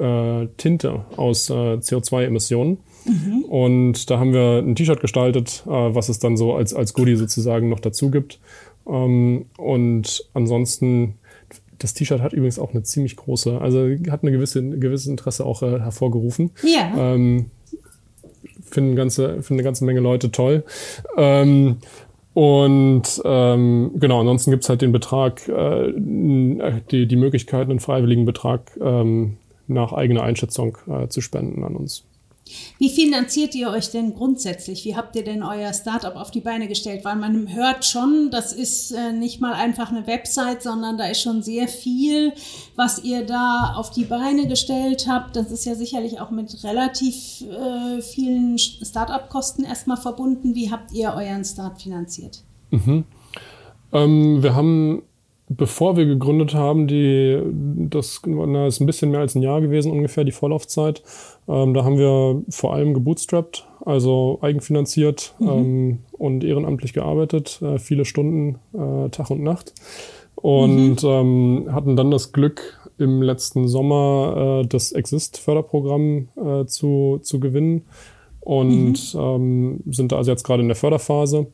äh, 0.00 0.46
Tinte 0.56 1.04
aus 1.16 1.48
äh, 1.48 1.52
CO2-Emissionen. 1.52 2.78
Mhm. 3.04 3.44
Und 3.44 4.10
da 4.10 4.18
haben 4.18 4.32
wir 4.32 4.58
ein 4.58 4.74
T-Shirt 4.74 5.00
gestaltet, 5.00 5.64
äh, 5.66 5.70
was 5.70 6.08
es 6.08 6.18
dann 6.18 6.36
so 6.36 6.54
als, 6.54 6.74
als 6.74 6.94
Goodie 6.94 7.16
sozusagen 7.16 7.68
noch 7.68 7.80
dazu 7.80 8.10
gibt. 8.10 8.40
Ähm, 8.86 9.46
und 9.56 10.28
ansonsten 10.34 11.14
das 11.78 11.94
T-Shirt 11.94 12.20
hat 12.20 12.32
übrigens 12.32 12.58
auch 12.58 12.70
eine 12.70 12.82
ziemlich 12.82 13.16
große, 13.16 13.60
also 13.60 13.88
hat 14.10 14.22
eine 14.22 14.32
gewisse, 14.32 14.60
ein 14.60 14.80
gewisses 14.80 15.06
Interesse 15.06 15.44
auch 15.44 15.62
äh, 15.62 15.80
hervorgerufen. 15.80 16.50
Ja. 16.62 17.14
Ähm, 17.14 17.46
finden, 18.64 18.96
ganze, 18.96 19.42
finden 19.42 19.54
eine 19.54 19.62
ganze 19.64 19.84
Menge 19.84 20.00
Leute 20.00 20.30
toll. 20.30 20.64
Ähm, 21.16 21.78
und 22.32 23.22
ähm, 23.24 23.92
genau, 23.94 24.20
ansonsten 24.20 24.50
gibt's 24.50 24.68
halt 24.68 24.82
den 24.82 24.92
Betrag, 24.92 25.48
äh, 25.48 25.92
die, 25.94 27.06
die 27.06 27.16
Möglichkeit, 27.16 27.70
einen 27.70 27.80
freiwilligen 27.80 28.24
Betrag 28.24 28.76
ähm, 28.80 29.36
nach 29.68 29.92
eigener 29.92 30.22
Einschätzung 30.22 30.76
äh, 30.88 31.08
zu 31.08 31.20
spenden 31.20 31.64
an 31.64 31.76
uns. 31.76 32.04
Wie 32.78 32.90
finanziert 32.90 33.54
ihr 33.54 33.70
euch 33.70 33.90
denn 33.90 34.14
grundsätzlich? 34.14 34.84
Wie 34.84 34.96
habt 34.96 35.16
ihr 35.16 35.24
denn 35.24 35.42
euer 35.42 35.72
Startup 35.72 36.14
auf 36.16 36.30
die 36.30 36.40
Beine 36.40 36.68
gestellt? 36.68 37.04
Weil 37.04 37.16
man 37.16 37.54
hört 37.54 37.84
schon, 37.84 38.30
das 38.30 38.52
ist 38.52 38.92
äh, 38.92 39.12
nicht 39.12 39.40
mal 39.40 39.54
einfach 39.54 39.90
eine 39.90 40.06
Website, 40.06 40.62
sondern 40.62 40.98
da 40.98 41.06
ist 41.06 41.22
schon 41.22 41.42
sehr 41.42 41.68
viel, 41.68 42.32
was 42.76 43.02
ihr 43.02 43.24
da 43.24 43.74
auf 43.76 43.90
die 43.90 44.04
Beine 44.04 44.46
gestellt 44.46 45.06
habt. 45.08 45.36
Das 45.36 45.50
ist 45.50 45.64
ja 45.64 45.74
sicherlich 45.74 46.20
auch 46.20 46.30
mit 46.30 46.62
relativ 46.64 47.42
äh, 47.42 48.02
vielen 48.02 48.58
Startup-Kosten 48.58 49.64
erstmal 49.64 49.96
verbunden. 49.96 50.54
Wie 50.54 50.70
habt 50.70 50.92
ihr 50.92 51.14
euren 51.14 51.44
Start 51.44 51.80
finanziert? 51.80 52.42
Mhm. 52.70 53.04
Ähm, 53.92 54.42
wir 54.42 54.54
haben 54.54 55.02
bevor 55.48 55.96
wir 55.96 56.06
gegründet 56.06 56.54
haben, 56.54 56.86
die, 56.86 57.40
das 57.90 58.22
na, 58.26 58.66
ist 58.66 58.80
ein 58.80 58.86
bisschen 58.86 59.10
mehr 59.10 59.20
als 59.20 59.34
ein 59.34 59.42
Jahr 59.42 59.60
gewesen 59.60 59.92
ungefähr, 59.92 60.24
die 60.24 60.32
Vorlaufzeit. 60.32 61.02
Ähm, 61.48 61.74
da 61.74 61.84
haben 61.84 61.98
wir 61.98 62.42
vor 62.48 62.74
allem 62.74 62.94
gebootstrapped, 62.94 63.66
also 63.84 64.38
eigenfinanziert 64.40 65.34
mhm. 65.38 65.48
ähm, 65.48 65.98
und 66.12 66.44
ehrenamtlich 66.44 66.92
gearbeitet, 66.92 67.60
äh, 67.62 67.78
viele 67.78 68.04
Stunden, 68.04 68.58
äh, 68.72 69.10
Tag 69.10 69.30
und 69.30 69.42
Nacht. 69.42 69.74
Und 70.36 71.02
mhm. 71.02 71.08
ähm, 71.08 71.68
hatten 71.70 71.96
dann 71.96 72.10
das 72.10 72.32
Glück, 72.32 72.80
im 72.98 73.22
letzten 73.22 73.68
Sommer 73.68 74.60
äh, 74.62 74.66
das 74.66 74.92
Exist-Förderprogramm 74.92 76.28
äh, 76.36 76.64
zu, 76.66 77.18
zu 77.22 77.40
gewinnen 77.40 77.82
und 78.40 79.14
mhm. 79.14 79.20
ähm, 79.20 79.80
sind 79.90 80.12
da 80.12 80.16
also 80.16 80.30
jetzt 80.30 80.44
gerade 80.44 80.62
in 80.62 80.68
der 80.68 80.76
Förderphase. 80.76 81.46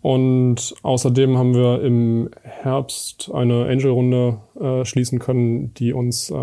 Und 0.00 0.74
außerdem 0.82 1.36
haben 1.36 1.54
wir 1.54 1.82
im 1.82 2.30
Herbst 2.42 3.30
eine 3.32 3.66
Angel-Runde 3.66 4.38
äh, 4.60 4.84
schließen 4.84 5.18
können, 5.18 5.74
die 5.74 5.92
uns 5.92 6.30
äh, 6.30 6.36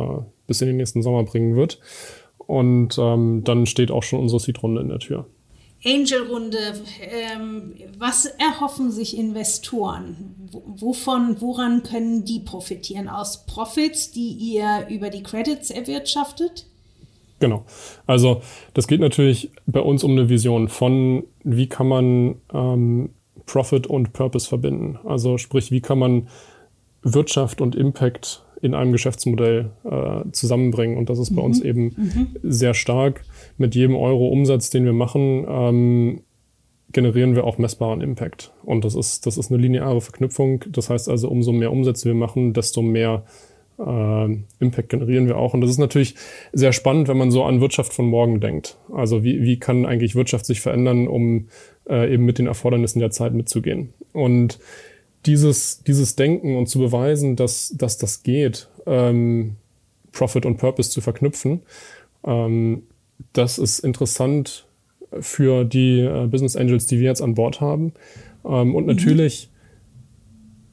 bis 0.47 0.61
in 0.61 0.67
den 0.67 0.77
nächsten 0.77 1.01
Sommer 1.01 1.23
bringen 1.23 1.55
wird. 1.55 1.79
Und 2.37 2.97
ähm, 2.99 3.43
dann 3.43 3.65
steht 3.65 3.91
auch 3.91 4.03
schon 4.03 4.19
unsere 4.19 4.39
Seed-Runde 4.39 4.81
in 4.81 4.89
der 4.89 4.99
Tür. 4.99 5.25
Angel-Runde, 5.85 6.57
ähm, 7.01 7.73
was 7.97 8.25
erhoffen 8.25 8.91
sich 8.91 9.17
Investoren? 9.17 10.49
Wovon, 10.51 11.37
woran 11.39 11.83
können 11.83 12.25
die 12.25 12.39
profitieren? 12.39 13.07
Aus 13.07 13.45
Profits, 13.45 14.11
die 14.11 14.31
ihr 14.31 14.87
über 14.89 15.09
die 15.09 15.21
Credits 15.21 15.69
erwirtschaftet? 15.69 16.65
Genau. 17.39 17.65
Also 18.07 18.41
das 18.73 18.87
geht 18.87 18.99
natürlich 18.99 19.51
bei 19.67 19.79
uns 19.79 20.03
um 20.03 20.11
eine 20.11 20.29
Vision 20.29 20.69
von, 20.69 21.23
wie 21.43 21.67
kann 21.67 21.87
man 21.87 22.35
ähm, 22.53 23.09
Profit 23.45 23.87
und 23.87 24.13
Purpose 24.13 24.47
verbinden. 24.47 24.97
Also 25.05 25.37
sprich, 25.37 25.71
wie 25.71 25.81
kann 25.81 25.99
man 25.99 26.27
Wirtschaft 27.03 27.61
und 27.61 27.75
Impact 27.75 28.43
in 28.61 28.73
einem 28.73 28.91
Geschäftsmodell 28.91 29.71
äh, 29.83 30.31
zusammenbringen. 30.31 30.97
Und 30.97 31.09
das 31.09 31.19
ist 31.19 31.35
bei 31.35 31.41
mhm. 31.41 31.45
uns 31.45 31.61
eben 31.61 31.83
mhm. 31.83 32.27
sehr 32.41 32.73
stark. 32.73 33.21
Mit 33.57 33.75
jedem 33.75 33.95
Euro 33.95 34.27
Umsatz, 34.27 34.71
den 34.71 34.85
wir 34.85 34.93
machen, 34.93 35.45
ähm, 35.47 36.21
generieren 36.91 37.35
wir 37.35 37.43
auch 37.43 37.57
messbaren 37.57 38.01
Impact. 38.01 38.53
Und 38.63 38.85
das 38.85 38.95
ist, 38.95 39.27
das 39.27 39.37
ist 39.37 39.51
eine 39.51 39.61
lineare 39.61 40.01
Verknüpfung. 40.01 40.63
Das 40.69 40.89
heißt 40.89 41.09
also, 41.09 41.29
umso 41.29 41.51
mehr 41.51 41.71
Umsätze 41.71 42.05
wir 42.05 42.15
machen, 42.15 42.53
desto 42.53 42.81
mehr 42.81 43.25
äh, 43.80 44.38
Impact 44.59 44.89
generieren 44.89 45.28
wir 45.28 45.38
auch. 45.38 45.53
Und 45.53 45.61
das 45.61 45.69
ist 45.69 45.78
natürlich 45.78 46.15
sehr 46.53 46.73
spannend, 46.73 47.07
wenn 47.07 47.17
man 47.17 47.32
so 47.32 47.43
an 47.43 47.61
Wirtschaft 47.61 47.93
von 47.93 48.07
morgen 48.07 48.39
denkt. 48.39 48.78
Also 48.93 49.23
wie, 49.23 49.41
wie 49.43 49.59
kann 49.59 49.86
eigentlich 49.86 50.15
Wirtschaft 50.15 50.45
sich 50.45 50.61
verändern, 50.61 51.07
um 51.07 51.47
äh, 51.89 52.13
eben 52.13 52.26
mit 52.26 52.38
den 52.39 52.47
Erfordernissen 52.47 52.99
der 52.99 53.11
Zeit 53.11 53.34
mitzugehen. 53.34 53.93
Und 54.13 54.59
dieses, 55.26 55.84
dieses 55.84 56.15
Denken 56.15 56.55
und 56.55 56.67
zu 56.67 56.80
beweisen, 56.80 57.36
dass, 57.36 57.73
dass 57.78 57.97
das 57.97 58.23
geht, 58.23 58.69
ähm, 58.86 59.55
Profit 60.11 60.45
und 60.45 60.57
Purpose 60.57 60.89
zu 60.89 61.01
verknüpfen, 61.01 61.63
ähm, 62.26 62.84
das 63.34 63.57
ist 63.57 63.80
interessant 63.80 64.67
für 65.19 65.63
die 65.63 66.01
äh, 66.01 66.28
Business 66.28 66.55
Angels, 66.55 66.86
die 66.86 66.99
wir 66.99 67.07
jetzt 67.07 67.21
an 67.21 67.36
Bord 67.36 67.61
haben. 67.61 67.93
Ähm, 68.45 68.76
und 68.76 68.84
mhm. 68.84 68.95
natürlich 68.95 69.49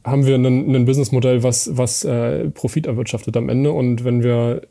haben 0.05 0.27
wir 0.27 0.37
ein, 0.37 0.75
ein 0.75 0.85
Businessmodell, 0.85 1.43
was, 1.43 1.77
was 1.77 2.05
äh, 2.05 2.51
Profit 2.51 2.87
erwirtschaftet 2.87 3.37
am 3.37 3.49
Ende. 3.49 3.73
Und 3.73 4.05
wenn 4.05 4.23
wir 4.23 4.63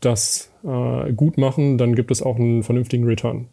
das 0.00 0.50
äh, 0.64 1.12
gut 1.12 1.38
machen, 1.38 1.78
dann 1.78 1.94
gibt 1.94 2.10
es 2.10 2.22
auch 2.22 2.36
einen 2.36 2.62
vernünftigen 2.62 3.04
Return. 3.04 3.48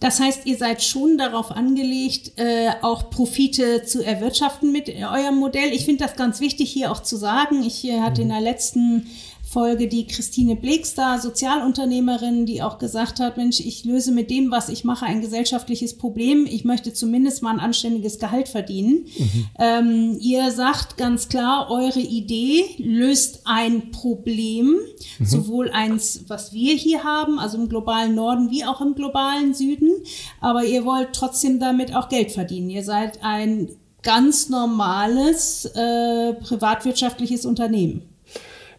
Das 0.00 0.18
heißt, 0.18 0.46
ihr 0.46 0.56
seid 0.56 0.82
schon 0.82 1.16
darauf 1.16 1.52
angelegt, 1.52 2.32
äh, 2.36 2.70
auch 2.82 3.08
Profite 3.08 3.84
zu 3.84 4.04
erwirtschaften 4.04 4.72
mit 4.72 4.88
eurem 4.88 5.36
Modell. 5.36 5.70
Ich 5.72 5.84
finde 5.84 6.04
das 6.04 6.16
ganz 6.16 6.40
wichtig 6.40 6.72
hier 6.72 6.90
auch 6.90 7.04
zu 7.04 7.16
sagen. 7.16 7.62
Ich 7.62 7.84
äh, 7.84 8.00
hatte 8.00 8.22
in 8.22 8.30
der 8.30 8.40
letzten 8.40 9.06
Folge 9.52 9.86
die 9.86 10.06
Christine 10.06 10.56
Blegstar, 10.56 11.20
Sozialunternehmerin, 11.20 12.46
die 12.46 12.62
auch 12.62 12.78
gesagt 12.78 13.20
hat, 13.20 13.36
Mensch, 13.36 13.60
ich 13.60 13.84
löse 13.84 14.10
mit 14.10 14.30
dem, 14.30 14.50
was 14.50 14.70
ich 14.70 14.82
mache, 14.82 15.04
ein 15.04 15.20
gesellschaftliches 15.20 15.98
Problem. 15.98 16.46
Ich 16.46 16.64
möchte 16.64 16.94
zumindest 16.94 17.42
mal 17.42 17.50
ein 17.50 17.60
anständiges 17.60 18.18
Gehalt 18.18 18.48
verdienen. 18.48 19.04
Mhm. 19.18 19.46
Ähm, 19.58 20.16
ihr 20.20 20.50
sagt 20.52 20.96
ganz 20.96 21.28
klar, 21.28 21.70
eure 21.70 22.00
Idee 22.00 22.64
löst 22.78 23.42
ein 23.44 23.90
Problem, 23.90 24.78
mhm. 25.18 25.26
sowohl 25.26 25.70
eins, 25.70 26.24
was 26.28 26.54
wir 26.54 26.74
hier 26.74 27.04
haben, 27.04 27.38
also 27.38 27.58
im 27.58 27.68
globalen 27.68 28.14
Norden 28.14 28.50
wie 28.50 28.64
auch 28.64 28.80
im 28.80 28.94
globalen 28.94 29.52
Süden. 29.52 29.90
Aber 30.40 30.64
ihr 30.64 30.86
wollt 30.86 31.12
trotzdem 31.12 31.60
damit 31.60 31.94
auch 31.94 32.08
Geld 32.08 32.32
verdienen. 32.32 32.70
Ihr 32.70 32.84
seid 32.84 33.22
ein 33.22 33.68
ganz 34.02 34.48
normales 34.48 35.66
äh, 35.66 36.32
privatwirtschaftliches 36.32 37.44
Unternehmen. 37.44 38.11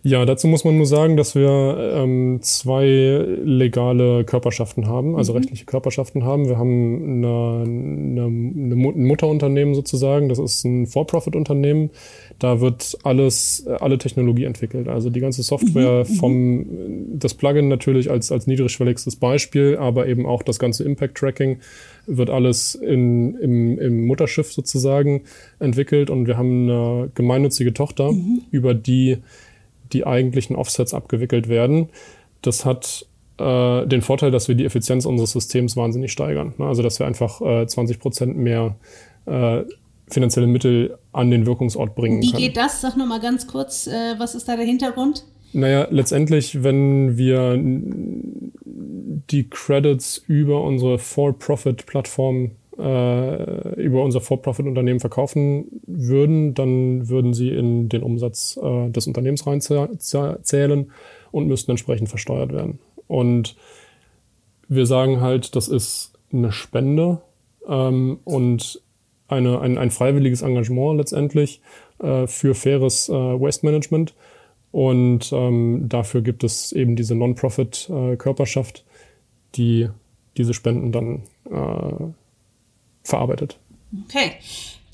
Ja, 0.06 0.26
dazu 0.26 0.50
muss 0.50 0.66
man 0.66 0.76
nur 0.76 0.86
sagen, 0.86 1.16
dass 1.16 1.34
wir 1.34 1.94
ähm, 1.96 2.40
zwei 2.42 2.86
legale 2.86 4.26
Körperschaften 4.26 4.86
haben, 4.86 5.16
also 5.16 5.32
mhm. 5.32 5.38
rechtliche 5.38 5.64
Körperschaften 5.64 6.26
haben. 6.26 6.50
Wir 6.50 6.58
haben 6.58 7.24
eine, 7.24 7.64
eine, 7.66 8.26
eine 8.26 8.76
Mutterunternehmen 8.76 9.74
sozusagen, 9.74 10.28
das 10.28 10.40
ist 10.40 10.66
ein 10.66 10.88
For-Profit-Unternehmen. 10.88 11.90
Da 12.38 12.60
wird 12.60 12.98
alles, 13.04 13.66
alle 13.80 13.98
Technologie 13.98 14.44
entwickelt. 14.44 14.90
Also 14.90 15.10
die 15.10 15.22
ganze 15.22 15.42
Software 15.42 16.04
mhm. 16.06 16.14
vom, 16.16 16.66
das 17.14 17.34
Plugin 17.34 17.70
natürlich 17.70 18.12
als, 18.12 18.30
als 18.30 18.46
niedrigschwelligstes 18.46 19.16
Beispiel, 19.16 19.78
aber 19.78 20.08
eben 20.08 20.26
auch 20.26 20.44
das 20.44 20.60
ganze 20.60 20.84
Impact-Tracking 20.84 21.60
wird 22.08 22.30
alles 22.30 22.76
in, 22.76 23.36
im, 23.36 23.80
im 23.80 24.06
Mutterschiff 24.06 24.52
sozusagen 24.52 25.22
entwickelt 25.60 26.10
und 26.10 26.28
wir 26.28 26.36
haben 26.36 26.70
eine 26.70 27.10
gemeinnützige 27.16 27.74
Tochter, 27.74 28.12
mhm. 28.12 28.42
über 28.52 28.74
die 28.74 29.20
die 29.94 30.06
eigentlichen 30.06 30.56
Offsets 30.56 30.94
abgewickelt 30.94 31.48
werden. 31.48 31.90
Das 32.42 32.66
hat 32.66 33.06
äh, 33.38 33.86
den 33.88 34.02
Vorteil, 34.02 34.32
dass 34.32 34.48
wir 34.48 34.56
die 34.56 34.66
Effizienz 34.66 35.06
unseres 35.06 35.32
Systems 35.32 35.76
wahnsinnig 35.76 36.12
steigern. 36.12 36.54
Ne? 36.58 36.66
Also 36.66 36.84
dass 36.84 37.00
wir 37.00 37.08
einfach 37.08 37.42
äh, 37.42 37.66
20 37.66 38.00
Prozent 38.00 38.38
mehr 38.38 38.76
äh, 39.26 39.64
finanzielle 40.10 40.48
Mittel 40.48 40.98
an 41.12 41.32
den 41.32 41.46
Wirkungsort 41.46 41.96
bringen 41.96 42.22
Wie 42.22 42.32
können. 42.32 42.44
geht 42.44 42.58
das? 42.58 42.82
Sag 42.82 42.98
nochmal 42.98 43.20
ganz 43.20 43.48
kurz, 43.48 43.88
äh, 43.88 44.16
was 44.18 44.36
ist 44.36 44.48
da 44.48 44.56
der 44.56 44.66
Hintergrund? 44.66 45.26
Naja, 45.54 45.88
letztendlich, 45.92 46.64
wenn 46.64 47.16
wir 47.16 47.60
die 49.30 49.50
Credits 49.50 50.18
über 50.28 50.64
unsere 50.64 50.98
For-Profit-Plattform, 50.98 52.52
äh, 52.78 53.82
über 53.82 54.04
unser 54.04 54.22
For-Profit-Unternehmen 54.22 55.00
verkaufen 55.00 55.82
würden, 55.86 56.54
dann 56.54 57.10
würden 57.10 57.34
sie 57.34 57.50
in 57.50 57.90
den 57.90 58.04
Umsatz 58.04 58.60
äh, 58.62 58.90
des 58.90 59.08
Unternehmens 59.08 59.46
reinzählen 59.46 60.92
und 61.32 61.48
müssten 61.48 61.72
entsprechend 61.72 62.10
versteuert 62.10 62.52
werden. 62.52 62.80
Und 63.08 63.56
wir 64.68 64.86
sagen 64.86 65.22
halt, 65.22 65.56
das 65.56 65.68
ist 65.68 66.14
eine 66.32 66.52
Spende 66.52 67.22
ähm, 67.68 68.20
und 68.24 68.82
eine, 69.28 69.62
ein, 69.62 69.78
ein 69.78 69.92
freiwilliges 69.92 70.42
Engagement 70.42 70.98
letztendlich 70.98 71.62
äh, 72.00 72.28
für 72.28 72.56
faires 72.56 73.10
äh, 73.10 73.14
Waste 73.14 73.66
Management. 73.66 74.14
Und 74.72 75.32
ähm, 75.32 75.86
dafür 75.88 76.22
gibt 76.22 76.44
es 76.44 76.72
eben 76.72 76.96
diese 76.96 77.14
Non-Profit-Körperschaft, 77.14 78.80
äh, 78.80 78.82
die 79.56 79.90
diese 80.38 80.54
Spenden 80.54 80.92
dann 80.92 81.24
äh, 81.46 82.14
verarbeitet. 83.04 83.58
Okay. 84.06 84.34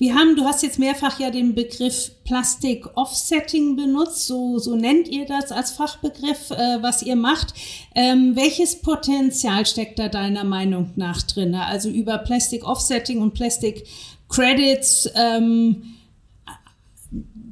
Wir 0.00 0.14
haben, 0.14 0.34
du 0.34 0.44
hast 0.44 0.62
jetzt 0.62 0.78
mehrfach 0.78 1.20
ja 1.20 1.30
den 1.30 1.54
Begriff 1.54 2.12
Plastik 2.24 2.86
Offsetting 2.96 3.76
benutzt, 3.76 4.26
so, 4.26 4.58
so 4.58 4.74
nennt 4.74 5.08
ihr 5.08 5.26
das 5.26 5.52
als 5.52 5.72
Fachbegriff, 5.72 6.50
äh, 6.52 6.82
was 6.82 7.02
ihr 7.02 7.16
macht. 7.16 7.52
Ähm, 7.94 8.34
welches 8.34 8.80
Potenzial 8.80 9.66
steckt 9.66 9.98
da 9.98 10.08
deiner 10.08 10.44
Meinung 10.44 10.92
nach 10.96 11.20
drin? 11.20 11.54
Also 11.54 11.90
über 11.90 12.16
Plastic 12.16 12.66
Offsetting 12.66 13.20
und 13.20 13.34
Plastic 13.34 13.86
Credits, 14.30 15.10
ähm, 15.14 15.96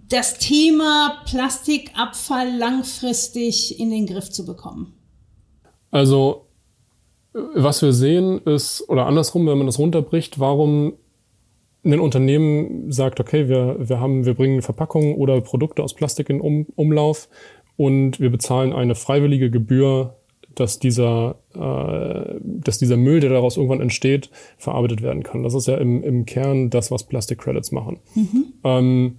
das 0.08 0.38
Thema 0.38 1.22
Plastikabfall 1.26 2.56
langfristig 2.56 3.78
in 3.78 3.90
den 3.90 4.06
Griff 4.06 4.30
zu 4.30 4.46
bekommen? 4.46 4.94
Also, 5.90 6.47
was 7.54 7.82
wir 7.82 7.92
sehen 7.92 8.40
ist, 8.44 8.88
oder 8.88 9.06
andersrum, 9.06 9.46
wenn 9.46 9.58
man 9.58 9.66
das 9.66 9.78
runterbricht, 9.78 10.38
warum 10.38 10.94
ein 11.84 12.00
Unternehmen 12.00 12.90
sagt, 12.90 13.20
okay, 13.20 13.48
wir, 13.48 13.76
wir, 13.78 14.00
haben, 14.00 14.26
wir 14.26 14.34
bringen 14.34 14.62
Verpackungen 14.62 15.14
oder 15.14 15.40
Produkte 15.40 15.82
aus 15.82 15.94
Plastik 15.94 16.28
in 16.28 16.40
um, 16.40 16.66
Umlauf 16.74 17.28
und 17.76 18.20
wir 18.20 18.30
bezahlen 18.30 18.72
eine 18.72 18.94
freiwillige 18.94 19.50
Gebühr, 19.50 20.16
dass 20.54 20.78
dieser, 20.80 21.36
äh, 21.54 22.40
dass 22.42 22.78
dieser 22.78 22.96
Müll, 22.96 23.20
der 23.20 23.30
daraus 23.30 23.56
irgendwann 23.56 23.80
entsteht, 23.80 24.30
verarbeitet 24.56 25.02
werden 25.02 25.22
kann. 25.22 25.44
Das 25.44 25.54
ist 25.54 25.68
ja 25.68 25.76
im, 25.76 26.02
im 26.02 26.26
Kern 26.26 26.70
das, 26.70 26.90
was 26.90 27.04
Plastic 27.04 27.38
Credits 27.38 27.70
machen. 27.70 28.00
Mhm. 28.14 28.44
Ähm, 28.64 29.18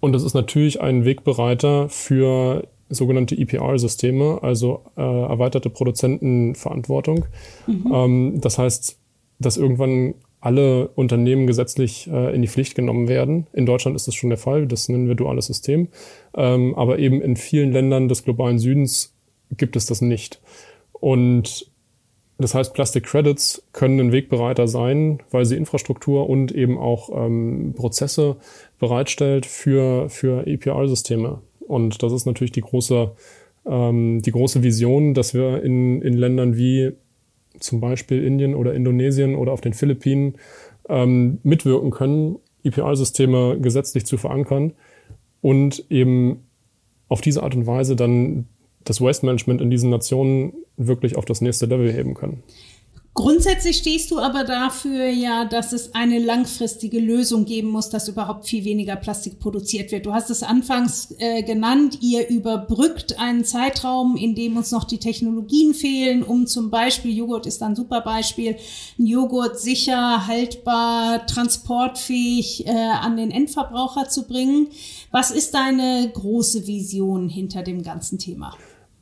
und 0.00 0.12
das 0.12 0.22
ist 0.22 0.34
natürlich 0.34 0.80
ein 0.80 1.04
Wegbereiter 1.04 1.88
für 1.88 2.68
sogenannte 2.88 3.36
EPR-Systeme, 3.36 4.38
also 4.42 4.82
äh, 4.96 5.00
erweiterte 5.02 5.70
Produzentenverantwortung. 5.70 7.26
Mhm. 7.66 7.92
Ähm, 7.92 8.40
das 8.40 8.58
heißt, 8.58 8.98
dass 9.38 9.56
irgendwann 9.56 10.14
alle 10.40 10.88
Unternehmen 10.88 11.46
gesetzlich 11.46 12.08
äh, 12.08 12.34
in 12.34 12.42
die 12.42 12.48
Pflicht 12.48 12.74
genommen 12.74 13.08
werden. 13.08 13.46
In 13.52 13.66
Deutschland 13.66 13.96
ist 13.96 14.06
das 14.06 14.14
schon 14.14 14.30
der 14.30 14.38
Fall, 14.38 14.66
das 14.66 14.88
nennen 14.88 15.08
wir 15.08 15.14
duales 15.14 15.46
System. 15.46 15.88
Ähm, 16.36 16.74
aber 16.76 16.98
eben 16.98 17.20
in 17.20 17.36
vielen 17.36 17.72
Ländern 17.72 18.08
des 18.08 18.24
globalen 18.24 18.58
Südens 18.58 19.14
gibt 19.56 19.74
es 19.76 19.86
das 19.86 20.00
nicht. 20.00 20.40
Und 20.92 21.70
das 22.38 22.54
heißt, 22.54 22.72
Plastic 22.72 23.04
Credits 23.04 23.64
können 23.72 23.98
ein 23.98 24.12
Wegbereiter 24.12 24.68
sein, 24.68 25.20
weil 25.32 25.44
sie 25.44 25.56
Infrastruktur 25.56 26.30
und 26.30 26.52
eben 26.52 26.78
auch 26.78 27.10
ähm, 27.12 27.74
Prozesse 27.76 28.36
bereitstellt 28.78 29.44
für, 29.44 30.08
für 30.08 30.46
EPR-Systeme. 30.46 31.40
Und 31.68 32.02
das 32.02 32.12
ist 32.12 32.26
natürlich 32.26 32.52
die 32.52 32.62
große, 32.62 33.12
ähm, 33.66 34.20
die 34.22 34.32
große 34.32 34.62
Vision, 34.62 35.14
dass 35.14 35.34
wir 35.34 35.62
in, 35.62 36.02
in 36.02 36.14
Ländern 36.14 36.56
wie 36.56 36.92
zum 37.60 37.80
Beispiel 37.80 38.24
Indien 38.24 38.54
oder 38.54 38.74
Indonesien 38.74 39.34
oder 39.34 39.52
auf 39.52 39.60
den 39.60 39.74
Philippinen 39.74 40.34
ähm, 40.88 41.38
mitwirken 41.42 41.90
können, 41.90 42.38
EPR-Systeme 42.64 43.58
gesetzlich 43.60 44.06
zu 44.06 44.16
verankern 44.16 44.72
und 45.40 45.84
eben 45.90 46.44
auf 47.08 47.20
diese 47.20 47.42
Art 47.42 47.54
und 47.54 47.66
Weise 47.66 47.96
dann 47.96 48.46
das 48.84 49.00
Waste 49.00 49.26
Management 49.26 49.60
in 49.60 49.70
diesen 49.70 49.90
Nationen 49.90 50.52
wirklich 50.76 51.16
auf 51.16 51.24
das 51.24 51.40
nächste 51.40 51.66
Level 51.66 51.92
heben 51.92 52.14
können. 52.14 52.42
Grundsätzlich 53.18 53.78
stehst 53.78 54.12
du 54.12 54.20
aber 54.20 54.44
dafür 54.44 55.08
ja, 55.08 55.44
dass 55.44 55.72
es 55.72 55.92
eine 55.92 56.20
langfristige 56.20 57.00
Lösung 57.00 57.46
geben 57.46 57.68
muss, 57.68 57.90
dass 57.90 58.06
überhaupt 58.06 58.46
viel 58.46 58.64
weniger 58.64 58.94
Plastik 58.94 59.40
produziert 59.40 59.90
wird. 59.90 60.06
Du 60.06 60.14
hast 60.14 60.30
es 60.30 60.44
anfangs 60.44 61.16
äh, 61.18 61.42
genannt, 61.42 61.98
ihr 62.00 62.28
überbrückt 62.28 63.18
einen 63.18 63.44
Zeitraum, 63.44 64.16
in 64.16 64.36
dem 64.36 64.56
uns 64.56 64.70
noch 64.70 64.84
die 64.84 64.98
Technologien 64.98 65.74
fehlen, 65.74 66.22
um 66.22 66.46
zum 66.46 66.70
Beispiel, 66.70 67.12
Joghurt 67.12 67.46
ist 67.46 67.60
ein 67.60 67.74
super 67.74 68.02
Beispiel, 68.02 68.54
Joghurt 68.98 69.58
sicher, 69.58 70.28
haltbar, 70.28 71.26
transportfähig 71.26 72.68
äh, 72.68 72.70
an 72.70 73.16
den 73.16 73.32
Endverbraucher 73.32 74.08
zu 74.08 74.28
bringen. 74.28 74.68
Was 75.10 75.32
ist 75.32 75.54
deine 75.54 76.08
große 76.14 76.68
Vision 76.68 77.28
hinter 77.28 77.64
dem 77.64 77.82
ganzen 77.82 78.20
Thema? 78.20 78.54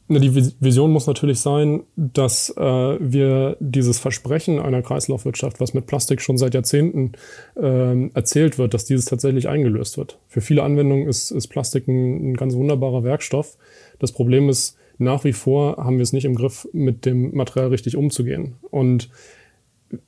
Die 0.09 0.55
Vision 0.61 0.93
muss 0.93 1.09
natürlich 1.09 1.41
sein, 1.41 1.83
dass 1.97 2.51
äh, 2.57 2.61
wir 2.63 3.57
dieses 3.59 3.99
Versprechen 3.99 4.61
einer 4.61 4.81
Kreislaufwirtschaft, 4.81 5.59
was 5.61 5.75
mit 5.75 5.87
Plastik 5.87 6.23
schon 6.23 6.39
seit 6.39 6.55
Jahrzehnten 6.55 7.13
äh, 7.57 8.09
erzählt 8.11 8.57
wird, 8.57 8.73
dass 8.73 8.85
dieses 8.85 9.07
tatsächlich 9.07 9.49
eingelöst 9.49 9.99
wird. 9.99 10.19
Für 10.29 10.41
viele 10.41 10.63
Anwendungen 10.63 11.09
ist, 11.09 11.33
ist 11.33 11.49
Plastik 11.49 11.89
ein, 11.89 12.31
ein 12.31 12.35
ganz 12.37 12.55
wunderbarer 12.55 13.03
Werkstoff. 13.03 13.57
Das 13.99 14.13
Problem 14.13 14.49
ist, 14.49 14.77
nach 14.99 15.25
wie 15.25 15.33
vor 15.33 15.77
haben 15.77 15.97
wir 15.97 16.05
es 16.05 16.13
nicht 16.13 16.25
im 16.25 16.37
Griff, 16.37 16.69
mit 16.73 17.05
dem 17.05 17.35
Material 17.35 17.69
richtig 17.69 17.97
umzugehen. 17.97 18.55
Und 18.71 19.11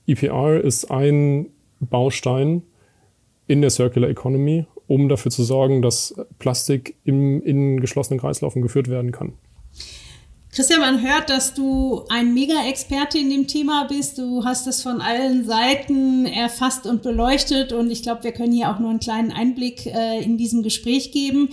EPR 0.06 0.60
ist 0.60 0.92
ein 0.92 1.46
Baustein 1.80 2.62
in 3.48 3.62
der 3.62 3.70
Circular 3.70 4.08
Economy, 4.08 4.66
um 4.86 5.08
dafür 5.08 5.32
zu 5.32 5.42
sorgen, 5.42 5.82
dass 5.82 6.14
Plastik 6.38 6.94
im, 7.04 7.42
in 7.42 7.80
geschlossenen 7.80 8.20
Kreislaufen 8.20 8.62
geführt 8.62 8.88
werden 8.88 9.10
kann. 9.10 9.32
Christian, 10.58 10.80
man 10.80 11.00
hört, 11.02 11.30
dass 11.30 11.54
du 11.54 12.02
ein 12.08 12.34
Mega-Experte 12.34 13.16
in 13.16 13.30
dem 13.30 13.46
Thema 13.46 13.84
bist. 13.84 14.18
Du 14.18 14.44
hast 14.44 14.66
es 14.66 14.82
von 14.82 15.00
allen 15.00 15.44
Seiten 15.44 16.26
erfasst 16.26 16.84
und 16.84 17.04
beleuchtet 17.04 17.72
und 17.72 17.92
ich 17.92 18.02
glaube, 18.02 18.24
wir 18.24 18.32
können 18.32 18.52
hier 18.52 18.68
auch 18.68 18.80
nur 18.80 18.90
einen 18.90 18.98
kleinen 18.98 19.30
Einblick 19.30 19.86
äh, 19.86 20.20
in 20.20 20.36
diesem 20.36 20.64
Gespräch 20.64 21.12
geben. 21.12 21.50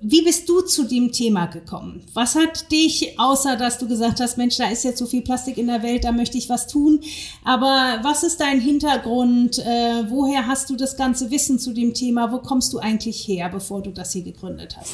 Wie 0.00 0.22
bist 0.22 0.48
du 0.48 0.60
zu 0.60 0.84
dem 0.84 1.10
Thema 1.10 1.46
gekommen? 1.46 2.02
Was 2.12 2.34
hat 2.34 2.70
dich, 2.70 3.18
außer 3.18 3.56
dass 3.56 3.78
du 3.78 3.88
gesagt 3.88 4.20
hast, 4.20 4.36
Mensch, 4.36 4.58
da 4.58 4.68
ist 4.68 4.84
jetzt 4.84 4.98
so 4.98 5.06
viel 5.06 5.22
Plastik 5.22 5.56
in 5.56 5.68
der 5.68 5.82
Welt, 5.82 6.04
da 6.04 6.12
möchte 6.12 6.36
ich 6.36 6.50
was 6.50 6.66
tun. 6.66 7.00
Aber 7.44 8.00
was 8.02 8.22
ist 8.22 8.40
dein 8.40 8.60
Hintergrund? 8.60 9.58
Äh, 9.58 10.04
woher 10.08 10.46
hast 10.46 10.68
du 10.68 10.76
das 10.76 10.96
ganze 10.96 11.30
Wissen 11.30 11.58
zu 11.58 11.72
dem 11.72 11.94
Thema? 11.94 12.30
Wo 12.30 12.38
kommst 12.38 12.72
du 12.72 12.78
eigentlich 12.78 13.26
her, 13.26 13.48
bevor 13.48 13.82
du 13.82 13.90
das 13.90 14.12
hier 14.12 14.22
gegründet 14.22 14.76
hast? 14.76 14.92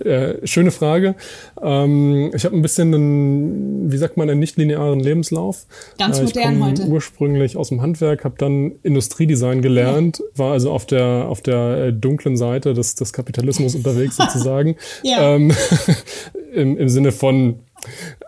äh, 0.04 0.46
schöne 0.46 0.72
Frage. 0.72 1.14
Ähm, 1.62 2.32
ich 2.34 2.44
habe 2.44 2.54
ein 2.54 2.62
bisschen 2.62 2.94
einen, 2.94 3.92
wie 3.92 3.96
sagt 3.96 4.18
man, 4.18 4.28
einen 4.28 4.40
nicht-linearen 4.40 5.00
Lebenslauf. 5.00 5.66
Ganz 5.98 6.18
äh, 6.18 6.24
modern 6.24 6.64
heute. 6.64 6.86
Ursprünglich 6.86 7.56
aus 7.56 7.70
dem 7.70 7.80
Handwerk, 7.80 8.24
habe 8.24 8.34
dann 8.36 8.72
Industriedesign 8.82 9.62
gelernt, 9.62 10.18
ja. 10.18 10.38
war 10.38 10.52
also 10.52 10.70
auf 10.70 10.84
der, 10.84 11.26
auf 11.28 11.40
der 11.40 11.86
äh, 11.86 11.92
dunklen 11.92 12.36
Seite 12.36 12.74
des, 12.74 12.94
des 12.94 13.12
Kapitalismus 13.12 13.74
unterwegs 13.86 14.16
sozusagen. 14.16 14.76
ja. 15.02 15.34
ähm, 15.34 15.52
im, 16.54 16.76
Im 16.76 16.88
Sinne 16.88 17.12
von, 17.12 17.60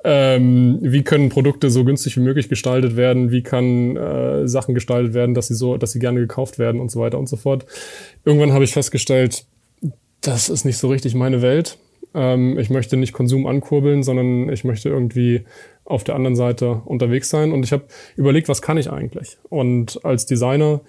ähm, 0.05 0.79
wie 0.81 1.03
können 1.03 1.29
Produkte 1.29 1.71
so 1.71 1.85
günstig 1.85 2.17
wie 2.17 2.21
möglich 2.21 2.49
gestaltet 2.49 2.97
werden, 2.97 3.31
wie 3.31 3.43
kann 3.43 3.97
äh, 3.97 4.47
Sachen 4.47 4.75
gestaltet 4.75 5.15
werden, 5.15 5.35
dass 5.35 5.49
sie 5.49 5.55
so, 5.55 5.77
dass 5.77 5.93
sie 5.93 5.99
gerne 5.99 6.21
gekauft 6.21 6.59
werden 6.59 6.81
und 6.81 6.91
so 6.91 7.01
weiter 7.01 7.19
und 7.19 7.29
so 7.29 7.37
fort. 7.37 7.67
Irgendwann 8.25 8.53
habe 8.53 8.65
ich 8.65 8.73
festgestellt, 8.73 9.45
das 10.21 10.49
ist 10.49 10.65
nicht 10.65 10.79
so 10.79 10.89
richtig 10.89 11.15
meine 11.15 11.43
Welt. 11.43 11.79
Ähm, 12.15 12.59
ich 12.59 12.71
möchte 12.71 12.97
nicht 12.97 13.13
Konsum 13.13 13.47
ankurbeln, 13.47 14.03
sondern 14.03 14.49
ich 14.51 14.65
möchte 14.65 14.89
irgendwie 14.89 15.45
auf 15.85 16.05
der 16.05 16.15
anderen 16.15 16.37
Seite 16.37 16.83
unterwegs 16.85 17.31
sein. 17.31 17.53
Und 17.53 17.65
ich 17.65 17.73
habe 17.73 17.85
überlegt, 18.17 18.49
was 18.49 18.63
kann 18.63 18.79
ich 18.79 18.91
eigentlich? 18.91 19.39
Und 19.49 20.05
als 20.05 20.27
Designer 20.27 20.81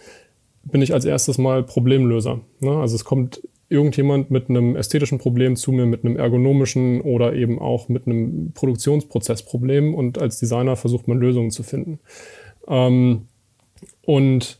bin 0.64 0.82
ich 0.82 0.94
als 0.94 1.06
erstes 1.06 1.38
mal 1.38 1.64
Problemlöser. 1.64 2.42
Ne? 2.60 2.72
Also 2.72 2.96
es 2.96 3.06
kommt 3.06 3.42
irgendjemand 3.70 4.32
mit 4.32 4.50
einem 4.50 4.76
ästhetischen 4.76 5.20
Problem 5.20 5.56
zu 5.56 5.72
mir, 5.72 5.86
mit 5.86 6.04
einem 6.04 6.18
ergonomischen 6.18 7.02
oder 7.02 7.34
eben 7.36 7.60
auch 7.60 7.88
mit 7.88 8.08
einem 8.08 8.52
Produktionsprozessproblem 8.54 9.94
und 9.94 10.18
als 10.18 10.40
Designer 10.40 10.76
versucht 10.76 11.08
man 11.08 11.20
Lösungen 11.20 11.52
zu 11.52 11.62
finden. 11.62 12.00
Ähm, 12.68 13.28
und 14.02 14.60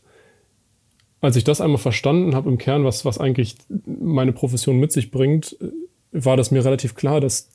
als 1.20 1.36
ich 1.36 1.44
das 1.44 1.60
einmal 1.60 1.78
verstanden 1.78 2.34
habe 2.34 2.48
im 2.48 2.56
Kern, 2.56 2.84
was, 2.84 3.04
was 3.04 3.18
eigentlich 3.18 3.56
meine 3.84 4.32
Profession 4.32 4.78
mit 4.78 4.92
sich 4.92 5.10
bringt, 5.10 5.56
war 6.12 6.36
das 6.36 6.50
mir 6.50 6.64
relativ 6.64 6.94
klar, 6.94 7.20
dass 7.20 7.50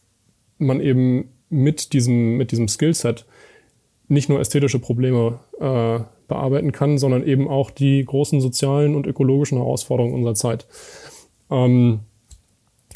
man 0.58 0.80
eben 0.82 1.30
mit 1.50 1.94
diesem, 1.94 2.38
mit 2.38 2.52
diesem 2.52 2.68
Skillset 2.68 3.26
nicht 4.08 4.30
nur 4.30 4.40
ästhetische 4.40 4.80
Probleme 4.80 5.40
äh, 5.60 6.00
bearbeiten 6.28 6.72
kann, 6.72 6.98
sondern 6.98 7.26
eben 7.26 7.48
auch 7.48 7.72
die 7.72 8.04
großen 8.04 8.42
sozialen 8.42 8.96
und 8.96 9.08
ökologischen 9.08 9.58
Herausforderungen 9.58 10.14
unserer 10.14 10.36
Zeit. 10.36 10.68
Ähm, 11.50 12.00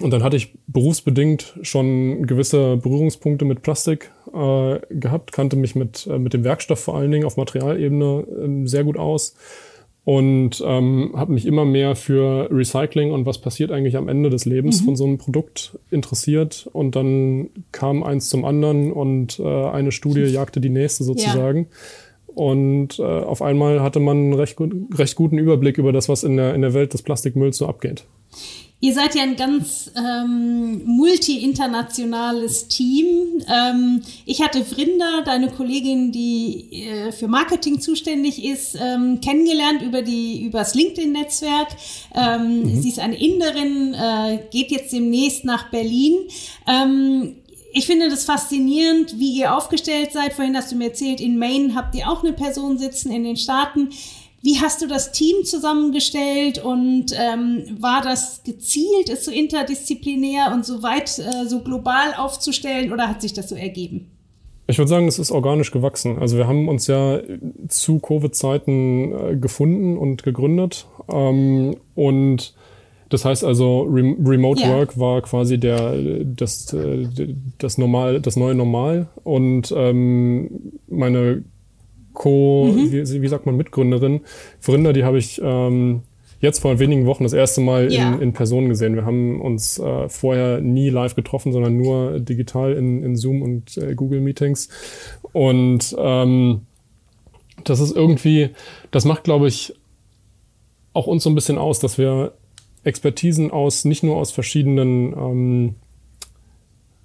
und 0.01 0.11
dann 0.11 0.23
hatte 0.23 0.37
ich 0.37 0.53
berufsbedingt 0.67 1.57
schon 1.61 2.25
gewisse 2.25 2.77
Berührungspunkte 2.77 3.43
mit 3.45 3.61
Plastik 3.61 4.11
äh, 4.33 4.79
gehabt, 4.89 5.33
kannte 5.33 5.55
mich 5.57 5.75
mit, 5.75 6.07
äh, 6.07 6.17
mit 6.17 6.33
dem 6.33 6.43
Werkstoff 6.43 6.79
vor 6.79 6.95
allen 6.95 7.11
Dingen 7.11 7.25
auf 7.25 7.37
Materialebene 7.37 8.25
äh, 8.63 8.67
sehr 8.67 8.83
gut 8.83 8.97
aus 8.97 9.35
und 10.05 10.63
ähm, 10.65 11.11
habe 11.15 11.33
mich 11.33 11.45
immer 11.45 11.65
mehr 11.65 11.95
für 11.95 12.49
Recycling 12.49 13.11
und 13.11 13.25
was 13.27 13.37
passiert 13.37 13.71
eigentlich 13.71 13.95
am 13.95 14.07
Ende 14.07 14.29
des 14.29 14.45
Lebens 14.45 14.81
mhm. 14.81 14.85
von 14.85 14.95
so 14.95 15.03
einem 15.03 15.17
Produkt 15.19 15.77
interessiert. 15.91 16.67
Und 16.73 16.95
dann 16.95 17.49
kam 17.71 18.01
eins 18.01 18.29
zum 18.29 18.43
anderen 18.43 18.91
und 18.91 19.39
äh, 19.39 19.43
eine 19.43 19.91
Studie 19.91 20.21
jagte 20.25 20.61
die 20.61 20.69
nächste 20.69 21.03
sozusagen. 21.03 21.67
Ja. 21.69 22.33
Und 22.33 22.97
äh, 22.97 23.03
auf 23.03 23.43
einmal 23.43 23.81
hatte 23.81 23.99
man 23.99 24.17
einen 24.17 24.33
recht, 24.33 24.57
recht 24.95 25.15
guten 25.15 25.37
Überblick 25.37 25.77
über 25.77 25.91
das, 25.91 26.09
was 26.09 26.23
in 26.23 26.37
der, 26.37 26.55
in 26.55 26.61
der 26.61 26.73
Welt 26.73 26.93
des 26.93 27.03
Plastikmülls 27.03 27.57
so 27.57 27.67
abgeht. 27.67 28.05
Ihr 28.81 28.93
seid 28.93 29.13
ja 29.13 29.23
ein 29.23 29.35
ganz 29.35 29.91
ähm, 29.97 30.85
multi-internationales 30.85 32.69
Team. 32.69 33.43
Ähm, 33.49 34.01
ich 34.25 34.41
hatte 34.41 34.63
Vrinda, 34.63 35.21
deine 35.25 35.49
Kollegin, 35.49 36.13
die 36.13 36.85
äh, 36.85 37.11
für 37.11 37.27
Marketing 37.27 37.81
zuständig 37.81 38.45
ist, 38.45 38.77
ähm, 38.79 39.19
kennengelernt 39.19 39.81
über 39.81 40.01
die 40.01 40.43
übers 40.43 40.75
LinkedIn-Netzwerk. 40.75 41.67
Ähm, 42.15 42.61
mhm. 42.61 42.81
Sie 42.81 42.87
ist 42.87 42.99
eine 42.99 43.19
Inderin, 43.19 43.93
äh, 43.95 44.39
geht 44.49 44.71
jetzt 44.71 44.93
demnächst 44.93 45.43
nach 45.43 45.69
Berlin. 45.71 46.15
Ähm, 46.65 47.35
ich 47.73 47.85
finde 47.85 48.09
das 48.09 48.23
faszinierend, 48.23 49.19
wie 49.19 49.37
ihr 49.37 49.55
aufgestellt 49.55 50.11
seid. 50.13 50.33
Vorhin 50.33 50.55
hast 50.55 50.71
du 50.71 50.75
mir 50.75 50.87
erzählt, 50.87 51.19
in 51.19 51.37
Maine 51.37 51.75
habt 51.75 51.95
ihr 51.95 52.09
auch 52.09 52.23
eine 52.23 52.33
Person 52.33 52.77
sitzen 52.77 53.11
in 53.11 53.23
den 53.23 53.37
Staaten. 53.37 53.89
Wie 54.41 54.59
hast 54.59 54.81
du 54.81 54.87
das 54.87 55.11
Team 55.11 55.43
zusammengestellt 55.43 56.63
und 56.63 57.07
ähm, 57.13 57.77
war 57.79 58.01
das 58.01 58.43
gezielt, 58.43 59.09
es 59.09 59.25
so 59.25 59.31
interdisziplinär 59.31 60.51
und 60.53 60.65
so 60.65 60.81
weit, 60.81 61.19
äh, 61.19 61.47
so 61.47 61.59
global 61.59 62.13
aufzustellen 62.17 62.93
oder 62.93 63.09
hat 63.09 63.21
sich 63.21 63.33
das 63.33 63.49
so 63.49 63.55
ergeben? 63.55 64.11
Ich 64.67 64.77
würde 64.77 64.89
sagen, 64.89 65.07
es 65.07 65.17
ist 65.17 65.31
organisch 65.31 65.71
gewachsen. 65.71 66.19
Also 66.19 66.37
wir 66.37 66.47
haben 66.47 66.69
uns 66.69 66.85
ja 66.85 67.19
zu 67.67 67.99
Covid-Zeiten 67.99 69.11
äh, 69.11 69.35
gefunden 69.35 69.97
und 69.97 70.23
gegründet. 70.23 70.85
Ähm, 71.11 71.75
und 71.95 72.53
das 73.09 73.25
heißt 73.25 73.43
also, 73.43 73.81
Rem 73.81 74.15
Remote 74.25 74.61
yeah. 74.61 74.77
Work 74.77 74.99
war 74.99 75.21
quasi 75.21 75.59
der, 75.59 76.23
das, 76.23 76.71
äh, 76.73 77.07
das, 77.57 77.79
normal, 77.79 78.21
das 78.21 78.35
neue 78.35 78.53
Normal. 78.53 79.07
Und 79.23 79.73
ähm, 79.75 80.73
meine 80.87 81.43
Co, 82.19 82.73
mhm. 82.75 82.91
wie, 82.91 83.21
wie, 83.21 83.27
sagt 83.29 83.45
man, 83.45 83.55
Mitgründerin. 83.55 84.19
Verinda, 84.59 84.91
die 84.91 85.05
habe 85.05 85.17
ich 85.17 85.39
ähm, 85.41 86.01
jetzt 86.41 86.59
vor 86.59 86.77
wenigen 86.77 87.05
Wochen 87.05 87.23
das 87.23 87.31
erste 87.31 87.61
Mal 87.61 87.93
ja. 87.93 88.13
in, 88.13 88.21
in 88.21 88.33
Person 88.33 88.67
gesehen. 88.67 88.95
Wir 88.95 89.05
haben 89.05 89.39
uns 89.39 89.79
äh, 89.79 90.09
vorher 90.09 90.59
nie 90.59 90.89
live 90.89 91.15
getroffen, 91.15 91.53
sondern 91.53 91.77
nur 91.77 92.19
digital 92.19 92.73
in, 92.73 93.03
in 93.03 93.15
Zoom 93.15 93.41
und 93.41 93.77
äh, 93.77 93.95
Google 93.95 94.19
Meetings. 94.19 94.67
Und 95.31 95.95
ähm, 95.97 96.63
das 97.63 97.79
ist 97.79 97.95
irgendwie, 97.95 98.49
das 98.91 99.05
macht, 99.05 99.23
glaube 99.23 99.47
ich, 99.47 99.73
auch 100.91 101.07
uns 101.07 101.23
so 101.23 101.29
ein 101.29 101.35
bisschen 101.35 101.57
aus, 101.57 101.79
dass 101.79 101.97
wir 101.97 102.33
Expertisen 102.83 103.49
aus, 103.49 103.85
nicht 103.85 104.03
nur 104.03 104.17
aus 104.17 104.31
verschiedenen 104.31 105.13
ähm, 105.13 105.75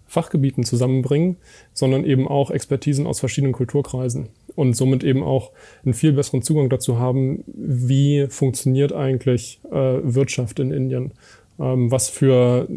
Fachgebieten 0.08 0.64
zusammenbringen, 0.64 1.36
sondern 1.72 2.04
eben 2.04 2.26
auch 2.26 2.50
Expertisen 2.50 3.06
aus 3.06 3.20
verschiedenen 3.20 3.52
Kulturkreisen 3.52 4.30
und 4.54 4.74
somit 4.74 5.04
eben 5.04 5.22
auch 5.22 5.50
einen 5.84 5.94
viel 5.94 6.12
besseren 6.12 6.42
Zugang 6.42 6.68
dazu 6.68 6.98
haben, 6.98 7.44
wie 7.46 8.26
funktioniert 8.28 8.92
eigentlich 8.92 9.60
äh, 9.70 9.98
Wirtschaft 10.02 10.58
in 10.60 10.70
Indien, 10.70 11.12
ähm, 11.58 11.90
was 11.90 12.08
für 12.08 12.68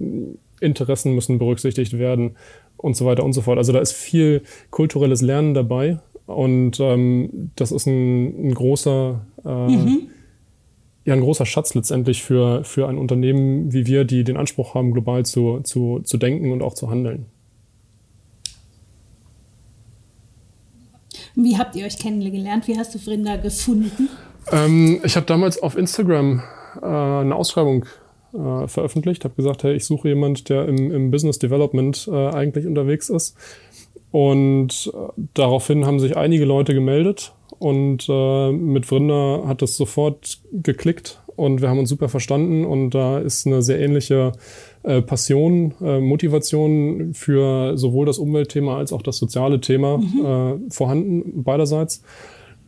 Interessen 0.60 1.14
müssen 1.14 1.38
berücksichtigt 1.38 1.98
werden 1.98 2.36
und 2.78 2.96
so 2.96 3.06
weiter 3.06 3.24
und 3.24 3.34
so 3.34 3.42
fort. 3.42 3.58
Also 3.58 3.74
da 3.74 3.80
ist 3.80 3.94
viel 3.94 4.42
kulturelles 4.72 5.22
Lernen 5.22 5.54
dabei 5.54 6.00
und 6.26 6.80
ähm, 6.80 7.52
das 7.56 7.72
ist 7.72 7.86
ein, 7.88 8.50
ein 8.50 8.54
großer 8.54 9.22
äh, 9.46 9.68
mhm. 9.68 10.10
ja 11.06 11.14
ein 11.14 11.22
großer 11.22 11.46
Schatz 11.46 11.74
letztendlich 11.74 12.24
für 12.24 12.64
für 12.64 12.88
ein 12.88 12.98
Unternehmen 12.98 13.72
wie 13.72 13.86
wir, 13.86 14.04
die 14.04 14.24
den 14.24 14.38
Anspruch 14.38 14.74
haben, 14.74 14.92
global 14.92 15.26
zu, 15.26 15.62
zu, 15.62 16.02
zu 16.04 16.18
denken 16.18 16.52
und 16.52 16.62
auch 16.62 16.74
zu 16.74 16.90
handeln. 16.90 17.28
Wie 21.40 21.56
habt 21.56 21.76
ihr 21.76 21.86
euch 21.86 22.00
kennengelernt? 22.00 22.68
Wie 22.68 22.78
hast 22.78 22.96
du 22.96 23.00
Vrinda 23.00 23.36
gefunden? 23.36 24.10
Ähm, 24.52 25.00
ich 25.04 25.16
habe 25.16 25.28
damals 25.28 25.62
auf 25.62 25.78
Instagram 25.78 26.42
äh, 26.82 26.86
eine 26.86 27.36
Ausschreibung 27.36 27.86
äh, 28.34 28.68
veröffentlicht, 28.68 29.24
habe 29.24 29.36
gesagt, 29.36 29.64
hey, 29.64 29.76
ich 29.76 29.86
suche 29.86 30.10
jemand, 30.10 30.50
der 30.50 30.68
im, 30.68 30.92
im 30.92 31.12
Business 31.12 31.38
Development 31.38 32.10
äh, 32.12 32.30
eigentlich 32.30 32.66
unterwegs 32.66 33.10
ist. 33.10 33.38
Und 34.10 34.92
äh, 34.92 35.22
daraufhin 35.36 35.86
haben 35.86 36.00
sich 36.00 36.18
einige 36.18 36.46
Leute 36.46 36.74
gemeldet 36.74 37.34
und 37.60 38.08
äh, 38.10 38.52
mit 38.52 38.88
Vrinda 38.88 39.44
hat 39.46 39.62
es 39.62 39.78
sofort 39.78 40.40
geklickt 40.52 41.22
und 41.36 41.62
wir 41.62 41.70
haben 41.70 41.78
uns 41.78 41.90
super 41.90 42.10
verstanden 42.10 42.66
und 42.66 42.92
da 42.92 43.20
ist 43.20 43.46
eine 43.46 43.62
sehr 43.62 43.80
ähnliche 43.80 44.32
äh, 44.84 45.02
Passion, 45.02 45.74
äh, 45.82 46.00
Motivation 46.00 47.14
für 47.14 47.78
sowohl 47.78 48.06
das 48.06 48.18
Umweltthema 48.18 48.78
als 48.78 48.94
auch 48.94 49.02
das 49.02 49.18
soziale 49.18 49.60
Thema 49.60 49.98
mhm. 49.98 50.26
äh, 50.26 50.72
vorhanden 50.72 51.44
beiderseits. 51.44 52.04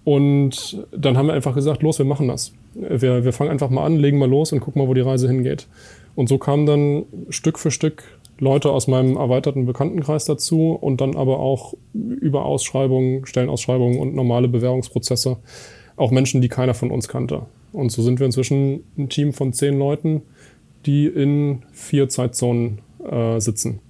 Und 0.04 0.86
dann 0.96 1.18
haben 1.18 1.28
wir 1.28 1.34
einfach 1.34 1.56
gesagt, 1.56 1.84
los, 1.84 2.00
wir 2.00 2.06
machen 2.06 2.28
das. 2.28 2.54
Wir, 2.74 3.24
wir 3.26 3.34
fangen 3.34 3.52
einfach 3.52 3.70
mal 3.70 3.86
an, 3.86 3.98
legen 3.98 4.18
mal 4.18 4.30
los 4.30 4.52
und 4.52 4.60
gucken 4.60 4.82
mal, 4.82 4.88
wo 4.88 4.94
die 4.94 5.02
Reise 5.02 5.28
hingeht. 5.28 5.68
Und 6.16 6.30
so 6.30 6.38
kamen 6.38 6.66
dann 6.66 7.04
Stück 7.30 7.60
für 7.60 7.72
Stück 7.72 8.04
Leute 8.40 8.72
aus 8.72 8.88
meinem 8.88 9.18
erweiterten 9.18 9.66
Bekanntenkreis 9.66 10.26
dazu 10.26 10.72
und 10.72 11.02
dann 11.02 11.16
aber 11.16 11.40
auch 11.40 11.74
über 11.94 12.46
Ausschreibungen, 12.46 13.26
Stellenausschreibungen 13.26 14.00
und 14.00 14.16
normale 14.16 14.48
Bewerbungsprozesse 14.48 15.38
auch 15.98 16.12
Menschen, 16.12 16.42
die 16.42 16.48
keiner 16.48 16.74
von 16.74 16.92
uns 16.92 17.08
kannte. 17.08 17.44
Und 17.74 17.92
so 17.92 18.02
sind 18.02 18.20
wir 18.20 18.26
inzwischen 18.26 18.84
ein 18.98 19.10
Team 19.10 19.34
von 19.34 19.54
zehn 19.54 19.78
Leuten, 19.78 20.22
die 20.86 21.08
in 21.08 21.64
vier 21.72 22.10
Zeitzonen 22.10 22.82
äh, 23.04 23.40
sitzen. 23.40 23.82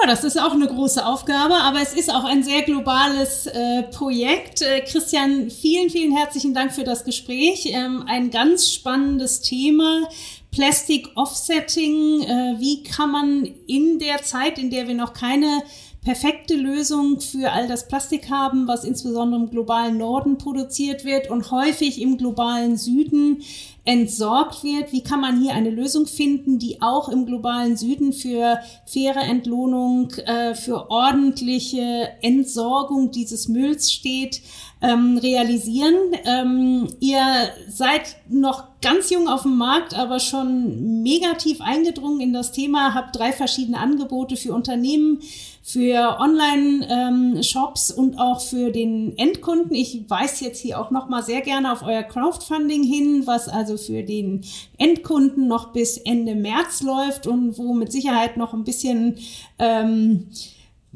Ja, 0.00 0.08
das 0.08 0.24
ist 0.24 0.40
auch 0.40 0.52
eine 0.52 0.66
große 0.66 1.04
Aufgabe, 1.04 1.54
aber 1.54 1.80
es 1.82 1.92
ist 1.92 2.12
auch 2.12 2.24
ein 2.24 2.42
sehr 2.42 2.62
globales 2.62 3.46
äh, 3.46 3.82
Projekt. 3.84 4.62
Äh, 4.62 4.80
Christian, 4.80 5.50
vielen, 5.50 5.90
vielen 5.90 6.16
herzlichen 6.16 6.54
Dank 6.54 6.72
für 6.72 6.84
das 6.84 7.04
Gespräch. 7.04 7.66
Ähm, 7.66 8.04
ein 8.06 8.30
ganz 8.30 8.72
spannendes 8.72 9.42
Thema. 9.42 10.08
Plastic 10.50 11.10
Offsetting. 11.14 12.22
Äh, 12.22 12.54
wie 12.58 12.82
kann 12.82 13.10
man 13.10 13.48
in 13.66 13.98
der 13.98 14.22
Zeit, 14.22 14.58
in 14.58 14.70
der 14.70 14.88
wir 14.88 14.94
noch 14.94 15.12
keine 15.12 15.62
perfekte 16.04 16.56
Lösung 16.56 17.20
für 17.20 17.52
all 17.52 17.68
das 17.68 17.86
Plastik 17.86 18.28
haben, 18.28 18.66
was 18.66 18.84
insbesondere 18.84 19.42
im 19.42 19.50
globalen 19.50 19.98
Norden 19.98 20.36
produziert 20.36 21.04
wird 21.04 21.30
und 21.30 21.50
häufig 21.52 22.00
im 22.00 22.18
globalen 22.18 22.76
Süden 22.76 23.42
entsorgt 23.84 24.62
wird. 24.62 24.92
Wie 24.92 25.02
kann 25.02 25.20
man 25.20 25.40
hier 25.40 25.54
eine 25.54 25.70
Lösung 25.70 26.06
finden, 26.06 26.58
die 26.58 26.80
auch 26.80 27.08
im 27.08 27.26
globalen 27.26 27.76
Süden 27.76 28.12
für 28.12 28.60
faire 28.86 29.22
Entlohnung, 29.22 30.10
äh, 30.26 30.54
für 30.54 30.90
ordentliche 30.90 32.10
Entsorgung 32.22 33.10
dieses 33.10 33.48
Mülls 33.48 33.92
steht, 33.92 34.40
ähm, 34.80 35.18
realisieren? 35.18 35.96
Ähm, 36.24 36.88
ihr 37.00 37.22
seid 37.68 38.16
noch 38.28 38.64
ganz 38.82 39.10
jung 39.10 39.28
auf 39.28 39.42
dem 39.42 39.56
Markt, 39.56 39.94
aber 39.94 40.20
schon 40.20 41.02
negativ 41.02 41.60
eingedrungen 41.60 42.20
in 42.20 42.32
das 42.32 42.52
Thema, 42.52 42.94
habt 42.94 43.16
drei 43.16 43.32
verschiedene 43.32 43.78
Angebote 43.78 44.36
für 44.36 44.54
Unternehmen 44.54 45.20
für 45.62 46.18
Online-Shops 46.18 47.90
ähm, 47.90 47.98
und 47.98 48.18
auch 48.18 48.40
für 48.40 48.72
den 48.72 49.16
Endkunden. 49.16 49.74
Ich 49.76 50.10
weise 50.10 50.44
jetzt 50.44 50.60
hier 50.60 50.80
auch 50.80 50.90
noch 50.90 51.08
mal 51.08 51.22
sehr 51.22 51.40
gerne 51.40 51.72
auf 51.72 51.82
euer 51.82 52.02
Crowdfunding 52.02 52.82
hin, 52.82 53.22
was 53.26 53.48
also 53.48 53.76
für 53.76 54.02
den 54.02 54.44
Endkunden 54.76 55.46
noch 55.46 55.72
bis 55.72 55.98
Ende 55.98 56.34
März 56.34 56.82
läuft 56.82 57.28
und 57.28 57.56
wo 57.58 57.74
mit 57.74 57.92
Sicherheit 57.92 58.36
noch 58.36 58.52
ein 58.52 58.64
bisschen 58.64 59.18
ähm, 59.60 60.26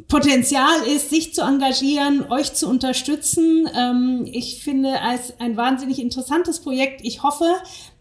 Potenzial 0.09 0.83
ist, 0.95 1.11
sich 1.11 1.33
zu 1.33 1.43
engagieren, 1.43 2.27
euch 2.29 2.53
zu 2.53 2.69
unterstützen. 2.69 3.69
Ähm, 3.75 4.27
ich 4.31 4.62
finde 4.62 5.01
als 5.01 5.39
ein 5.39 5.57
wahnsinnig 5.57 6.01
interessantes 6.01 6.59
Projekt. 6.59 7.01
Ich 7.05 7.23
hoffe, 7.23 7.47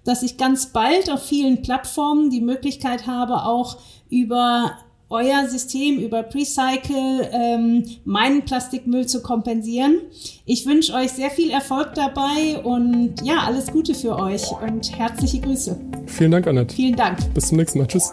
dass 0.04 0.24
ich 0.24 0.38
ganz 0.38 0.74
bald 0.74 1.12
auf 1.12 1.24
vielen 1.24 1.62
Plattformen 1.62 2.32
die 2.32 2.42
Möglichkeit 2.42 3.06
habe, 3.06 3.46
auch 3.46 3.78
über 4.10 4.78
euer 5.10 5.48
System 5.48 6.00
über 6.00 6.24
Precycle 6.24 7.30
ähm, 7.32 7.84
meinen 8.06 8.44
Plastikmüll 8.44 9.06
zu 9.06 9.22
kompensieren. 9.22 9.98
Ich 10.46 10.66
wünsche 10.66 10.94
euch 10.94 11.12
sehr 11.12 11.30
viel 11.30 11.52
Erfolg 11.52 11.94
dabei 11.94 12.60
und 12.64 13.16
ja, 13.24 13.40
alles 13.46 13.72
Gute 13.72 13.94
für 13.94 14.18
euch 14.18 14.44
und 14.62 14.98
herzliche 14.98 15.40
Grüße. 15.40 15.80
Vielen 16.08 16.32
Dank, 16.32 16.48
Annette. 16.48 16.74
Vielen 16.76 16.96
Dank. 16.96 17.18
Bis 17.34 17.48
zum 17.48 17.58
nächsten 17.58 17.80
Mal. 17.80 17.88
Tschüss. 17.88 18.12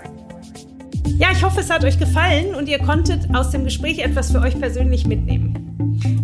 Ja, 1.19 1.29
ich 1.33 1.43
hoffe, 1.43 1.61
es 1.61 1.71
hat 1.71 1.85
euch 1.85 1.99
gefallen 1.99 2.55
und 2.55 2.69
ihr 2.69 2.79
konntet 2.79 3.35
aus 3.35 3.51
dem 3.51 3.65
Gespräch 3.65 3.99
etwas 3.99 4.31
für 4.31 4.41
euch 4.41 4.59
persönlich 4.59 5.07
mitnehmen. 5.07 5.59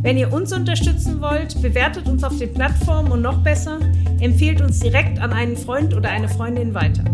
Wenn 0.02 0.16
ihr 0.16 0.32
uns 0.32 0.52
unterstützen 0.52 1.20
wollt, 1.20 1.60
bewertet 1.60 2.08
uns 2.08 2.24
auf 2.24 2.36
den 2.38 2.52
Plattformen 2.52 3.12
und 3.12 3.22
noch 3.22 3.42
besser, 3.42 3.78
empfehlt 4.20 4.60
uns 4.60 4.80
direkt 4.80 5.18
an 5.18 5.32
einen 5.32 5.56
Freund 5.56 5.94
oder 5.94 6.08
eine 6.08 6.28
Freundin 6.28 6.74
weiter. 6.74 7.04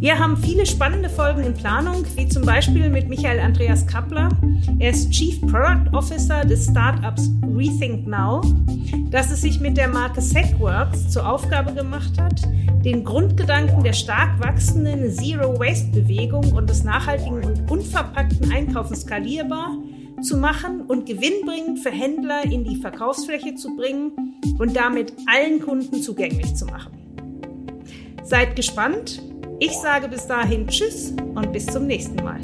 Wir 0.00 0.18
haben 0.18 0.38
viele 0.38 0.64
spannende 0.64 1.10
Folgen 1.10 1.42
in 1.44 1.52
Planung, 1.52 2.06
wie 2.16 2.26
zum 2.26 2.42
Beispiel 2.46 2.88
mit 2.88 3.10
Michael 3.10 3.38
Andreas 3.38 3.86
Kappler. 3.86 4.30
Er 4.78 4.92
ist 4.92 5.10
Chief 5.10 5.38
Product 5.42 5.92
Officer 5.92 6.42
des 6.42 6.64
Startups 6.70 7.30
Rethink 7.54 8.06
Now, 8.06 8.40
das 9.10 9.30
es 9.30 9.42
sich 9.42 9.60
mit 9.60 9.76
der 9.76 9.88
Marke 9.88 10.22
Segworks 10.22 11.10
zur 11.10 11.28
Aufgabe 11.28 11.74
gemacht 11.74 12.18
hat, 12.18 12.40
den 12.82 13.04
Grundgedanken 13.04 13.84
der 13.84 13.92
stark 13.92 14.40
wachsenden 14.40 15.12
Zero-Waste-Bewegung 15.12 16.50
und 16.54 16.70
des 16.70 16.82
nachhaltigen 16.82 17.44
und 17.44 17.70
unverpackten 17.70 18.50
Einkaufens 18.50 19.02
skalierbar 19.02 19.76
zu 20.22 20.38
machen 20.38 20.80
und 20.80 21.04
gewinnbringend 21.04 21.80
für 21.80 21.90
Händler 21.90 22.44
in 22.44 22.64
die 22.64 22.76
Verkaufsfläche 22.76 23.54
zu 23.54 23.76
bringen 23.76 24.12
und 24.58 24.74
damit 24.74 25.12
allen 25.26 25.60
Kunden 25.60 26.00
zugänglich 26.00 26.54
zu 26.54 26.64
machen. 26.64 26.96
Seid 28.22 28.56
gespannt. 28.56 29.20
Ich 29.62 29.76
sage 29.76 30.08
bis 30.08 30.26
dahin 30.26 30.66
Tschüss 30.66 31.12
und 31.34 31.52
bis 31.52 31.66
zum 31.66 31.86
nächsten 31.86 32.16
Mal. 32.24 32.40